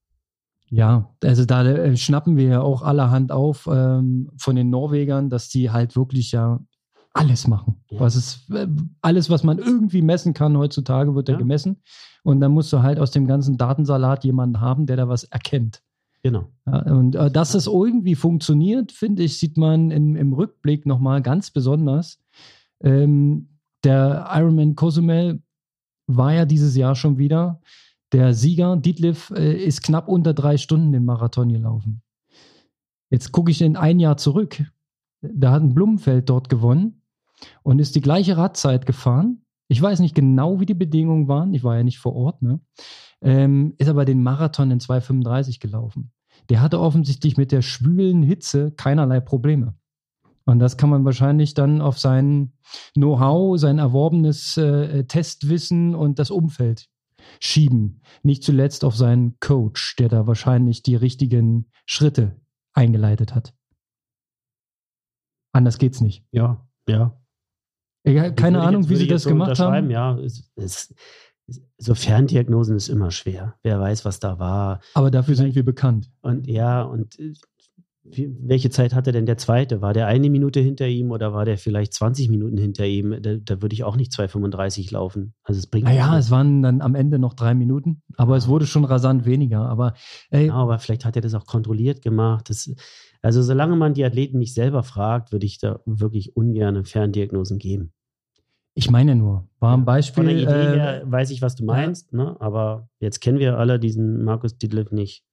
Ja, 0.69 1.13
also 1.23 1.45
da 1.45 1.65
äh, 1.65 1.97
schnappen 1.97 2.37
wir 2.37 2.45
ja 2.45 2.61
auch 2.61 2.81
allerhand 2.81 3.31
auf 3.31 3.67
ähm, 3.71 4.31
von 4.37 4.55
den 4.55 4.69
Norwegern, 4.69 5.29
dass 5.29 5.49
die 5.49 5.69
halt 5.69 5.95
wirklich 5.97 6.31
ja 6.31 6.59
alles 7.13 7.45
machen. 7.45 7.83
Ja. 7.89 7.99
Was 7.99 8.15
ist, 8.15 8.49
äh, 8.51 8.67
alles, 9.01 9.29
was 9.29 9.43
man 9.43 9.59
irgendwie 9.59 10.01
messen 10.01 10.33
kann 10.33 10.57
heutzutage, 10.57 11.13
wird 11.13 11.27
ja 11.27 11.33
Ja. 11.33 11.39
gemessen. 11.39 11.81
Und 12.23 12.39
dann 12.39 12.53
musst 12.53 12.71
du 12.71 12.81
halt 12.81 12.99
aus 12.99 13.11
dem 13.11 13.27
ganzen 13.27 13.57
Datensalat 13.57 14.23
jemanden 14.23 14.61
haben, 14.61 14.85
der 14.85 14.95
da 14.95 15.09
was 15.09 15.25
erkennt. 15.25 15.81
Genau. 16.23 16.49
Ja, 16.67 16.81
und 16.83 17.15
äh, 17.15 17.31
dass 17.31 17.55
es 17.55 17.67
irgendwie 17.67 18.15
funktioniert, 18.15 18.91
finde 18.91 19.23
ich, 19.23 19.39
sieht 19.39 19.57
man 19.57 19.89
in, 19.91 20.15
im 20.15 20.33
Rückblick 20.33 20.85
nochmal 20.85 21.21
ganz 21.21 21.51
besonders. 21.51 22.19
Ähm, 22.81 23.49
der 23.83 24.27
Ironman 24.31 24.75
Cozumel 24.75 25.41
war 26.07 26.33
ja 26.33 26.45
dieses 26.45 26.75
Jahr 26.75 26.95
schon 26.95 27.17
wieder. 27.17 27.61
Der 28.11 28.33
Sieger, 28.33 28.77
Dietliff, 28.77 29.31
äh, 29.31 29.63
ist 29.63 29.81
knapp 29.81 30.07
unter 30.07 30.33
drei 30.33 30.57
Stunden 30.57 30.91
den 30.91 31.05
Marathon 31.05 31.51
gelaufen. 31.51 32.01
Jetzt 33.09 33.31
gucke 33.31 33.51
ich 33.51 33.61
in 33.61 33.75
ein 33.75 33.99
Jahr 33.99 34.17
zurück. 34.17 34.63
Da 35.21 35.51
hat 35.51 35.63
ein 35.63 35.73
Blumenfeld 35.73 36.29
dort 36.29 36.49
gewonnen 36.49 37.01
und 37.63 37.79
ist 37.79 37.95
die 37.95 38.01
gleiche 38.01 38.37
Radzeit 38.37 38.85
gefahren. 38.85 39.43
Ich 39.67 39.81
weiß 39.81 39.99
nicht 39.99 40.15
genau, 40.15 40.59
wie 40.59 40.65
die 40.65 40.73
Bedingungen 40.73 41.27
waren. 41.27 41.53
Ich 41.53 41.63
war 41.63 41.77
ja 41.77 41.83
nicht 41.83 41.99
vor 41.99 42.15
Ort, 42.15 42.41
ne? 42.41 42.59
Ähm, 43.23 43.75
ist 43.77 43.87
aber 43.87 44.05
den 44.05 44.23
Marathon 44.23 44.71
in 44.71 44.79
2,35 44.79 45.59
gelaufen. 45.59 46.11
Der 46.49 46.61
hatte 46.61 46.79
offensichtlich 46.79 47.37
mit 47.37 47.51
der 47.51 47.61
schwülen 47.61 48.23
Hitze 48.23 48.71
keinerlei 48.71 49.19
Probleme. 49.19 49.75
Und 50.45 50.59
das 50.59 50.75
kann 50.75 50.89
man 50.89 51.05
wahrscheinlich 51.05 51.53
dann 51.53 51.81
auf 51.81 51.99
sein 51.99 52.53
Know-how, 52.93 53.59
sein 53.59 53.77
erworbenes 53.77 54.57
äh, 54.57 55.03
Testwissen 55.05 55.93
und 55.93 56.19
das 56.19 56.31
Umfeld 56.31 56.89
schieben. 57.39 58.01
Nicht 58.23 58.43
zuletzt 58.43 58.83
auf 58.83 58.95
seinen 58.95 59.39
Coach, 59.39 59.95
der 59.97 60.09
da 60.09 60.27
wahrscheinlich 60.27 60.81
die 60.81 60.95
richtigen 60.95 61.69
Schritte 61.85 62.41
eingeleitet 62.73 63.35
hat. 63.35 63.53
Anders 65.53 65.77
geht's 65.77 66.01
nicht. 66.01 66.25
Ja, 66.31 66.65
ja. 66.87 67.21
ja 68.05 68.31
keine 68.31 68.61
Ahnung, 68.61 68.83
jetzt, 68.83 68.89
wie 68.89 68.95
sie 68.95 69.07
das 69.07 69.25
gemacht 69.25 69.59
haben. 69.59 69.89
Ja, 69.89 70.17
es, 70.17 70.49
es, 70.55 70.95
so 71.77 71.95
Ferndiagnosen 71.95 72.75
ist 72.75 72.89
immer 72.89 73.11
schwer. 73.11 73.55
Wer 73.63 73.79
weiß, 73.79 74.05
was 74.05 74.19
da 74.19 74.39
war. 74.39 74.79
Aber 74.93 75.11
dafür 75.11 75.35
sind 75.35 75.55
wir 75.55 75.65
bekannt. 75.65 76.11
Und 76.21 76.47
ja, 76.47 76.81
und 76.83 77.19
äh, 77.19 77.33
wie, 78.03 78.35
welche 78.41 78.71
Zeit 78.71 78.95
hatte 78.95 79.11
denn 79.11 79.27
der 79.27 79.37
zweite? 79.37 79.81
War 79.81 79.93
der 79.93 80.07
eine 80.07 80.29
Minute 80.29 80.59
hinter 80.59 80.87
ihm 80.87 81.11
oder 81.11 81.33
war 81.33 81.45
der 81.45 81.57
vielleicht 81.57 81.93
20 81.93 82.29
Minuten 82.29 82.57
hinter 82.57 82.85
ihm? 82.85 83.21
Da, 83.21 83.35
da 83.35 83.61
würde 83.61 83.73
ich 83.73 83.83
auch 83.83 83.95
nicht 83.95 84.11
2,35 84.11 84.91
laufen. 84.91 85.33
Also 85.43 85.59
es 85.59 85.67
bringt. 85.67 85.85
Naja, 85.85 86.17
es 86.17 86.31
waren 86.31 86.63
dann 86.63 86.81
am 86.81 86.95
Ende 86.95 87.19
noch 87.19 87.35
drei 87.35 87.53
Minuten, 87.53 88.01
aber 88.17 88.37
es 88.37 88.47
wurde 88.47 88.65
schon 88.65 88.85
rasant 88.85 89.25
weniger. 89.25 89.69
Aber, 89.69 89.93
ey, 90.31 90.47
ja, 90.47 90.53
aber 90.53 90.79
vielleicht 90.79 91.05
hat 91.05 91.15
er 91.15 91.21
das 91.21 91.35
auch 91.35 91.45
kontrolliert 91.45 92.01
gemacht. 92.01 92.49
Das, 92.49 92.73
also 93.21 93.43
solange 93.43 93.75
man 93.75 93.93
die 93.93 94.03
Athleten 94.03 94.39
nicht 94.39 94.55
selber 94.55 94.81
fragt, 94.81 95.31
würde 95.31 95.45
ich 95.45 95.59
da 95.59 95.79
wirklich 95.85 96.35
ungern 96.35 96.83
Ferndiagnosen 96.85 97.59
geben. 97.59 97.93
Ich 98.73 98.89
meine 98.89 99.15
nur, 99.15 99.47
war 99.59 99.75
ein 99.75 99.85
Beispiel. 99.85 100.23
Von 100.23 100.33
der 100.33 100.41
Idee 100.41 100.75
äh, 100.75 100.79
her 100.79 101.01
weiß 101.05 101.29
ich, 101.31 101.41
was 101.41 101.55
du 101.55 101.65
meinst, 101.65 102.11
ja. 102.13 102.17
ne? 102.17 102.37
aber 102.39 102.89
jetzt 102.99 103.19
kennen 103.19 103.39
wir 103.39 103.57
alle 103.57 103.79
diesen 103.79 104.23
Markus 104.23 104.57
Dietlev 104.57 104.91
nicht. 104.91 105.25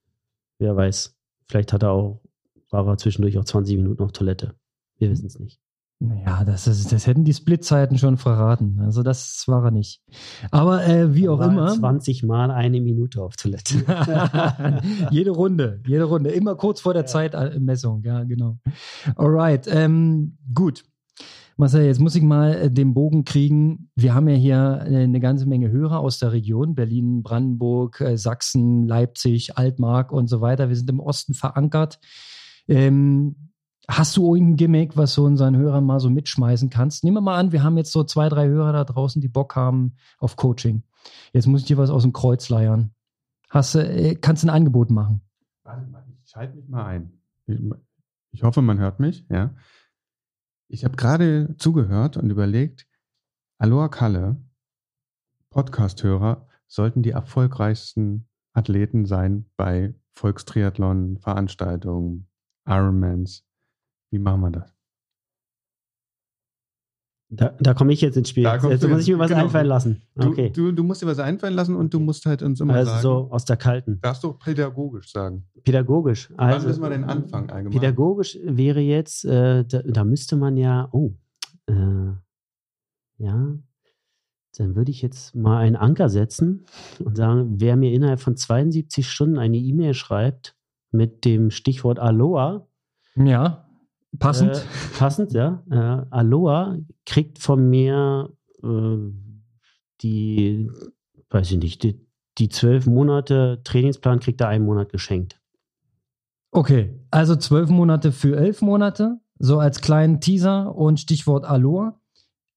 Wer 0.59 0.77
weiß, 0.77 1.17
vielleicht 1.47 1.73
hat 1.73 1.85
er 1.85 1.93
auch 1.93 2.21
war 2.71 2.87
er 2.87 2.99
zwischendurch 2.99 3.39
auch 3.39 3.45
20 3.45 3.77
Minuten 3.77 4.03
auf 4.03 4.13
Toilette. 4.13 4.55
Wir 4.99 5.11
wissen 5.11 5.27
es 5.27 5.39
nicht. 5.39 5.61
Naja, 6.01 6.45
das, 6.45 6.69
ist, 6.69 6.93
das 6.93 7.09
hätten 7.09 7.25
die 7.25 7.35
Splitzeiten 7.35 7.99
schon 7.99 8.19
verraten. 8.19 8.79
Also 8.81 9.03
das 9.03 9.43
war 9.49 9.65
er 9.65 9.71
nicht. 9.73 10.01
Aber 10.53 10.87
äh, 10.87 11.13
wie 11.15 11.29
auch 11.29 11.41
immer. 11.41 11.75
20 11.75 12.23
Mal 12.23 12.53
eine 12.53 12.81
Minute 12.81 13.21
auf 13.21 13.35
Toilette. 13.35 13.85
jede 15.11 15.33
Runde, 15.33 15.83
jede 15.87 16.05
Runde. 16.05 16.31
Immer 16.31 16.55
kurz 16.55 16.81
vor 16.81 16.93
der 16.93 17.03
ja. 17.03 17.07
Zeitmessung, 17.07 18.03
ja, 18.05 18.23
genau. 18.23 18.59
Alright, 19.17 19.67
ähm, 19.67 20.39
gut. 20.55 20.85
Marcel, 21.61 21.87
jetzt 21.87 21.99
muss 21.99 22.15
ich 22.15 22.23
mal 22.23 22.55
äh, 22.55 22.71
den 22.71 22.95
Bogen 22.95 23.25
kriegen. 23.25 23.91
Wir 23.97 24.15
haben 24.15 24.29
ja 24.29 24.37
hier 24.37 24.87
äh, 24.87 25.03
eine 25.03 25.19
ganze 25.19 25.45
Menge 25.47 25.73
Hörer 25.73 25.99
aus 25.99 26.21
der 26.21 26.31
Region, 26.31 26.77
Berlin, 26.77 27.25
Brandenburg, 27.25 28.01
äh, 28.01 28.17
Sachsen, 28.17 28.87
Leipzig, 28.87 29.59
Altmark 29.59 30.13
und 30.13 30.29
so 30.29 30.41
weiter. 30.41 30.69
Wir 30.69 30.77
sind 30.77 30.89
im 30.89 31.01
Osten 31.01 31.35
verankert. 31.35 31.99
Ähm, 32.69 33.51
hast 33.89 34.17
du 34.17 34.37
irgendein 34.37 34.57
Gimmick, 34.57 34.97
was 34.97 35.17
du 35.17 35.27
unseren 35.27 35.57
Hörern 35.57 35.85
mal 35.85 35.99
so 35.99 36.11
mitschmeißen 36.11 36.71
kannst? 36.71 37.03
Nehmen 37.03 37.17
wir 37.17 37.23
mal 37.23 37.37
an, 37.37 37.51
wir 37.51 37.65
haben 37.65 37.77
jetzt 37.77 37.91
so 37.91 38.05
zwei, 38.05 38.29
drei 38.29 38.47
Hörer 38.47 38.73
da 38.73 38.85
draußen, 38.85 39.21
die 39.21 39.27
Bock 39.27 39.57
haben 39.57 39.97
auf 40.19 40.37
Coaching. 40.37 40.85
Jetzt 41.33 41.49
muss 41.49 41.63
ich 41.63 41.67
dir 41.67 41.77
was 41.77 41.91
aus 41.91 42.05
dem 42.05 42.13
Kreuz 42.13 42.49
leiern. 42.51 42.93
Hast, 43.51 43.75
äh, 43.75 44.15
kannst 44.15 44.45
du 44.45 44.47
ein 44.47 44.55
Angebot 44.55 44.91
machen? 44.91 45.23
Warte 45.65 45.91
mal, 45.91 46.05
ich 46.23 46.31
schalte 46.31 46.55
mich 46.55 46.69
mal 46.69 46.85
ein. 46.85 47.19
Ich, 47.47 47.59
ich 48.31 48.43
hoffe, 48.45 48.63
man 48.63 48.79
hört 48.79 49.01
mich, 49.01 49.27
ja. 49.29 49.51
Ich 50.71 50.85
habe 50.85 50.97
gerade 50.97 51.57
zugehört 51.57 52.19
und 52.19 52.29
überlegt, 52.29 52.87
Aloha 53.59 53.89
Kalle, 53.89 54.37
Podcast-Hörer, 55.51 56.47
sollten 56.67 57.03
die 57.03 57.11
erfolgreichsten 57.11 58.29
Athleten 58.53 59.07
sein 59.07 59.51
bei 59.57 59.95
Volkstriathlon, 60.13 61.19
Veranstaltungen, 61.19 62.29
Ironmans. 62.67 63.47
Wie 64.11 64.19
machen 64.19 64.43
wir 64.43 64.51
das? 64.51 64.78
Da, 67.31 67.55
da 67.61 67.75
komme 67.75 67.93
ich 67.93 68.01
jetzt 68.01 68.17
ins 68.17 68.31
Spiel. 68.31 68.45
Da 68.45 68.57
jetzt 68.57 68.89
muss 68.89 69.03
ich 69.03 69.09
mir 69.09 69.19
was 69.19 69.29
genau. 69.29 69.43
einfallen 69.43 69.67
lassen. 69.67 70.03
Okay. 70.17 70.51
Du, 70.51 70.67
du, 70.67 70.73
du, 70.73 70.83
musst 70.83 71.03
dir 71.03 71.07
was 71.07 71.19
einfallen 71.19 71.55
lassen 71.55 71.77
und 71.77 71.93
du 71.93 72.01
musst 72.01 72.25
halt 72.25 72.43
uns 72.43 72.59
immer 72.61 72.75
also 72.75 72.91
sagen. 72.91 73.03
so 73.03 73.29
aus 73.31 73.45
der 73.45 73.59
kalten. 73.59 74.01
Darfst 74.01 74.25
du 74.25 74.33
pädagogisch 74.33 75.13
sagen. 75.13 75.45
Pädagogisch. 75.63 76.33
Also, 76.39 76.61
Wann 76.61 76.69
müssen 76.69 76.83
wir 76.83 76.91
denn 76.91 77.05
anfangen 77.05 77.51
allgemein? 77.51 77.79
Pädagogisch 77.79 78.39
wäre 78.43 78.81
jetzt, 78.81 79.27
äh, 79.27 79.65
da, 79.65 79.83
da, 79.83 80.05
müsste 80.05 80.37
man 80.37 80.57
ja, 80.57 80.89
oh, 80.93 81.13
äh, 81.67 81.75
ja, 83.19 83.59
dann 84.57 84.75
würde 84.75 84.91
ich 84.91 85.03
jetzt 85.03 85.35
mal 85.37 85.59
einen 85.59 85.77
Anker 85.77 86.09
setzen 86.09 86.65
und 86.99 87.17
sagen, 87.17 87.61
wer 87.61 87.77
mir 87.77 87.93
innerhalb 87.93 88.21
von 88.21 88.37
72 88.37 89.07
Stunden 89.07 89.39
eine 89.39 89.59
E-Mail 89.59 89.93
schreibt, 89.93 90.57
mit 90.91 91.27
dem 91.27 91.51
Stichwort 91.51 91.99
Aloha. 91.99 92.67
Ja, 93.17 93.68
passend. 94.19 94.57
Äh, 94.57 94.99
passend, 94.99 95.33
ja. 95.33 95.63
Äh, 95.71 96.07
Aloha 96.11 96.77
kriegt 97.07 97.39
von 97.39 97.69
mir 97.69 98.31
äh, 98.63 98.97
die, 100.01 100.71
weiß 101.31 101.53
ich 101.53 101.59
nicht, 101.59 101.83
die, 101.83 102.07
die 102.39 102.49
zwölf 102.49 102.87
Monate 102.87 103.61
Trainingsplan 103.65 104.21
kriegt 104.21 104.41
er 104.41 104.49
einen 104.49 104.65
Monat 104.65 104.91
geschenkt. 104.91 105.41
Okay, 106.51 106.99
also 107.11 107.37
zwölf 107.37 107.69
Monate 107.69 108.13
für 108.13 108.37
elf 108.37 108.63
Monate, 108.63 109.21
so 109.39 109.59
als 109.59 109.81
kleinen 109.81 110.21
Teaser 110.21 110.75
und 110.75 110.99
Stichwort 111.01 111.45
Aloha. 111.45 112.01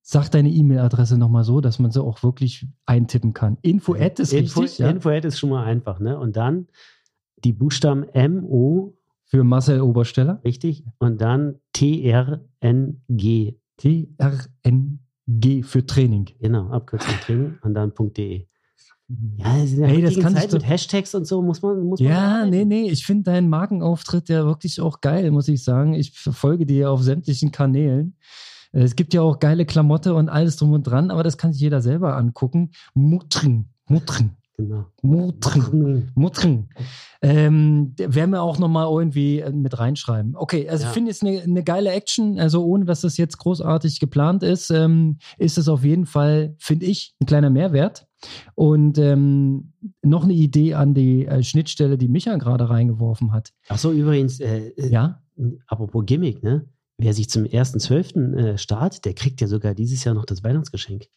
Sag 0.04 0.30
deine 0.30 0.50
E-Mail-Adresse 0.50 1.18
nochmal 1.18 1.44
so, 1.44 1.62
dass 1.62 1.78
man 1.78 1.92
sie 1.92 2.02
auch 2.02 2.24
wirklich 2.24 2.68
eintippen 2.86 3.34
kann. 3.34 3.58
Info-Ad 3.62 4.22
ist 4.22 4.34
Info, 4.34 4.62
richtig. 4.62 4.80
Ja? 4.80 4.90
Info-Ad 4.90 5.28
ist 5.28 5.40
schon 5.40 5.52
mal 5.52 5.64
einfach, 5.64 6.00
ne? 6.00 6.18
Und 6.18 6.36
dann 6.36 6.68
die 7.44 7.54
Buchstaben 7.54 8.06
MO. 8.14 8.98
Für 9.32 9.46
Marcel 9.46 9.80
Obersteller. 9.80 10.42
Richtig. 10.44 10.84
Und 11.00 11.22
dann 11.22 11.56
TRNG. 11.72 13.56
TRNG 13.78 15.64
für 15.64 15.86
Training. 15.86 16.30
Genau, 16.42 16.68
Abkürzung 16.70 17.14
Training 17.22 17.58
und 17.62 17.74
dann 17.74 17.94
.de. 17.98 18.46
Ja, 19.38 19.54
hey, 19.54 20.02
das 20.02 20.20
kann 20.20 20.36
Zeit 20.36 20.52
mit 20.52 20.68
Hashtags 20.68 21.16
und 21.16 21.26
so 21.26 21.42
muss 21.42 21.62
man. 21.62 21.80
Muss 21.82 22.02
ja, 22.02 22.40
man 22.40 22.50
nee, 22.50 22.66
nee, 22.66 22.90
ich 22.90 23.06
finde 23.06 23.32
deinen 23.32 23.48
Markenauftritt 23.48 24.28
ja 24.28 24.44
wirklich 24.44 24.82
auch 24.82 25.00
geil, 25.00 25.32
muss 25.32 25.48
ich 25.48 25.64
sagen. 25.64 25.94
Ich 25.94 26.12
verfolge 26.12 26.66
dir 26.66 26.92
auf 26.92 27.02
sämtlichen 27.02 27.54
Kanälen. 27.54 28.18
Es 28.74 28.98
gibt 28.98 29.14
ja 29.14 29.22
auch 29.22 29.40
geile 29.40 29.66
Klamotte 29.66 30.14
und 30.14 30.28
alles 30.28 30.58
drum 30.58 30.74
und 30.74 30.84
dran, 30.84 31.10
aber 31.10 31.24
das 31.24 31.38
kann 31.38 31.54
sich 31.54 31.62
jeder 31.62 31.82
selber 31.82 32.18
angucken. 32.18 32.72
Mutring, 32.94 33.70
Mutring. 33.88 34.32
Genau. 34.68 34.86
Mutring. 35.02 36.12
Mutring. 36.14 36.70
Ähm, 37.22 37.94
werden 37.98 38.32
wir 38.32 38.42
auch 38.44 38.60
nochmal 38.60 38.88
irgendwie 38.88 39.40
äh, 39.40 39.52
mit 39.52 39.80
reinschreiben. 39.80 40.36
Okay, 40.36 40.70
also 40.70 40.84
ja. 40.84 40.90
ich 40.90 40.94
finde 40.94 41.12
es 41.12 41.22
eine, 41.22 41.42
eine 41.42 41.64
geile 41.64 41.92
Action. 41.92 42.40
Also 42.40 42.64
ohne, 42.64 42.86
dass 42.86 43.02
das 43.02 43.18
jetzt 43.18 43.38
großartig 43.40 44.00
geplant 44.00 44.44
ist, 44.44 44.70
ähm, 44.70 45.18
ist 45.38 45.58
es 45.58 45.68
auf 45.68 45.84
jeden 45.84 46.06
Fall, 46.06 46.56
finde 46.60 46.86
ich, 46.86 47.16
ein 47.20 47.26
kleiner 47.26 47.50
Mehrwert. 47.50 48.08
Und 48.54 49.00
ähm, 49.00 49.74
noch 50.04 50.26
eine 50.26 50.34
Idee 50.34 50.76
an 50.76 50.94
die 50.94 51.26
äh, 51.26 51.42
Schnittstelle, 51.42 51.98
die 51.98 52.08
Micha 52.08 52.36
gerade 52.38 52.70
reingeworfen 52.70 53.32
hat. 53.32 53.52
Ach 53.68 53.80
so, 53.80 53.92
übrigens, 53.92 54.40
äh, 54.40 54.68
äh 54.78 54.90
ja? 54.90 55.24
apropos 55.66 56.06
Gimmick, 56.06 56.44
ne? 56.44 56.68
Wer 56.98 57.16
sich 57.16 57.32
zum 57.32 57.46
1.12. 57.46 58.36
Äh, 58.36 58.58
startet, 58.60 59.06
der 59.06 59.16
kriegt 59.16 59.42
ja 59.42 59.48
sogar 59.48 59.74
dieses 59.74 60.04
Jahr 60.04 60.14
noch 60.14 60.26
das 60.26 60.44
Weihnachtsgeschenk. 60.44 61.08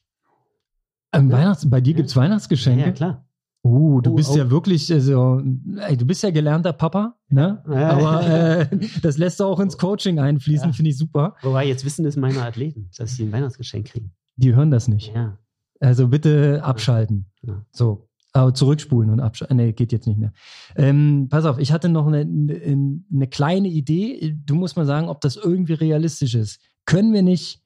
Weihnachts 1.13 1.69
bei 1.69 1.81
dir 1.81 1.93
ja. 1.93 1.97
gibt 1.99 2.09
es 2.09 2.17
Weihnachtsgeschenke? 2.17 2.81
Ja, 2.81 2.87
ja, 2.87 2.93
klar. 2.93 3.24
Uh, 3.65 4.03
du 4.03 4.11
oh, 4.11 4.15
bist 4.15 4.31
oh. 4.31 4.37
ja 4.37 4.51
wirklich, 4.51 4.93
also, 4.93 5.43
ey, 5.79 5.97
du 5.97 6.05
bist 6.05 6.23
ja 6.23 6.31
gelernter 6.31 6.75
Papa, 6.75 7.17
ne? 7.31 7.63
Ja. 7.67 7.91
Aber 7.91 8.27
äh, 8.71 8.79
das 9.01 9.17
lässt 9.17 9.41
du 9.41 9.45
auch 9.45 9.59
ins 9.59 9.79
Coaching 9.79 10.19
einfließen, 10.19 10.69
ja. 10.69 10.73
finde 10.75 10.91
ich 10.91 10.99
super. 10.99 11.35
Wobei, 11.43 11.67
jetzt 11.67 11.83
wissen 11.83 12.05
es 12.05 12.17
meine 12.17 12.43
Athleten, 12.43 12.91
dass 12.99 13.17
sie 13.17 13.25
ein 13.25 13.33
Weihnachtsgeschenk 13.33 13.87
kriegen. 13.87 14.13
Die 14.37 14.55
hören 14.55 14.71
das 14.71 14.87
nicht. 14.87 15.15
Ja. 15.15 15.39
Also 15.81 16.09
bitte 16.09 16.63
abschalten. 16.63 17.31
Ja. 17.43 17.65
So. 17.73 18.09
Aber 18.35 18.53
zurückspulen 18.53 19.11
und 19.11 19.21
abschalten. 19.21 19.57
Nee, 19.57 19.73
geht 19.73 19.93
jetzt 19.93 20.07
nicht 20.07 20.19
mehr. 20.19 20.33
Ähm, 20.77 21.29
pass 21.31 21.47
auf, 21.47 21.59
ich 21.59 21.73
hatte 21.73 21.89
noch 21.89 22.07
eine, 22.07 22.21
eine, 22.21 23.01
eine 23.13 23.29
kleine 23.29 23.69
Idee. 23.69 24.37
Du 24.45 24.57
musst 24.57 24.77
mal 24.77 24.87
sagen, 24.87 25.09
ob 25.09 25.23
das 25.23 25.37
irgendwie 25.37 25.75
realistisch 25.75 26.35
ist. 26.35 26.61
Können 26.85 27.13
wir 27.15 27.23
nicht, 27.23 27.63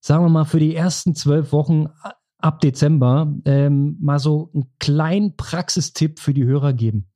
sagen 0.00 0.24
wir 0.24 0.28
mal, 0.28 0.44
für 0.44 0.58
die 0.58 0.74
ersten 0.74 1.14
zwölf 1.14 1.52
Wochen 1.52 1.86
ab 2.38 2.60
Dezember 2.60 3.32
ähm, 3.44 3.96
mal 4.00 4.18
so 4.18 4.50
einen 4.54 4.70
kleinen 4.78 5.36
Praxistipp 5.36 6.18
für 6.20 6.34
die 6.34 6.44
Hörer 6.44 6.72
geben. 6.72 7.08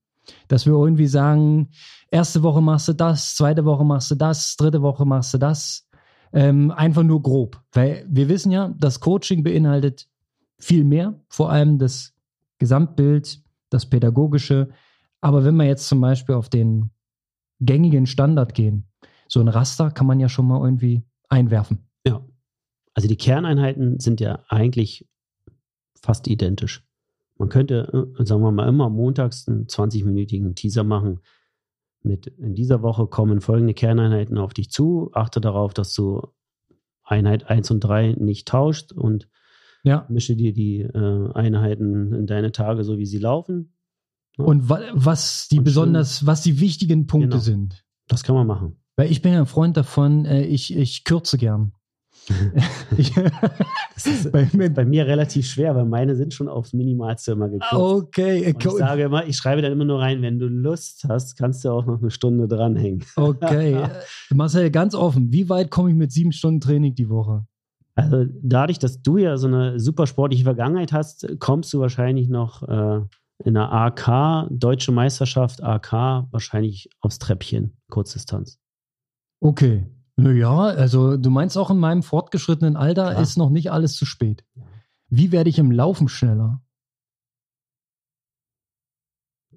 Dass 0.48 0.66
wir 0.66 0.72
irgendwie 0.72 1.06
sagen, 1.06 1.70
erste 2.10 2.42
Woche 2.42 2.60
machst 2.60 2.88
du 2.88 2.92
das, 2.92 3.34
zweite 3.34 3.64
Woche 3.64 3.84
machst 3.84 4.10
du 4.10 4.14
das, 4.14 4.56
dritte 4.56 4.82
Woche 4.82 5.04
machst 5.04 5.34
du 5.34 5.38
das. 5.38 5.88
Ähm, 6.32 6.70
einfach 6.70 7.02
nur 7.02 7.22
grob. 7.22 7.60
Weil 7.72 8.06
wir 8.08 8.28
wissen 8.28 8.52
ja, 8.52 8.74
das 8.78 9.00
Coaching 9.00 9.42
beinhaltet 9.42 10.08
viel 10.58 10.84
mehr, 10.84 11.20
vor 11.28 11.50
allem 11.50 11.78
das 11.78 12.14
Gesamtbild, 12.58 13.42
das 13.70 13.86
Pädagogische. 13.86 14.70
Aber 15.20 15.44
wenn 15.44 15.56
wir 15.56 15.64
jetzt 15.64 15.88
zum 15.88 16.00
Beispiel 16.00 16.34
auf 16.34 16.48
den 16.48 16.90
gängigen 17.60 18.06
Standard 18.06 18.54
gehen, 18.54 18.88
so 19.28 19.40
ein 19.40 19.48
Raster 19.48 19.90
kann 19.90 20.06
man 20.06 20.20
ja 20.20 20.28
schon 20.28 20.46
mal 20.46 20.62
irgendwie 20.62 21.02
einwerfen. 21.28 21.88
Ja. 22.06 22.22
Also 22.94 23.08
die 23.08 23.16
Kerneinheiten 23.16 23.98
sind 23.98 24.20
ja 24.20 24.44
eigentlich 24.48 25.08
fast 26.02 26.28
identisch. 26.28 26.84
Man 27.38 27.48
könnte, 27.48 28.12
äh, 28.18 28.24
sagen 28.24 28.42
wir 28.42 28.52
mal, 28.52 28.68
immer 28.68 28.90
montags 28.90 29.48
einen 29.48 29.66
20-minütigen 29.66 30.54
Teaser 30.54 30.84
machen 30.84 31.20
mit 32.04 32.26
in 32.26 32.54
dieser 32.54 32.82
Woche 32.82 33.06
kommen 33.06 33.40
folgende 33.40 33.74
Kerneinheiten 33.74 34.36
auf 34.36 34.54
dich 34.54 34.70
zu. 34.70 35.10
Achte 35.14 35.40
darauf, 35.40 35.72
dass 35.72 35.94
du 35.94 36.20
Einheit 37.04 37.48
1 37.48 37.70
und 37.70 37.80
3 37.80 38.16
nicht 38.18 38.48
tauscht 38.48 38.92
und 38.92 39.28
Ja. 39.84 40.06
Mische 40.08 40.36
dir 40.36 40.52
die 40.52 40.80
äh, 40.80 41.32
Einheiten 41.32 42.12
in 42.12 42.26
deine 42.26 42.52
Tage 42.52 42.84
so, 42.84 42.98
wie 42.98 43.06
sie 43.06 43.18
laufen. 43.18 43.74
Ja. 44.36 44.44
Und 44.44 44.68
wa 44.68 44.80
was 44.94 45.48
die 45.48 45.58
Und 45.58 45.64
besonders, 45.64 46.26
was 46.26 46.42
die 46.42 46.60
wichtigen 46.60 47.06
Punkte 47.06 47.28
Genau. 47.30 47.40
sind. 47.40 47.84
Das 48.08 48.22
kann 48.24 48.34
man 48.34 48.46
machen. 48.46 48.76
Weil 48.96 49.10
ich 49.10 49.22
bin 49.22 49.32
ja 49.32 49.40
ein 49.40 49.46
Freund 49.46 49.76
davon, 49.76 50.24
äh, 50.24 50.44
ich, 50.44 50.76
ich 50.76 51.04
kürze 51.04 51.38
gern. 51.38 51.72
Ich, 52.96 53.12
ist 53.96 54.32
bei, 54.32 54.48
bei 54.68 54.84
mir 54.84 55.06
relativ 55.06 55.46
schwer, 55.46 55.74
weil 55.74 55.84
meine 55.84 56.14
sind 56.14 56.32
schon 56.34 56.48
aufs 56.48 56.72
Minimalste 56.72 57.32
immer 57.32 57.48
gekürzt. 57.48 57.72
okay, 57.72 58.52
Und 58.52 58.64
ich 58.64 58.72
sage 58.72 59.02
immer, 59.02 59.26
ich 59.26 59.36
schreibe 59.36 59.62
dann 59.62 59.72
immer 59.72 59.84
nur 59.84 60.00
rein, 60.00 60.22
wenn 60.22 60.38
du 60.38 60.46
Lust 60.46 61.04
hast, 61.08 61.36
kannst 61.36 61.64
du 61.64 61.70
auch 61.70 61.86
noch 61.86 62.00
eine 62.00 62.10
Stunde 62.10 62.46
dranhängen. 62.48 63.04
okay. 63.16 63.74
Äh, 63.74 63.88
Marcel, 64.34 64.70
ganz 64.70 64.94
offen, 64.94 65.32
wie 65.32 65.48
weit 65.48 65.70
komme 65.70 65.90
ich 65.90 65.96
mit 65.96 66.12
sieben 66.12 66.32
Stunden 66.32 66.60
Training 66.60 66.94
die 66.94 67.08
Woche? 67.08 67.44
Also 67.94 68.24
dadurch, 68.42 68.78
dass 68.78 69.02
du 69.02 69.18
ja 69.18 69.36
so 69.36 69.48
eine 69.48 69.78
super 69.78 70.06
sportliche 70.06 70.44
Vergangenheit 70.44 70.92
hast, 70.92 71.26
kommst 71.40 71.72
du 71.74 71.80
wahrscheinlich 71.80 72.28
noch 72.28 72.62
äh, 72.62 73.00
in 73.44 73.54
der 73.54 73.70
AK, 73.72 74.48
Deutsche 74.50 74.92
Meisterschaft 74.92 75.62
AK, 75.62 75.92
wahrscheinlich 76.30 76.88
aufs 77.00 77.18
Treppchen, 77.18 77.76
Kurzdistanz. 77.90 78.58
Okay. 79.40 79.86
Naja, 80.16 80.58
also 80.58 81.16
du 81.16 81.30
meinst 81.30 81.56
auch 81.56 81.70
in 81.70 81.78
meinem 81.78 82.02
fortgeschrittenen 82.02 82.76
Alter 82.76 83.10
Klar. 83.10 83.22
ist 83.22 83.36
noch 83.38 83.50
nicht 83.50 83.72
alles 83.72 83.94
zu 83.96 84.04
spät. 84.04 84.44
Wie 85.08 85.32
werde 85.32 85.50
ich 85.50 85.58
im 85.58 85.70
Laufen 85.70 86.08
schneller? 86.08 86.62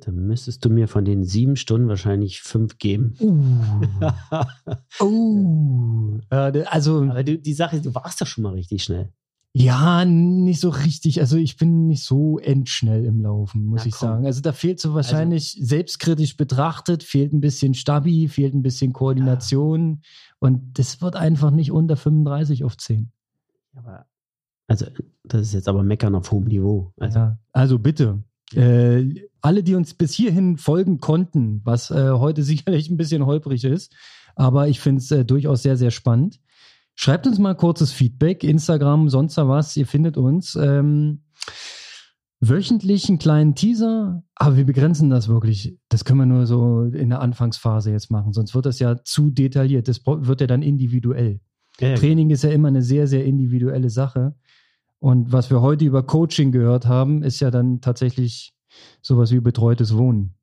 Dann 0.01 0.27
müsstest 0.27 0.63
du 0.65 0.69
mir 0.69 0.87
von 0.87 1.05
den 1.05 1.23
sieben 1.23 1.55
Stunden 1.55 1.87
wahrscheinlich 1.87 2.41
fünf 2.41 2.77
geben. 2.77 3.15
Uh. 3.19 3.81
uh. 5.03 6.19
Äh, 6.29 6.63
also, 6.65 7.03
Aber 7.03 7.23
du, 7.23 7.37
die 7.37 7.53
Sache 7.53 7.77
ist, 7.77 7.85
du 7.85 7.95
warst 7.95 8.21
doch 8.21 8.27
schon 8.27 8.43
mal 8.43 8.53
richtig 8.53 8.83
schnell. 8.83 9.13
ja, 9.53 10.03
nicht 10.03 10.59
so 10.59 10.69
richtig. 10.69 11.21
Also 11.21 11.37
ich 11.37 11.55
bin 11.55 11.87
nicht 11.87 12.03
so 12.03 12.39
endschnell 12.39 13.05
im 13.05 13.21
Laufen, 13.21 13.65
muss 13.65 13.81
Na 13.81 13.85
ich 13.87 13.93
komm. 13.93 14.09
sagen. 14.09 14.25
Also 14.25 14.41
da 14.41 14.51
fehlt 14.51 14.81
so 14.81 14.93
wahrscheinlich 14.93 15.57
selbstkritisch 15.61 16.35
betrachtet, 16.35 17.01
fehlt 17.01 17.31
ein 17.31 17.39
bisschen 17.39 17.73
Stabi, 17.73 18.27
fehlt 18.27 18.53
ein 18.53 18.63
bisschen 18.63 18.91
Koordination. 18.91 20.01
Und 20.45 20.77
das 20.77 21.01
wird 21.01 21.15
einfach 21.15 21.49
nicht 21.49 21.71
unter 21.71 21.97
35 21.97 22.63
auf 22.63 22.77
10. 22.77 23.11
Aber, 23.73 24.05
also, 24.67 24.85
das 25.23 25.41
ist 25.41 25.53
jetzt 25.53 25.67
aber 25.67 25.81
Meckern 25.81 26.13
auf 26.13 26.31
hohem 26.31 26.45
Niveau. 26.45 26.93
Also, 26.99 27.17
ja. 27.17 27.39
also 27.51 27.79
bitte. 27.79 28.23
Äh, 28.53 29.27
alle, 29.41 29.63
die 29.63 29.73
uns 29.73 29.95
bis 29.95 30.13
hierhin 30.13 30.57
folgen 30.57 30.99
konnten, 30.99 31.61
was 31.63 31.89
äh, 31.89 32.11
heute 32.11 32.43
sicherlich 32.43 32.91
ein 32.91 32.97
bisschen 32.97 33.25
holprig 33.25 33.63
ist, 33.63 33.95
aber 34.35 34.67
ich 34.67 34.79
finde 34.79 34.99
es 34.99 35.09
äh, 35.09 35.25
durchaus 35.25 35.63
sehr, 35.63 35.77
sehr 35.77 35.89
spannend. 35.89 36.39
Schreibt 36.93 37.25
uns 37.25 37.39
mal 37.39 37.55
kurzes 37.55 37.91
Feedback, 37.91 38.43
Instagram, 38.43 39.09
sonst 39.09 39.37
was, 39.37 39.75
ihr 39.75 39.87
findet 39.87 40.15
uns. 40.15 40.55
Ähm, 40.55 41.23
wöchentlich 42.49 43.07
einen 43.09 43.19
kleinen 43.19 43.55
Teaser, 43.55 44.23
aber 44.35 44.57
wir 44.57 44.65
begrenzen 44.65 45.09
das 45.09 45.27
wirklich. 45.27 45.77
Das 45.89 46.05
können 46.05 46.19
wir 46.19 46.25
nur 46.25 46.45
so 46.45 46.83
in 46.83 47.09
der 47.09 47.21
Anfangsphase 47.21 47.91
jetzt 47.91 48.11
machen, 48.11 48.33
sonst 48.33 48.53
wird 48.55 48.65
das 48.65 48.79
ja 48.79 49.03
zu 49.03 49.29
detailliert. 49.29 49.87
Das 49.87 50.01
wird 50.05 50.41
ja 50.41 50.47
dann 50.47 50.61
individuell. 50.61 51.39
ja, 51.79 51.89
ja, 51.89 51.95
Training 51.95 52.29
ist 52.29 52.43
ja 52.43 52.51
immer 52.51 52.69
eine 52.69 52.81
sehr, 52.81 53.07
sehr 53.07 53.25
individuelle 53.25 53.89
Sache. 53.89 54.35
Und 54.99 55.31
was 55.33 55.49
wir 55.49 55.61
heute 55.61 55.83
über 55.85 56.03
Coaching 56.03 56.51
gehört 56.51 56.85
haben, 56.85 57.21
ist 57.21 57.39
ja 57.41 57.51
dann 57.51 57.81
tatsächlich 57.81 58.53
sowas 59.01 59.31
wie 59.31 59.39
betreutes 59.41 59.95
Wohnen. 59.97 60.35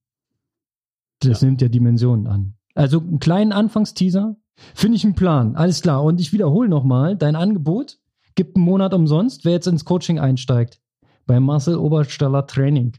Das 1.20 1.40
Ja. 1.40 1.46
nimmt 1.46 1.62
ja 1.62 1.68
Dimensionen 1.68 2.26
an. 2.26 2.54
Also 2.74 3.00
einen 3.00 3.18
kleinen 3.18 3.52
Anfangsteaser, 3.52 4.36
finde 4.74 4.96
ich 4.96 5.04
einen 5.04 5.14
Plan. 5.14 5.56
Alles 5.56 5.80
klar. 5.82 6.02
Und 6.04 6.20
ich 6.20 6.32
wiederhole 6.32 6.68
nochmal, 6.68 7.16
dein 7.16 7.34
Angebot 7.36 7.98
gibt 8.34 8.56
einen 8.56 8.64
Monat 8.64 8.92
umsonst, 8.94 9.44
wer 9.44 9.52
jetzt 9.52 9.66
ins 9.66 9.84
Coaching 9.84 10.18
einsteigt. 10.18 10.81
Bei 11.26 11.40
Marcel 11.40 11.76
Oberstaller 11.76 12.46
Training. 12.46 12.92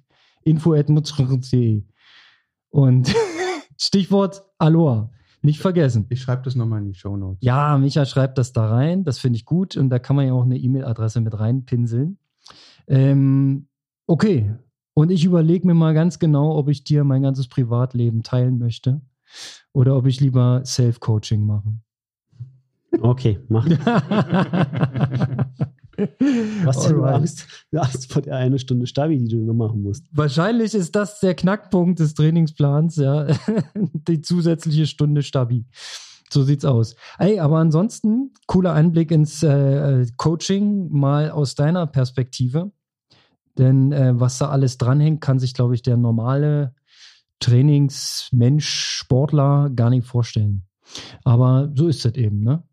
Info 0.44 0.76
mutzrund.de. 0.88 1.84
Und 2.70 3.14
Stichwort 3.78 4.44
Aloha. 4.58 5.10
Nicht 5.42 5.60
vergessen. 5.60 6.06
Ich 6.10 6.22
schreibe 6.22 6.44
das 6.44 6.56
nochmal 6.56 6.80
in 6.80 6.88
die 6.88 6.94
Show 6.94 7.18
Notes. 7.18 7.40
Ja, 7.42 7.78
Micha 7.78 8.06
schreibt 8.06 8.38
das 8.38 8.54
da 8.54 8.70
rein. 8.70 9.04
Das 9.04 9.20
finde 9.20 9.38
ich 9.38 9.46
gut. 9.46 9.76
Und 9.76 9.90
da 9.90 10.00
kann 10.00 10.16
man 10.16 10.26
ja 10.26 10.34
auch 10.34 10.44
eine 10.44 10.58
E-Mail-Adresse 10.58 11.20
mit 11.20 11.38
reinpinseln. 11.38 12.18
Ähm, 12.88 13.68
okay. 14.08 14.56
Und 14.94 15.12
ich 15.12 15.26
überlege 15.26 15.68
mir 15.68 15.74
mal 15.74 15.94
ganz 15.94 16.18
genau, 16.18 16.56
ob 16.56 16.70
ich 16.70 16.86
dir 16.86 17.04
mein 17.04 17.24
ganzes 17.24 17.50
Privatleben 17.50 18.24
teilen 18.24 18.58
möchte 18.58 19.02
oder 19.74 19.98
ob 19.98 20.06
ich 20.06 20.22
lieber 20.22 20.62
Self-Coaching 20.64 21.46
mache. 21.46 21.74
Okay, 23.02 23.40
mach. 23.50 23.68
Was 26.64 26.80
denn 26.82 26.96
du 26.96 27.04
Alright. 27.04 27.16
Angst? 27.16 27.48
Du 27.72 27.80
Angst 27.80 28.12
vor 28.12 28.22
der 28.22 28.38
eine 28.38 28.60
Stunde 28.60 28.88
Stabi, 28.88 29.18
die 29.20 29.28
du 29.28 29.38
noch 29.38 29.54
machen 29.54 29.84
musst. 29.84 30.06
Wahrscheinlich 30.12 30.74
ist 30.74 30.96
das 30.96 31.20
der 31.20 31.36
Knackpunkt 31.36 32.00
des 32.00 32.14
Trainingsplans, 32.14 32.96
ja. 32.98 33.28
Die 34.08 34.22
zusätzliche 34.22 34.88
Stunde 34.88 35.24
Stabi. 35.24 35.66
So 36.30 36.44
sieht's 36.44 36.66
aus. 36.66 36.96
Ey, 37.20 37.40
aber 37.40 37.60
ansonsten 37.60 38.34
cooler 38.48 38.74
Einblick 38.74 39.12
ins 39.12 39.44
äh, 39.44 40.08
Coaching, 40.18 40.90
mal 40.90 41.30
aus 41.30 41.54
deiner 41.54 41.86
Perspektive. 41.86 42.72
Denn 43.58 43.92
äh, 43.92 44.20
was 44.20 44.40
da 44.40 44.50
alles 44.50 44.80
dranhängt, 44.80 45.22
kann 45.22 45.38
sich, 45.38 45.54
glaube 45.54 45.76
ich, 45.76 45.84
der 45.84 45.96
normale 45.96 46.74
Trainingsmensch, 47.40 48.68
Sportler 48.68 49.70
gar 49.70 49.92
nicht 49.92 50.08
vorstellen. 50.08 50.64
Aber 51.24 51.72
so 51.76 51.88
ist 51.88 52.06
es 52.06 52.16
eben, 52.16 52.40
ne? 52.40 52.64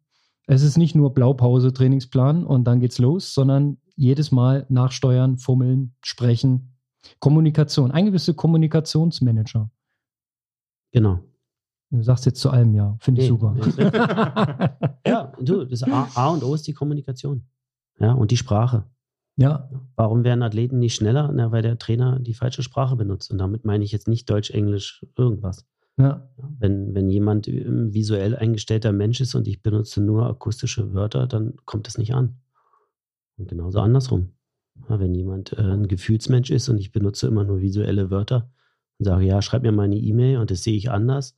Es 0.51 0.63
ist 0.63 0.77
nicht 0.77 0.97
nur 0.97 1.15
Blaupause, 1.15 1.73
Trainingsplan 1.73 2.45
und 2.45 2.65
dann 2.65 2.81
geht's 2.81 2.99
los, 2.99 3.35
sondern 3.35 3.77
jedes 3.95 4.33
Mal 4.33 4.67
nachsteuern, 4.69 5.39
fummeln, 5.39 5.95
sprechen. 6.03 6.77
Kommunikation. 7.21 7.93
Eigentlich 7.93 8.15
bist 8.15 8.27
du 8.27 8.35
Kommunikationsmanager. 8.35 9.71
Genau. 10.91 11.21
Du 11.91 12.03
sagst 12.03 12.27
jetzt 12.27 12.41
zu 12.41 12.51
allem 12.51 12.75
ja. 12.75 12.97
Finde 12.99 13.23
ich 13.23 13.31
Nee, 13.31 13.37
super. 13.37 13.55
Ja, 15.07 15.33
du, 15.41 15.65
das 15.67 15.85
A, 15.85 16.09
A 16.17 16.31
und 16.31 16.43
O 16.43 16.53
ist 16.53 16.67
die 16.67 16.75
Kommunikation. 16.75 17.45
Ja, 18.01 18.15
und 18.15 18.33
die 18.33 18.37
Sprache. 18.37 18.87
ja, 19.37 19.71
Warum 19.95 20.25
werden 20.25 20.43
Athleten 20.43 20.81
nicht 20.81 20.97
schneller? 20.97 21.31
Na, 21.33 21.53
weil 21.53 21.63
der 21.63 21.79
Trainer 21.79 22.19
die 22.19 22.35
falsche 22.35 22.65
Sprache 22.65 22.97
benutzt. 22.97 23.31
Und 23.31 23.39
damit 23.39 23.65
meine 23.65 23.85
ich 23.85 23.93
jetzt 23.93 24.09
nicht 24.09 24.29
Deutsch, 24.29 24.51
Englisch, 24.51 25.07
irgendwas. 25.17 25.65
Ja. 25.97 26.29
Wenn, 26.59 26.95
wenn 26.95 27.11
jemand 27.11 27.49
ähm, 27.49 27.93
visuell 27.93 28.37
eingestellter 28.37 28.93
Mensch 28.93 29.21
ist 29.21 29.35
und 29.35 29.47
ich 29.49 29.63
benutze 29.63 30.03
nur 30.03 30.27
akustische 30.27 30.95
Wörter, 30.95 31.27
dann 31.27 31.57
kommt 31.65 31.89
es 31.89 31.99
nicht 31.99 32.15
an. 32.15 32.41
Und 33.37 33.49
genauso 33.49 33.81
andersrum. 33.81 34.33
Ja, 34.89 34.99
wenn 34.99 35.15
jemand 35.15 35.53
äh, 35.53 35.63
ein 35.63 35.89
Gefühlsmensch 35.89 36.51
ist 36.51 36.69
und 36.69 36.79
ich 36.79 36.93
benutze 36.93 37.27
immer 37.27 37.45
nur 37.45 37.61
visuelle 37.61 38.11
Wörter 38.11 38.51
und 38.99 39.05
sage, 39.05 39.25
ja, 39.25 39.43
schreib 39.43 39.63
mir 39.63 39.73
mal 39.73 39.85
eine 39.85 39.99
E-Mail 39.99 40.39
und 40.39 40.51
das 40.51 40.63
sehe 40.63 40.77
ich 40.77 40.91
anders, 40.91 41.37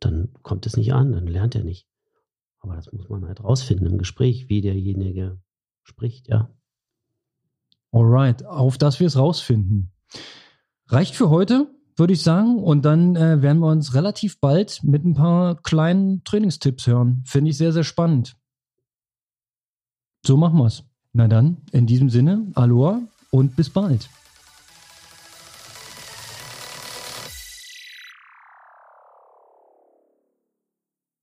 dann 0.00 0.32
kommt 0.42 0.66
es 0.66 0.76
nicht 0.76 0.92
an, 0.92 1.12
dann 1.12 1.26
lernt 1.26 1.54
er 1.54 1.64
nicht. 1.64 1.86
Aber 2.60 2.76
das 2.76 2.92
muss 2.92 3.08
man 3.08 3.26
halt 3.26 3.42
rausfinden 3.42 3.86
im 3.86 3.98
Gespräch, 3.98 4.48
wie 4.48 4.60
derjenige 4.60 5.38
spricht, 5.82 6.28
ja. 6.28 6.50
Alright, 7.90 8.44
auf 8.44 8.76
dass 8.78 9.00
wir 9.00 9.06
es 9.06 9.16
rausfinden. 9.16 9.92
Reicht 10.86 11.14
für 11.14 11.30
heute, 11.30 11.70
würde 11.98 12.12
ich 12.12 12.22
sagen. 12.22 12.58
Und 12.58 12.84
dann 12.84 13.16
äh, 13.16 13.42
werden 13.42 13.58
wir 13.58 13.68
uns 13.68 13.94
relativ 13.94 14.40
bald 14.40 14.82
mit 14.82 15.04
ein 15.04 15.14
paar 15.14 15.56
kleinen 15.62 16.22
Trainingstipps 16.24 16.86
hören. 16.86 17.22
Finde 17.26 17.50
ich 17.50 17.56
sehr, 17.56 17.72
sehr 17.72 17.84
spannend. 17.84 18.36
So 20.24 20.36
machen 20.36 20.58
wir's. 20.58 20.84
Na 21.12 21.26
dann, 21.26 21.58
in 21.72 21.86
diesem 21.86 22.10
Sinne, 22.10 22.46
Aloha 22.54 23.00
und 23.30 23.56
bis 23.56 23.70
bald. 23.70 24.08